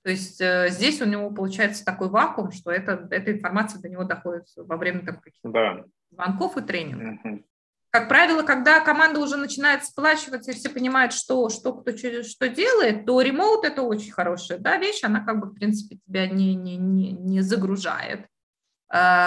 То 0.03 0.09
есть 0.09 0.41
э, 0.41 0.67
здесь 0.69 1.01
у 1.01 1.05
него 1.05 1.31
получается 1.31 1.85
такой 1.85 2.09
вакуум, 2.09 2.51
что 2.51 2.71
это, 2.71 3.07
эта 3.11 3.31
информация 3.31 3.81
до 3.81 3.87
него 3.87 4.03
доходит 4.03 4.45
во 4.57 4.75
время 4.75 5.05
там, 5.05 5.21
каких-то 5.21 5.49
да. 5.49 5.85
звонков 6.11 6.57
и 6.57 6.61
тренингов. 6.61 7.23
Угу. 7.23 7.43
Как 7.91 8.07
правило, 8.07 8.43
когда 8.43 8.81
команда 8.81 9.19
уже 9.19 9.35
начинает 9.35 9.83
сплачиваться 9.83 10.51
и 10.51 10.53
все 10.53 10.69
понимают, 10.69 11.11
что, 11.11 11.49
что 11.49 11.73
кто 11.73 11.91
что 11.97 12.47
делает, 12.47 13.07
то 13.07 13.19
ремоут– 13.19 13.65
это 13.67 13.81
очень 13.81 14.11
хорошая 14.11 14.59
да, 14.59 14.77
вещь, 14.77 15.03
она 15.03 15.21
как 15.21 15.39
бы, 15.39 15.47
в 15.47 15.55
принципе, 15.55 15.97
тебя 16.05 16.27
не, 16.27 16.53
не, 16.53 16.77
не, 16.77 17.13
не 17.13 17.41
загружает. 17.41 18.27
Но 18.91 19.23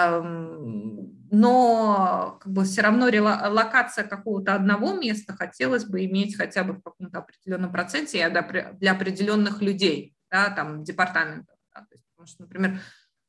как 2.41 2.53
бы 2.53 2.63
все 2.63 2.81
равно 2.81 3.09
локация 3.49 4.05
какого-то 4.05 4.55
одного 4.55 4.93
места 4.93 5.35
хотелось 5.35 5.83
бы 5.83 6.05
иметь 6.05 6.37
хотя 6.37 6.63
бы 6.63 6.73
в 6.73 6.81
каком-то 6.81 7.19
определенном 7.19 7.71
проценте 7.71 8.29
для 8.29 8.91
определенных 8.93 9.61
людей, 9.61 10.15
да, 10.31 10.51
там, 10.51 10.85
департаментов. 10.85 11.57
Да, 11.73 11.81
то 11.81 11.87
есть, 11.91 12.05
потому 12.11 12.27
что, 12.27 12.43
например, 12.43 12.79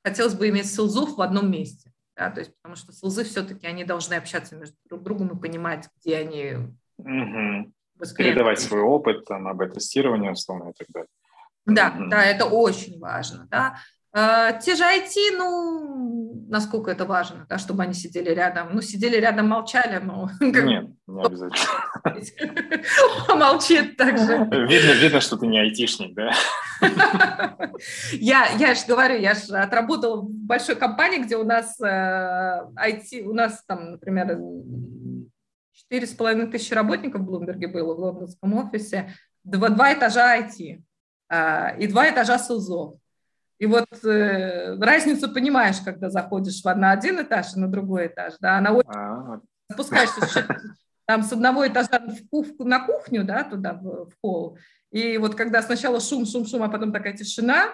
хотелось 0.05 0.35
бы 0.35 0.49
иметь 0.49 0.73
селзов 0.73 1.17
в 1.17 1.23
одном 1.23 1.51
месте 1.51 1.91
да, 2.17 2.31
то 2.31 2.41
есть 2.41 2.55
потому 2.57 2.77
что 2.77 2.93
СЛЗы 2.93 3.25
все-таки 3.25 3.67
они 3.67 3.85
должны 3.85 4.15
общаться 4.15 4.57
между 4.57 4.77
друг 4.89 5.03
другом 5.03 5.37
и 5.37 5.41
понимать, 5.41 5.89
где 6.01 6.19
они 6.19 6.55
угу. 6.99 7.73
передавать 8.17 8.61
свой 8.61 8.81
опыт, 8.81 9.25
там, 9.25 9.49
об 9.49 9.63
тестировании, 9.73 10.31
условно, 10.31 10.71
и 10.71 10.73
так 10.73 10.89
далее. 10.89 11.09
Да, 11.67 11.97
да, 12.11 12.23
это 12.25 12.45
очень 12.47 12.99
важно, 12.99 13.47
да. 13.51 13.79
А, 14.17 14.53
те 14.53 14.77
же 14.77 14.85
IT, 14.85 15.37
ну, 15.37 16.47
насколько 16.49 16.89
это 16.93 17.05
важно, 17.05 17.47
да, 17.49 17.59
чтобы 17.59 17.83
они 17.83 17.95
сидели 17.95 18.31
рядом. 18.31 18.69
Ну, 18.73 18.81
сидели 18.81 19.17
рядом, 19.17 19.49
молчали, 19.49 19.99
но... 19.99 20.31
Нет, 20.41 20.89
не 21.09 21.21
обязательно. 21.21 21.67
Помолчит 23.27 23.97
также. 23.97 24.39
Видно, 24.39 24.93
видно, 24.93 25.21
что 25.21 25.37
ты 25.37 25.49
не 25.49 25.59
айтишник, 25.59 26.15
да? 26.15 26.31
Я, 28.13 28.47
я 28.57 28.75
же 28.77 28.83
говорю, 28.87 29.19
я 29.19 29.35
же 29.35 29.57
отработала 29.57 30.21
в 30.21 30.31
большой 30.31 30.77
компании, 30.77 31.19
где 31.19 31.37
у 31.37 31.45
нас 31.45 31.81
э, 31.81 31.85
IT, 31.85 33.23
у 33.23 33.35
нас 33.35 33.65
там, 33.67 33.93
например, 33.93 34.39
четыре 35.73 36.07
с 36.07 36.13
половиной 36.13 36.47
тысячи 36.47 36.73
работников 36.73 37.23
в 37.23 37.25
Блумберге 37.25 37.67
было 37.67 37.95
в 37.95 37.99
лондонском 37.99 38.55
офисе, 38.55 39.13
два, 39.43 39.71
два 39.71 39.93
этажа 39.93 40.39
IT 40.39 40.83
э, 41.31 41.81
и 41.81 41.89
два 41.89 42.09
этажа 42.09 42.39
СУЗО. 42.39 42.99
И 43.65 43.67
вот 43.67 44.05
э, 44.05 44.77
разницу 44.79 45.33
понимаешь, 45.33 45.77
когда 45.83 46.11
заходишь 46.11 46.63
на 46.63 46.91
один 46.91 47.23
этаж 47.23 47.57
и 47.57 47.59
на 47.59 47.67
другой 47.67 48.09
этаж, 48.09 48.35
да, 48.39 48.61
на 48.61 48.79
а 48.87 49.41
спускаешься 49.73 50.47
там 51.07 51.23
с 51.23 51.33
одного 51.33 51.67
этажа 51.67 51.99
в 51.99 52.29
кух, 52.29 52.47
на 52.59 52.85
кухню, 52.85 53.25
да, 53.25 53.43
туда 53.43 53.73
в, 53.73 54.11
в 54.11 54.13
холл, 54.21 54.59
и 54.93 55.17
вот 55.17 55.35
когда 55.35 55.63
сначала 55.63 55.99
шум, 55.99 56.27
шум, 56.27 56.45
шум, 56.45 56.63
а 56.63 56.69
потом 56.69 56.93
такая 56.93 57.17
тишина, 57.17 57.73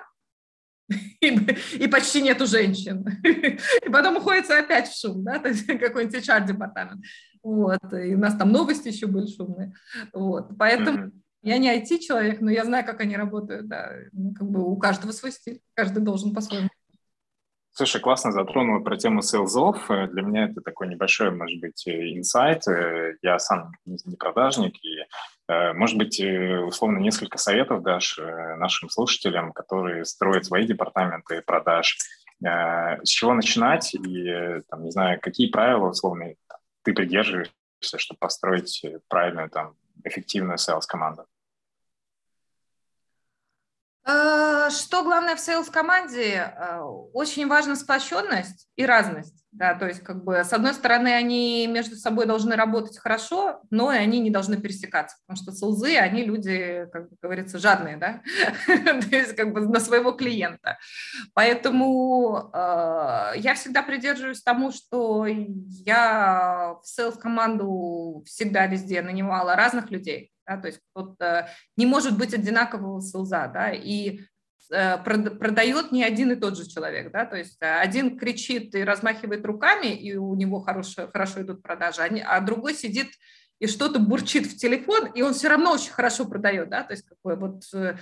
и, 0.89 1.27
и 1.75 1.89
почти 1.89 2.23
нету 2.23 2.47
женщин. 2.47 3.05
И 3.25 3.89
потом 3.91 4.19
уходится 4.19 4.61
опять 4.61 4.89
в 4.89 4.97
шум, 4.97 5.25
да, 5.25 5.41
какой-нибудь 5.67 6.15
HR-департамент. 6.15 7.05
Вот, 7.43 7.93
и 7.95 8.15
у 8.15 8.19
нас 8.19 8.37
там 8.37 8.53
новости 8.53 8.89
еще 8.89 9.09
были 9.09 9.27
шумные. 9.27 9.73
Вот, 10.13 10.51
поэтому 10.57 11.11
я 11.43 11.59
не 11.59 11.75
IT-человек, 11.75 12.41
но 12.41 12.51
я 12.51 12.65
знаю, 12.65 12.85
как 12.85 13.01
они 13.01 13.17
работают, 13.17 13.69
да. 13.69 13.93
Ну, 14.13 14.35
как 14.35 14.49
бы 14.49 14.63
у 14.63 14.77
каждого 14.77 15.13
свой 15.13 15.33
стиль, 15.33 15.61
каждый 15.75 16.03
должен 16.03 16.35
по-своему. 16.35 16.69
Слушай, 17.73 18.01
классно 18.01 18.33
затронула 18.33 18.81
про 18.81 18.97
тему 18.97 19.23
сейлзов. 19.23 19.91
Э, 19.91 20.07
для 20.09 20.23
меня 20.23 20.45
это 20.47 20.61
такой 20.61 20.89
небольшой, 20.89 21.31
может 21.31 21.61
быть, 21.61 21.87
э, 21.87 22.19
инсайт. 22.19 22.67
Э, 22.69 23.15
я 23.23 23.39
сам 23.39 23.73
не 23.87 24.17
продажник, 24.17 24.75
и, 24.85 25.07
может 25.49 25.97
быть, 25.97 26.21
условно, 26.21 26.99
несколько 26.99 27.37
советов 27.37 27.83
дашь 27.83 28.21
нашим 28.59 28.89
слушателям, 28.89 29.53
которые 29.53 30.05
строят 30.05 30.45
свои 30.45 30.65
департаменты 30.65 31.43
продаж. 31.43 31.99
С 32.41 33.09
чего 33.09 33.35
начинать 33.35 33.93
и, 33.95 34.61
там, 34.69 34.85
не 34.85 34.93
знаю, 34.93 35.19
какие 35.21 35.51
правила, 35.51 35.89
условно, 35.89 36.35
ты 36.85 36.93
придерживаешься, 36.93 37.51
чтобы 37.97 38.19
построить 38.19 38.85
правильную, 39.09 39.51
там, 39.51 39.75
эффективную 40.05 40.59
sales-команду? 40.59 41.23
Э, 41.23 41.30
что 44.05 45.03
главное 45.03 45.37
в 45.37 45.41
сейлс-команде? 45.41 46.53
Э, 46.57 46.81
очень 47.13 47.47
важна 47.47 47.77
сплоченность 47.77 48.69
и 48.77 48.87
разность. 48.87 49.41
Да, 49.53 49.75
то 49.75 49.89
есть, 49.89 50.05
как 50.05 50.23
бы, 50.23 50.45
с 50.45 50.53
одной 50.53 50.75
стороны, 50.75 51.09
они 51.09 51.67
между 51.67 51.97
собой 51.97 52.27
должны 52.27 52.55
работать 52.55 52.97
хорошо, 52.99 53.61
но 53.71 53.93
и 53.93 53.97
они 53.97 54.21
не 54.21 54.31
должны 54.31 54.59
пересекаться, 54.59 55.17
потому 55.27 55.43
что 55.43 55.53
селзы, 55.53 55.97
они 55.97 56.23
люди, 56.23 56.87
как 56.93 57.09
говорится, 57.21 57.59
жадные, 57.59 57.97
да, 57.97 58.23
то 58.67 59.17
есть, 59.17 59.35
как 59.35 59.53
бы, 59.53 59.63
на 59.63 59.81
своего 59.81 60.13
клиента. 60.13 60.79
Поэтому 61.35 62.49
э, 62.55 63.33
я 63.39 63.55
всегда 63.57 63.83
придерживаюсь 63.83 64.41
тому, 64.41 64.71
что 64.71 65.27
я 65.27 66.77
в 66.81 66.87
сейлс-команду 66.87 68.23
всегда 68.27 68.67
везде 68.67 69.03
нанимала 69.03 69.57
разных 69.57 69.91
людей, 69.91 70.31
да, 70.51 70.57
то 70.61 70.67
есть 70.67 70.81
кто-то 70.93 71.49
не 71.77 71.87
может 71.87 72.19
быть 72.19 72.35
одинакового 72.35 73.01
селза, 73.01 73.47
да, 73.47 73.71
и 73.71 74.21
э, 74.73 74.99
продает 74.99 75.93
не 75.93 76.03
один 76.03 76.33
и 76.33 76.37
тот 76.37 76.57
же 76.57 76.69
человек, 76.69 77.13
да, 77.13 77.25
то 77.25 77.37
есть 77.37 77.59
один 77.61 78.19
кричит 78.19 78.75
и 78.75 78.83
размахивает 78.83 79.45
руками, 79.47 79.89
и 79.89 80.17
у 80.17 80.35
него 80.35 80.61
хорошо, 80.61 81.09
хорошо 81.13 81.43
идут 81.43 81.63
продажи, 81.63 82.03
а 82.03 82.41
другой 82.41 82.75
сидит 82.75 83.09
и 83.61 83.67
что-то 83.67 84.01
бурчит 84.01 84.47
в 84.47 84.57
телефон, 84.57 85.07
и 85.15 85.23
он 85.23 85.35
все 85.35 85.49
равно 85.49 85.73
очень 85.73 85.93
хорошо 85.93 86.25
продает, 86.25 86.69
да, 86.69 86.83
то 86.83 86.93
есть 86.95 87.07
какой 87.07 87.37
вот 87.37 87.63
э, 87.75 87.97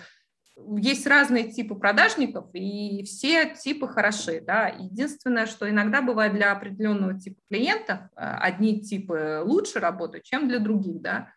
есть 0.78 1.06
разные 1.06 1.50
типы 1.50 1.74
продажников, 1.74 2.46
и 2.54 3.02
все 3.04 3.54
типы 3.54 3.88
хороши, 3.88 4.40
да. 4.40 4.68
Единственное, 4.68 5.46
что 5.46 5.68
иногда 5.68 6.02
бывает 6.02 6.32
для 6.32 6.52
определенного 6.52 7.18
типа 7.18 7.40
клиентов 7.48 7.98
э, 8.16 8.20
одни 8.20 8.80
типы 8.80 9.42
лучше 9.44 9.80
работают, 9.80 10.24
чем 10.24 10.48
для 10.48 10.58
других, 10.58 11.00
да. 11.00 11.32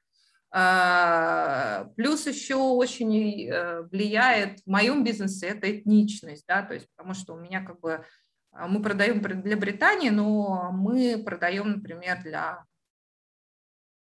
А, 0.53 1.85
плюс 1.95 2.27
еще 2.27 2.55
очень 2.55 3.47
э, 3.47 3.83
влияет 3.83 4.59
в 4.59 4.67
моем 4.67 5.03
бизнесе 5.03 5.47
это 5.47 5.71
этничность, 5.71 6.45
да, 6.45 6.61
то 6.61 6.73
есть 6.73 6.87
потому 6.95 7.13
что 7.13 7.35
у 7.35 7.39
меня 7.39 7.63
как 7.63 7.79
бы 7.79 8.03
а, 8.51 8.67
мы 8.67 8.81
продаем 8.81 9.21
для 9.21 9.55
Британии, 9.55 10.09
но 10.09 10.71
мы 10.73 11.23
продаем, 11.23 11.71
например, 11.71 12.21
для 12.21 12.65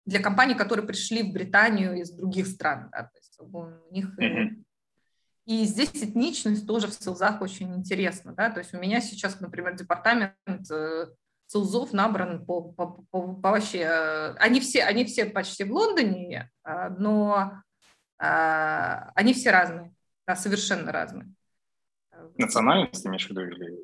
для 0.07 0.21
компаний, 0.21 0.55
которые 0.55 0.87
пришли 0.87 1.23
в 1.23 1.33
Британию 1.33 2.01
из 2.01 2.11
других 2.11 2.47
стран. 2.47 2.89
Да, 2.91 3.03
то 3.03 3.19
есть 3.19 3.39
у 3.39 3.93
них 3.93 4.19
mm-hmm. 4.19 4.65
И 5.47 5.65
здесь 5.65 5.91
этничность 5.91 6.65
тоже 6.65 6.87
в 6.87 6.93
селзах 6.93 7.41
очень 7.41 7.75
интересна. 7.75 8.33
Да? 8.35 8.51
То 8.51 8.61
есть 8.61 8.73
у 8.73 8.79
меня 8.79 9.01
сейчас, 9.01 9.41
например, 9.41 9.75
департамент 9.75 10.37
э, 11.51 11.53
селзов 11.53 11.93
набран 11.93 12.45
по, 12.45 12.63
по, 12.63 12.87
по, 13.11 13.35
по 13.35 13.51
вообще... 13.51 13.81
Э, 13.81 14.35
они 14.39 14.61
все, 14.61 14.85
они 14.85 15.05
все 15.05 15.27
почти 15.27 15.65
в 15.65 15.73
Лондоне, 15.73 16.51
а, 16.63 16.91
но 16.91 17.53
а, 18.19 19.11
они 19.15 19.33
все 19.33 19.51
разные, 19.51 19.93
да, 20.27 20.37
совершенно 20.37 20.93
разные. 20.93 21.29
Национальность 22.37 23.07
имеешь 23.07 23.27
в 23.27 23.31
виду 23.31 23.43
или 23.43 23.79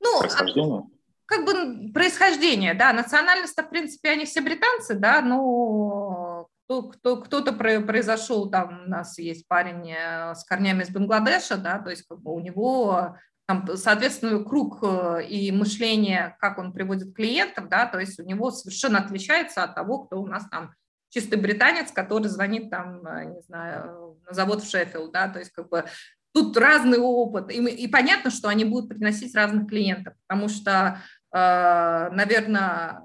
ну, 0.00 0.20
происхождение? 0.20 0.82
Как 1.26 1.44
бы 1.44 1.92
происхождение, 1.92 2.74
да. 2.74 2.92
Национальность, 2.92 3.56
в 3.60 3.68
принципе, 3.68 4.10
они 4.10 4.24
все 4.24 4.40
британцы, 4.40 4.94
да, 4.94 5.20
но 5.20 6.48
кто, 6.64 6.82
кто, 6.84 7.16
кто-то 7.16 7.52
произошел, 7.52 8.50
там 8.50 8.84
у 8.84 8.88
нас 8.88 9.18
есть 9.18 9.48
парень 9.48 9.90
э, 9.90 10.34
с 10.34 10.44
корнями 10.44 10.82
из 10.82 10.90
Бангладеша, 10.90 11.56
да, 11.56 11.78
то 11.78 11.90
есть 11.90 12.06
как 12.06 12.20
бы 12.20 12.32
у 12.32 12.40
него 12.40 13.16
там, 13.48 13.66
соответственно, 13.76 14.44
круг 14.44 14.80
э, 14.82 15.26
и 15.26 15.50
мышление, 15.50 16.36
как 16.38 16.58
он 16.58 16.70
приводит 16.70 17.14
клиентов, 17.14 17.70
да, 17.70 17.86
то 17.86 17.98
есть 17.98 18.20
у 18.20 18.22
него 18.22 18.50
совершенно 18.50 18.98
отличается 18.98 19.64
от 19.64 19.74
того, 19.74 20.00
кто 20.00 20.20
у 20.20 20.26
нас 20.26 20.46
там 20.50 20.74
чистый 21.08 21.40
британец, 21.40 21.90
который 21.90 22.28
звонит 22.28 22.68
там, 22.70 23.06
э, 23.06 23.24
не 23.24 23.40
знаю, 23.40 24.20
на 24.26 24.34
завод 24.34 24.62
в 24.62 24.70
Шеффилд, 24.70 25.12
да, 25.12 25.28
то 25.28 25.38
есть 25.38 25.50
как 25.52 25.70
бы 25.70 25.86
тут 26.34 26.54
разный 26.58 26.98
опыт, 26.98 27.50
и, 27.50 27.56
и 27.56 27.88
понятно, 27.88 28.30
что 28.30 28.48
они 28.48 28.66
будут 28.66 28.90
приносить 28.90 29.34
разных 29.34 29.66
клиентов, 29.66 30.12
потому 30.26 30.50
что, 30.50 31.00
э, 31.32 32.10
наверное, 32.12 33.00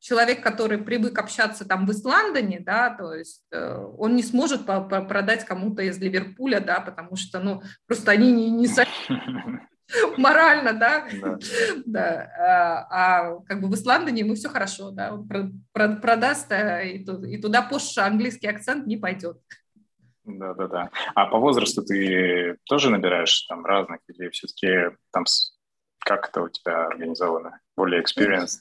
человек, 0.00 0.42
который 0.42 0.78
привык 0.78 1.18
общаться 1.18 1.68
там 1.68 1.86
в 1.86 1.92
Исландоне, 1.92 2.60
да, 2.60 2.88
то 2.88 3.12
есть 3.12 3.44
э, 3.52 3.86
он 3.98 4.16
не 4.16 4.22
сможет 4.22 4.64
продать 4.64 5.44
кому-то 5.44 5.82
из 5.82 5.98
Ливерпуля, 5.98 6.60
да, 6.60 6.80
потому 6.80 7.16
что, 7.16 7.38
ну, 7.40 7.62
просто 7.86 8.12
они 8.12 8.32
не, 8.32 8.50
не 8.50 8.66
морально, 10.18 10.72
да, 10.72 11.06
да. 11.20 11.38
да. 11.86 12.30
А, 12.38 12.86
а 12.90 13.40
как 13.46 13.60
бы 13.60 13.68
в 13.68 13.74
Исландии 13.74 14.18
ему 14.18 14.34
все 14.34 14.48
хорошо, 14.48 14.90
да, 14.90 15.14
он 15.14 15.28
про, 15.28 15.50
про, 15.72 15.88
продаст, 15.96 16.50
э, 16.52 16.88
и, 16.88 17.04
и 17.04 17.40
туда 17.40 17.62
позже 17.62 18.00
английский 18.00 18.48
акцент 18.48 18.86
не 18.86 18.96
пойдет. 18.96 19.38
Да, 20.24 20.54
да, 20.54 20.68
да. 20.68 20.90
А 21.14 21.26
по 21.26 21.38
возрасту 21.38 21.82
ты 21.82 22.56
тоже 22.64 22.90
набираешь 22.90 23.42
там 23.42 23.64
разных 23.64 24.00
или 24.08 24.30
все-таки 24.30 24.96
там 25.12 25.24
как 25.98 26.28
это 26.28 26.42
у 26.42 26.48
тебя 26.48 26.86
организовано? 26.86 27.60
Более 27.76 28.02
experienced? 28.02 28.60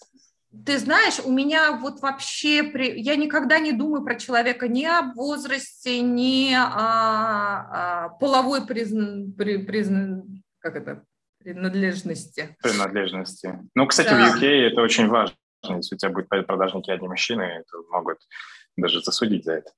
Ты 0.66 0.78
знаешь, 0.78 1.20
у 1.24 1.32
меня 1.32 1.72
вот 1.78 2.02
вообще, 2.02 2.64
при... 2.64 3.00
я 3.00 3.16
никогда 3.16 3.60
не 3.60 3.72
думаю 3.72 4.04
про 4.04 4.16
человека 4.16 4.68
ни 4.68 4.86
о 4.86 5.14
возрасте, 5.14 6.02
ни 6.02 6.54
о, 6.54 8.06
о 8.06 8.10
половой 8.20 8.66
призна... 8.66 9.34
при... 9.36 9.58
призна... 9.58 10.24
как 10.60 10.76
это? 10.76 11.04
Принадлежности. 11.44 12.56
Принадлежности. 12.62 13.60
Ну, 13.76 13.88
кстати, 13.88 14.10
да. 14.10 14.32
в 14.32 14.36
UK 14.36 14.48
это 14.72 14.82
очень 14.82 15.08
важно. 15.08 15.36
Если 15.64 15.96
у 15.96 15.98
тебя 15.98 16.12
будут 16.12 16.30
продажники 16.30 16.92
одни 16.92 17.08
мужчины, 17.08 17.64
то 17.72 17.84
могут 17.90 18.18
даже 18.76 19.02
засудить 19.02 19.46
за 19.46 19.54
это. 19.54 19.72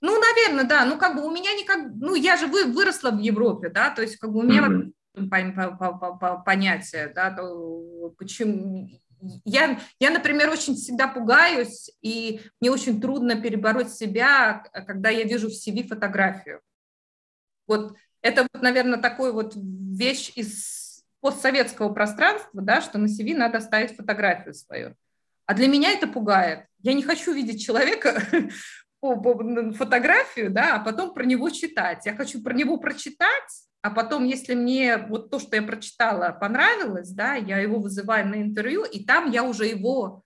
Ну, 0.00 0.20
наверное, 0.20 0.64
да. 0.64 0.84
Ну, 0.84 0.98
как 0.98 1.14
бы 1.14 1.24
у 1.24 1.30
меня 1.30 1.52
никак... 1.52 1.92
Ну, 1.94 2.14
я 2.14 2.36
же 2.36 2.46
вы, 2.46 2.64
выросла 2.64 3.10
в 3.10 3.20
Европе, 3.20 3.68
да, 3.68 3.90
то 3.90 4.02
есть 4.02 4.16
как 4.16 4.32
бы 4.32 4.40
у 4.40 4.42
меня 4.42 4.92
mm-hmm. 5.14 6.42
понятие, 6.44 7.12
да, 7.14 7.30
то 7.30 8.12
почему 8.18 8.90
я, 9.44 9.78
я, 10.00 10.10
например, 10.10 10.50
очень 10.50 10.74
всегда 10.74 11.08
пугаюсь, 11.08 11.90
и 12.02 12.40
мне 12.60 12.70
очень 12.70 13.00
трудно 13.00 13.40
перебороть 13.40 13.92
себя, 13.92 14.64
когда 14.86 15.10
я 15.10 15.24
вижу 15.24 15.48
в 15.48 15.52
CV 15.52 15.86
фотографию. 15.86 16.60
Вот 17.66 17.94
это, 18.22 18.46
вот, 18.52 18.62
наверное, 18.62 18.98
такой 18.98 19.32
вот 19.32 19.54
вещь 19.56 20.32
из 20.36 21.04
постсоветского 21.20 21.92
пространства, 21.92 22.62
да, 22.62 22.80
что 22.80 22.98
на 22.98 23.06
CV 23.06 23.36
надо 23.36 23.60
ставить 23.60 23.96
фотографию 23.96 24.54
свою. 24.54 24.94
А 25.46 25.54
для 25.54 25.68
меня 25.68 25.92
это 25.92 26.06
пугает. 26.06 26.66
Я 26.80 26.94
не 26.94 27.02
хочу 27.02 27.32
видеть 27.32 27.64
человека 27.64 28.22
по, 29.00 29.16
фотографию, 29.72 30.50
да, 30.50 30.76
а 30.76 30.80
потом 30.80 31.14
про 31.14 31.24
него 31.24 31.50
читать. 31.50 32.06
Я 32.06 32.14
хочу 32.14 32.42
про 32.42 32.54
него 32.54 32.76
прочитать, 32.78 33.68
а 33.82 33.90
потом, 33.90 34.24
если 34.24 34.54
мне 34.54 34.96
вот 34.96 35.30
то, 35.30 35.40
что 35.40 35.56
я 35.56 35.62
прочитала, 35.62 36.30
понравилось, 36.30 37.10
да, 37.10 37.34
я 37.34 37.58
его 37.58 37.80
вызываю 37.80 38.28
на 38.28 38.40
интервью, 38.40 38.84
и 38.84 39.04
там 39.04 39.30
я 39.30 39.42
уже 39.42 39.66
его 39.66 40.22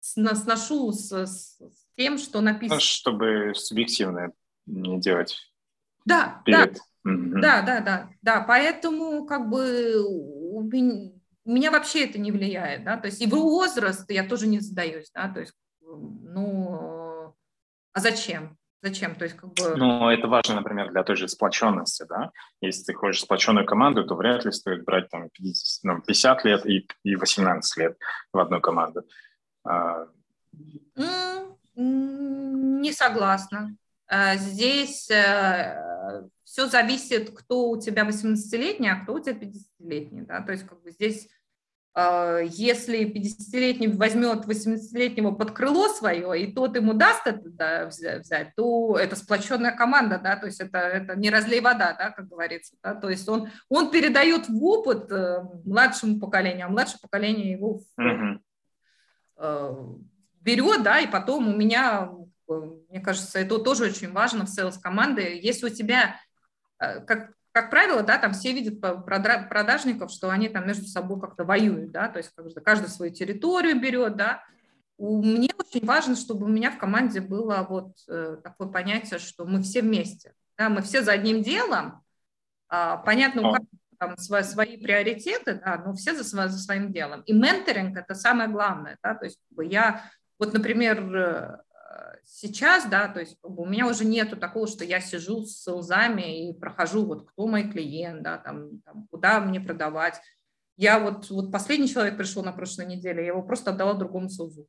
сношу 0.00 0.92
с, 0.92 1.10
с 1.12 1.58
тем, 1.96 2.18
что 2.18 2.40
написано. 2.40 2.80
Чтобы 2.80 3.52
субъективное 3.54 4.32
не 4.66 5.00
делать. 5.00 5.36
Да, 6.04 6.42
перед. 6.44 6.74
да, 6.74 6.80
да, 7.04 7.62
да, 7.62 7.80
да, 7.80 8.08
да. 8.22 8.40
Поэтому 8.40 9.26
как 9.26 9.48
бы 9.48 10.02
у 10.04 10.62
меня, 10.62 11.10
меня 11.44 11.70
вообще 11.70 12.04
это 12.04 12.18
не 12.18 12.30
влияет, 12.32 12.84
да, 12.84 12.96
то 12.96 13.06
есть 13.06 13.20
и 13.20 13.26
возраст 13.26 14.10
я 14.10 14.24
тоже 14.24 14.46
не 14.46 14.60
задаюсь, 14.60 15.10
да, 15.12 15.28
то 15.28 15.40
есть, 15.40 15.54
ну, 15.80 17.34
а 17.92 18.00
зачем? 18.00 18.56
Зачем? 18.82 19.14
То 19.14 19.24
есть 19.24 19.36
как 19.36 19.54
бы... 19.54 19.76
Ну, 19.76 20.08
это 20.08 20.26
важно, 20.26 20.56
например, 20.56 20.90
для 20.90 21.04
той 21.04 21.14
же 21.14 21.28
сплоченности, 21.28 22.04
да. 22.08 22.32
Если 22.60 22.82
ты 22.82 22.94
хочешь 22.94 23.22
сплоченную 23.22 23.64
команду, 23.64 24.04
то 24.04 24.16
вряд 24.16 24.44
ли 24.44 24.50
стоит 24.50 24.84
брать 24.84 25.08
там 25.08 25.30
50, 25.30 25.84
ну, 25.84 26.00
50 26.00 26.44
лет 26.44 26.66
и, 26.66 26.88
и 27.04 27.14
18 27.14 27.76
лет 27.76 27.96
в 28.32 28.38
одну 28.40 28.60
команду. 28.60 29.04
А... 29.64 30.08
Не 31.76 32.92
согласна. 32.92 33.76
А, 34.14 34.36
здесь 34.36 35.10
э, 35.10 36.28
все 36.44 36.66
зависит, 36.66 37.30
кто 37.30 37.70
у 37.70 37.80
тебя 37.80 38.06
18-летний, 38.06 38.90
а 38.90 38.96
кто 38.96 39.14
у 39.14 39.20
тебя 39.20 39.32
50-летний. 39.32 40.20
Да? 40.20 40.42
То 40.42 40.52
есть 40.52 40.66
как 40.66 40.82
бы 40.82 40.90
здесь 40.90 41.30
а, 41.94 42.40
если 42.40 43.06
50-летний 43.06 43.88
возьмет 43.88 44.44
18-летнего 44.44 45.32
под 45.32 45.52
крыло 45.52 45.88
свое, 45.88 46.42
и 46.42 46.52
тот 46.52 46.76
ему 46.76 46.92
даст 46.92 47.26
это 47.26 47.48
да, 47.48 47.86
взять, 47.86 48.54
то 48.54 48.98
это 48.98 49.16
сплоченная 49.16 49.74
команда, 49.74 50.20
да, 50.22 50.36
то 50.36 50.44
есть 50.44 50.60
это, 50.60 50.76
это 50.76 51.16
не 51.16 51.30
разлей 51.30 51.60
вода, 51.60 51.96
да, 51.98 52.10
как 52.10 52.28
говорится, 52.28 52.76
да, 52.82 52.94
то 52.94 53.08
есть 53.08 53.26
он, 53.30 53.48
он 53.70 53.90
передает 53.90 54.46
в 54.46 54.62
опыт 54.62 55.10
э, 55.10 55.42
младшему 55.64 56.20
поколению, 56.20 56.66
а 56.66 56.68
младшее 56.68 56.98
поколение 57.00 57.52
его 57.52 57.80
uh-huh. 57.98 58.40
берет, 60.42 60.82
да, 60.82 61.00
и 61.00 61.06
потом 61.06 61.48
у 61.48 61.56
меня, 61.56 62.10
мне 62.46 63.00
кажется, 63.00 63.38
это 63.38 63.58
тоже 63.58 63.84
очень 63.84 64.12
важно 64.12 64.46
в 64.46 64.48
sales 64.48 64.80
команды, 64.80 65.38
если 65.42 65.66
у 65.66 65.70
тебя, 65.70 66.16
э, 66.78 67.00
как 67.00 67.32
как 67.52 67.68
правило, 67.68 68.02
да, 68.02 68.16
там 68.16 68.32
все 68.32 68.52
видят 68.52 68.80
продажников, 68.80 70.10
что 70.10 70.30
они 70.30 70.48
там 70.48 70.66
между 70.66 70.86
собой 70.86 71.20
как-то 71.20 71.44
воюют, 71.44 71.92
да, 71.92 72.08
то 72.08 72.16
есть 72.16 72.32
каждый, 72.34 72.62
каждый 72.62 72.88
свою 72.88 73.12
территорию 73.12 73.78
берет, 73.78 74.16
да. 74.16 74.42
Мне 74.98 75.50
очень 75.58 75.84
важно, 75.86 76.16
чтобы 76.16 76.46
у 76.46 76.48
меня 76.48 76.70
в 76.70 76.78
команде 76.78 77.20
было 77.20 77.66
вот 77.68 77.92
э, 78.08 78.38
такое 78.42 78.68
понятие, 78.68 79.18
что 79.18 79.44
мы 79.44 79.62
все 79.62 79.82
вместе, 79.82 80.32
да, 80.56 80.70
мы 80.70 80.80
все 80.80 81.02
за 81.02 81.12
одним 81.12 81.42
делом, 81.42 82.02
а, 82.68 82.96
понятно, 82.96 83.42
у 83.42 83.52
каждого 83.52 83.68
там 83.98 84.16
свои, 84.16 84.42
свои 84.42 84.76
приоритеты, 84.78 85.60
да, 85.62 85.76
но 85.84 85.94
все 85.94 86.14
за, 86.14 86.24
за 86.24 86.58
своим 86.58 86.90
делом. 86.90 87.20
И 87.22 87.34
менторинг– 87.34 87.96
это 87.98 88.14
самое 88.14 88.48
главное, 88.48 88.96
да, 89.02 89.14
то 89.14 89.26
есть 89.26 89.38
я, 89.58 90.04
вот, 90.38 90.54
например, 90.54 91.14
э, 91.14 91.58
сейчас, 92.24 92.86
да, 92.86 93.08
то 93.08 93.20
есть 93.20 93.36
у 93.42 93.66
меня 93.66 93.86
уже 93.86 94.04
нету 94.04 94.36
такого, 94.36 94.66
что 94.66 94.84
я 94.84 95.00
сижу 95.00 95.44
с 95.44 95.62
селзами 95.62 96.50
и 96.50 96.58
прохожу, 96.58 97.04
вот 97.04 97.28
кто 97.28 97.46
мой 97.46 97.70
клиент, 97.70 98.22
да, 98.22 98.38
там, 98.38 98.80
там 98.80 99.06
куда 99.10 99.40
мне 99.40 99.60
продавать. 99.60 100.20
Я 100.76 100.98
вот, 100.98 101.30
вот 101.30 101.52
последний 101.52 101.88
человек 101.88 102.16
пришел 102.16 102.42
на 102.42 102.52
прошлой 102.52 102.86
неделе, 102.86 103.22
я 103.22 103.28
его 103.28 103.42
просто 103.42 103.70
отдала 103.70 103.94
другому 103.94 104.28
селзу. 104.28 104.66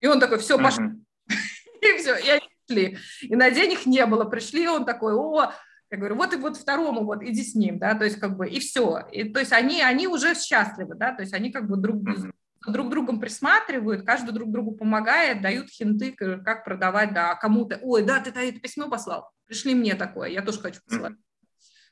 И 0.00 0.06
он 0.06 0.20
такой, 0.20 0.38
все, 0.38 0.58
пошли. 0.58 0.90
И 1.82 1.98
все, 1.98 2.16
и 2.16 2.28
они 2.28 2.48
пришли. 2.66 2.98
И 3.22 3.36
на 3.36 3.50
день 3.50 3.72
их 3.72 3.86
не 3.86 4.04
было. 4.06 4.24
Пришли, 4.24 4.66
он 4.66 4.84
такой, 4.86 5.14
о, 5.14 5.52
я 5.90 5.98
говорю, 5.98 6.16
вот 6.16 6.32
и 6.32 6.36
вот 6.36 6.56
второму, 6.56 7.04
вот 7.04 7.22
иди 7.22 7.44
с 7.44 7.54
ним, 7.54 7.78
да, 7.78 7.94
то 7.94 8.04
есть 8.04 8.18
как 8.18 8.36
бы, 8.36 8.48
и 8.48 8.58
все. 8.58 9.06
И, 9.12 9.24
то 9.24 9.40
есть 9.40 9.52
они, 9.52 9.82
они 9.82 10.08
уже 10.08 10.34
счастливы, 10.34 10.94
да, 10.96 11.12
то 11.14 11.22
есть 11.22 11.32
они 11.32 11.52
как 11.52 11.68
бы 11.68 11.76
друг 11.76 11.96
mm 11.96 12.32
друг 12.66 12.90
другом 12.90 13.20
присматривают, 13.20 14.04
каждый 14.04 14.32
друг 14.32 14.50
другу 14.50 14.72
помогает, 14.72 15.42
дают 15.42 15.68
хинты, 15.68 16.12
как 16.12 16.64
продавать, 16.64 17.14
да, 17.14 17.34
кому-то, 17.34 17.78
ой, 17.82 18.02
да, 18.02 18.20
ты 18.20 18.30
это 18.30 18.60
письмо 18.60 18.88
послал, 18.88 19.30
пришли 19.46 19.74
мне 19.74 19.94
такое, 19.94 20.30
я 20.30 20.42
тоже 20.42 20.60
хочу 20.60 20.80
послать. 20.88 21.14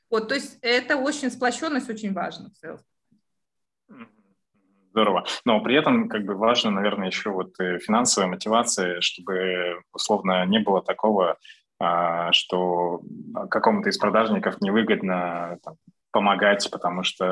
Вот, 0.09 0.27
то 0.27 0.35
есть 0.35 0.59
это 0.61 0.97
очень 0.97 1.31
сплоченность, 1.31 1.89
очень 1.89 2.13
важно 2.13 2.51
в. 2.61 2.79
Здорово. 4.91 5.25
Но 5.43 5.61
при 5.61 5.75
этом 5.75 6.07
как 6.07 6.23
бы 6.23 6.35
важно, 6.35 6.71
наверное, 6.71 7.07
еще 7.07 7.29
вот 7.29 7.59
э, 7.59 7.79
финансовая 7.79 8.29
мотивация, 8.29 9.01
чтобы 9.01 9.81
условно 9.91 10.45
не 10.45 10.59
было 10.59 10.81
такого, 10.81 11.37
а, 11.79 12.31
что 12.31 13.01
какому-то 13.49 13.89
из 13.89 13.97
продажников 13.97 14.61
невыгодно 14.61 15.59
там, 15.63 15.75
помогать, 16.15 16.71
потому 16.71 17.03
что 17.03 17.25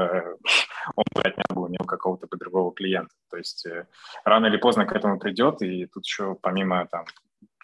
он 0.95 1.05
бы 1.15 1.21
отнял 1.21 1.55
бы 1.55 1.61
у 1.63 1.67
него 1.69 1.85
какого-то 1.85 2.27
другого 2.37 2.73
клиента. 2.73 3.15
То 3.29 3.37
есть 3.37 3.65
э, 3.65 3.87
рано 4.25 4.47
или 4.47 4.57
поздно 4.57 4.85
к 4.85 4.91
этому 4.91 5.19
придет, 5.19 5.61
и 5.61 5.85
тут 5.85 6.05
еще 6.05 6.35
помимо 6.41 6.85
там 6.87 7.05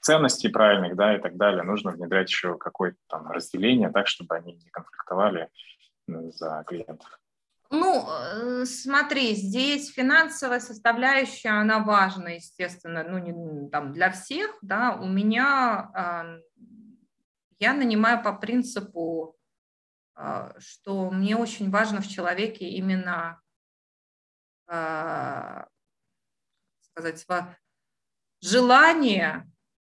ценностей 0.01 0.47
правильных, 0.47 0.95
да, 0.95 1.17
и 1.17 1.20
так 1.20 1.36
далее, 1.36 1.63
нужно 1.63 1.91
внедрять 1.91 2.30
еще 2.30 2.57
какое-то 2.57 2.97
там 3.09 3.30
разделение, 3.30 3.89
так, 3.89 4.07
чтобы 4.07 4.34
они 4.36 4.53
не 4.53 4.70
конфликтовали 4.70 5.49
ну, 6.07 6.32
за 6.32 6.63
клиентов. 6.65 7.20
Ну, 7.70 8.07
э, 8.07 8.65
смотри, 8.65 9.36
здесь 9.36 9.91
финансовая 9.91 10.61
составляющая, 10.61 11.49
она 11.49 11.80
важна, 11.80 12.30
естественно, 12.30 13.03
ну, 13.03 13.17
не, 13.17 13.70
там, 13.70 13.91
для 13.91 14.09
всех, 14.09 14.57
да, 14.61 14.97
у 15.01 15.05
меня, 15.05 15.91
э, 15.93 16.39
я 17.59 17.74
нанимаю 17.74 18.24
по 18.24 18.32
принципу, 18.32 19.36
э, 19.36 19.38
что 20.57 21.09
мне 21.11 21.36
очень 21.38 21.70
важно 21.70 22.01
в 22.01 22.07
человеке 22.07 22.67
именно, 22.70 23.41
э, 24.67 25.63
сказать, 26.82 27.26
желание 28.41 29.49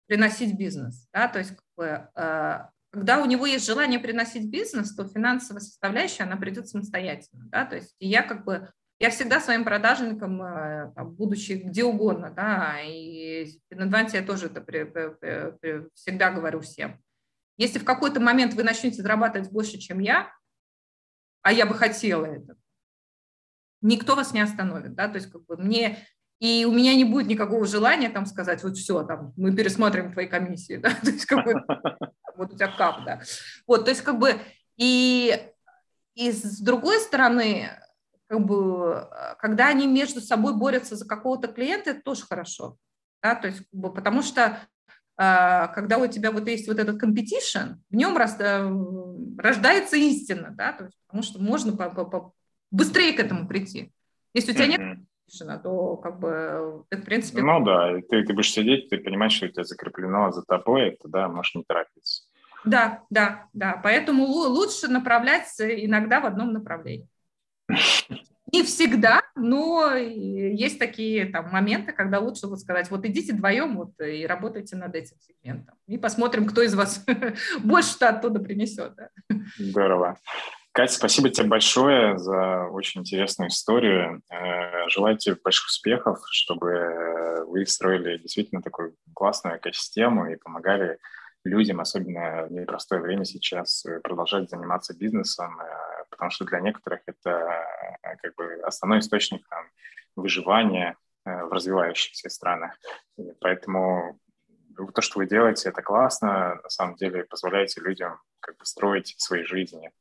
приносить 0.07 0.57
бизнес, 0.57 1.09
да, 1.13 1.29
то 1.29 1.39
есть 1.39 1.57
как 1.57 1.65
бы, 1.77 2.09
э, 2.15 2.59
когда 2.91 3.23
у 3.23 3.27
него 3.27 3.47
есть 3.47 3.67
желание 3.67 3.99
приносить 3.99 4.51
бизнес, 4.51 4.95
то 4.95 5.09
финансовая 5.09 5.61
составляющая, 5.61 6.25
она 6.25 6.37
придет 6.37 6.69
самостоятельно, 6.69 7.47
да, 7.49 7.65
то 7.65 7.77
есть 7.77 7.95
я 7.99 8.23
как 8.23 8.45
бы, 8.45 8.71
я 9.01 9.11
всегда 9.11 9.41
своим 9.41 9.65
продажникам, 9.65 10.41
будучи 11.17 11.53
где 11.53 11.83
угодно, 11.83 12.31
да, 12.31 12.81
и 12.81 13.47
в 13.71 13.75
Инванте 13.75 14.19
я 14.19 14.25
тоже 14.25 14.47
это 14.47 14.61
при, 14.61 14.85
при, 14.85 15.15
при, 15.61 15.89
всегда 15.95 16.31
говорю 16.31 16.61
всем. 16.61 17.03
Если 17.63 17.79
в 17.79 17.85
какой-то 17.85 18.19
момент 18.19 18.55
вы 18.55 18.65
начнете 18.65 19.03
зарабатывать 19.03 19.53
больше, 19.53 19.79
чем 19.79 20.01
я, 20.01 20.35
а 21.43 21.53
я 21.53 21.65
бы 21.65 21.75
хотела 21.75 22.25
это, 22.25 22.57
никто 23.83 24.17
вас 24.17 24.33
не 24.33 24.41
остановит, 24.41 24.95
да, 24.95 25.07
то 25.07 25.15
есть 25.15 25.31
как 25.31 25.45
бы 25.47 25.57
мне 25.57 26.05
и 26.41 26.65
у 26.65 26.73
меня 26.73 26.97
не 26.97 27.05
будет 27.05 27.29
никакого 27.29 27.65
желания 27.67 28.09
там 28.09 28.27
сказать, 28.27 28.65
вот 28.65 28.77
все, 28.77 29.05
там, 29.05 29.33
мы 29.37 29.55
пересмотрим 29.55 30.13
твои 30.13 30.27
комиссии, 30.27 30.77
да, 30.83 30.91
то 30.91 31.11
есть 31.13 31.25
как 31.25 31.45
бы, 31.45 31.55
вот 32.37 32.53
у 32.53 32.57
тебя 32.57 32.67
кап, 32.67 33.05
да. 33.05 33.21
Вот, 33.69 33.85
то 33.85 33.91
есть 33.93 34.03
как 34.03 34.19
бы, 34.19 34.35
и, 34.77 35.41
и 36.17 36.33
с 36.33 36.59
другой 36.59 36.99
стороны, 36.99 37.71
как 38.27 38.45
бы, 38.45 39.09
когда 39.39 39.69
они 39.69 39.87
между 39.87 40.21
собой 40.21 40.57
борются 40.57 40.97
за 40.97 41.07
какого-то 41.07 41.47
клиента, 41.47 41.91
это 41.91 42.03
тоже 42.03 42.27
хорошо, 42.27 42.77
да, 43.23 43.37
то 43.37 43.47
есть, 43.47 43.61
как 43.61 43.81
бы, 43.81 43.95
потому 43.95 44.23
что 44.23 44.59
когда 45.17 45.99
у 45.99 46.07
тебя 46.07 46.33
вот 46.33 46.49
есть 46.49 46.67
вот 46.69 46.79
этот 46.79 47.03
competition, 47.03 47.77
в 47.91 47.95
нем 47.95 48.17
рождается 48.17 49.97
истина, 49.97 50.53
да, 50.53 50.73
то 50.73 50.85
есть, 50.85 50.97
потому 51.07 51.23
что 51.23 51.41
можно 51.41 51.77
по, 51.77 51.91
по, 51.91 52.05
по, 52.05 52.33
быстрее 52.71 53.13
к 53.13 53.21
этому 53.21 53.47
прийти. 53.47 53.93
Если 54.35 54.53
у 54.53 54.55
тебя 54.55 54.67
нет 54.67 54.99
решено, 55.31 55.59
то 55.59 55.97
как 55.97 56.19
бы 56.19 56.85
ты, 56.89 56.97
в 56.97 57.05
принципе... 57.05 57.43
Ну 57.43 57.65
да, 57.65 58.01
ты, 58.09 58.25
ты 58.25 58.33
будешь 58.33 58.51
сидеть, 58.51 58.89
ты 58.89 58.99
понимаешь, 58.99 59.33
что 59.33 59.47
у 59.47 59.49
тебя 59.51 59.65
закреплено 59.65 60.33
за 60.33 60.43
тобой, 60.43 60.89
это 60.89 61.09
да, 61.09 61.29
можешь 61.29 61.55
не 61.55 61.65
торопиться. 61.65 62.25
Да, 62.65 63.03
да, 63.11 63.49
да. 63.53 63.81
Поэтому 63.83 64.25
лучше 64.25 64.89
направляться 64.89 65.69
иногда 65.69 66.21
в 66.21 66.27
одном 66.27 66.53
направлении. 66.53 67.09
Не 68.53 68.63
всегда, 68.65 69.23
но 69.35 69.95
есть 69.95 70.79
такие 70.79 71.27
там 71.27 71.51
моменты, 71.51 71.93
когда 71.93 72.19
лучше 72.19 72.47
вот 72.47 72.61
сказать, 72.61 72.91
вот 72.91 73.05
идите 73.07 73.33
вдвоем 73.33 73.77
вот, 73.77 73.99
и 74.01 74.27
работайте 74.27 74.77
над 74.77 74.95
этим 74.95 75.17
сегментом. 75.21 75.75
И 75.87 75.97
посмотрим, 75.97 76.47
кто 76.47 76.63
из 76.63 76.75
вас 76.75 77.05
больше-то 77.65 78.11
оттуда 78.11 78.41
принесет. 78.41 78.95
Да? 78.95 79.09
Здорово. 79.57 80.19
Катя, 80.73 80.95
спасибо 80.95 81.29
тебе 81.29 81.49
большое 81.49 82.19
за 82.19 82.65
очень 82.71 83.03
интересную 83.03 83.49
историю. 83.49 84.23
Э, 84.31 84.89
желаю 84.89 85.19
тебе 85.19 85.37
больших 85.43 85.67
успехов, 85.67 86.19
чтобы 86.31 87.45
вы 87.47 87.67
строили 87.67 88.19
действительно 88.19 88.63
такую 88.63 88.95
классную 89.15 89.59
экосистему 89.59 90.31
и 90.31 90.37
помогали 90.37 90.99
людям, 91.45 91.81
особенно 91.81 92.47
в 92.47 92.53
непростое 92.53 93.03
время 93.03 93.25
сейчас, 93.25 93.85
продолжать 94.03 94.49
заниматься 94.49 94.97
бизнесом, 94.97 95.61
э, 95.61 95.92
потому 96.13 96.31
что 96.31 96.45
для 96.45 96.61
некоторых 96.61 97.01
это 97.07 97.31
э, 97.31 98.17
как 98.23 98.35
бы 98.37 98.63
основной 98.65 99.01
источник 99.01 99.47
там, 99.49 99.65
выживания 100.15 100.97
в 101.25 101.53
развивающихся 101.53 102.29
странах. 102.29 102.73
И 103.17 103.33
поэтому 103.41 104.19
то, 104.95 105.03
что 105.03 105.21
вы 105.21 105.27
делаете, 105.27 105.69
это 105.69 105.81
классно. 105.81 106.61
На 106.63 106.69
самом 106.69 106.97
деле 106.97 107.25
позволяете 107.25 107.81
людям 107.81 108.21
как 108.41 108.57
бы 108.57 108.65
строить 108.65 109.15
свои 109.19 109.43
жизни– 109.43 109.91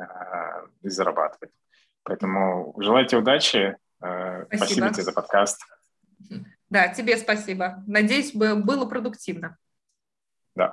Э, 0.00 0.66
и 0.82 0.88
зарабатывать. 0.88 1.52
Поэтому 2.04 2.74
желаю 2.78 3.06
тебе 3.06 3.18
удачи. 3.18 3.76
Э, 4.00 4.44
спасибо. 4.46 4.56
спасибо 4.56 4.92
тебе 4.92 5.02
за 5.02 5.12
подкаст. 5.12 5.60
Да, 6.70 6.88
тебе 6.88 7.16
спасибо. 7.16 7.82
Надеюсь, 7.86 8.32
было 8.32 8.86
продуктивно. 8.86 9.56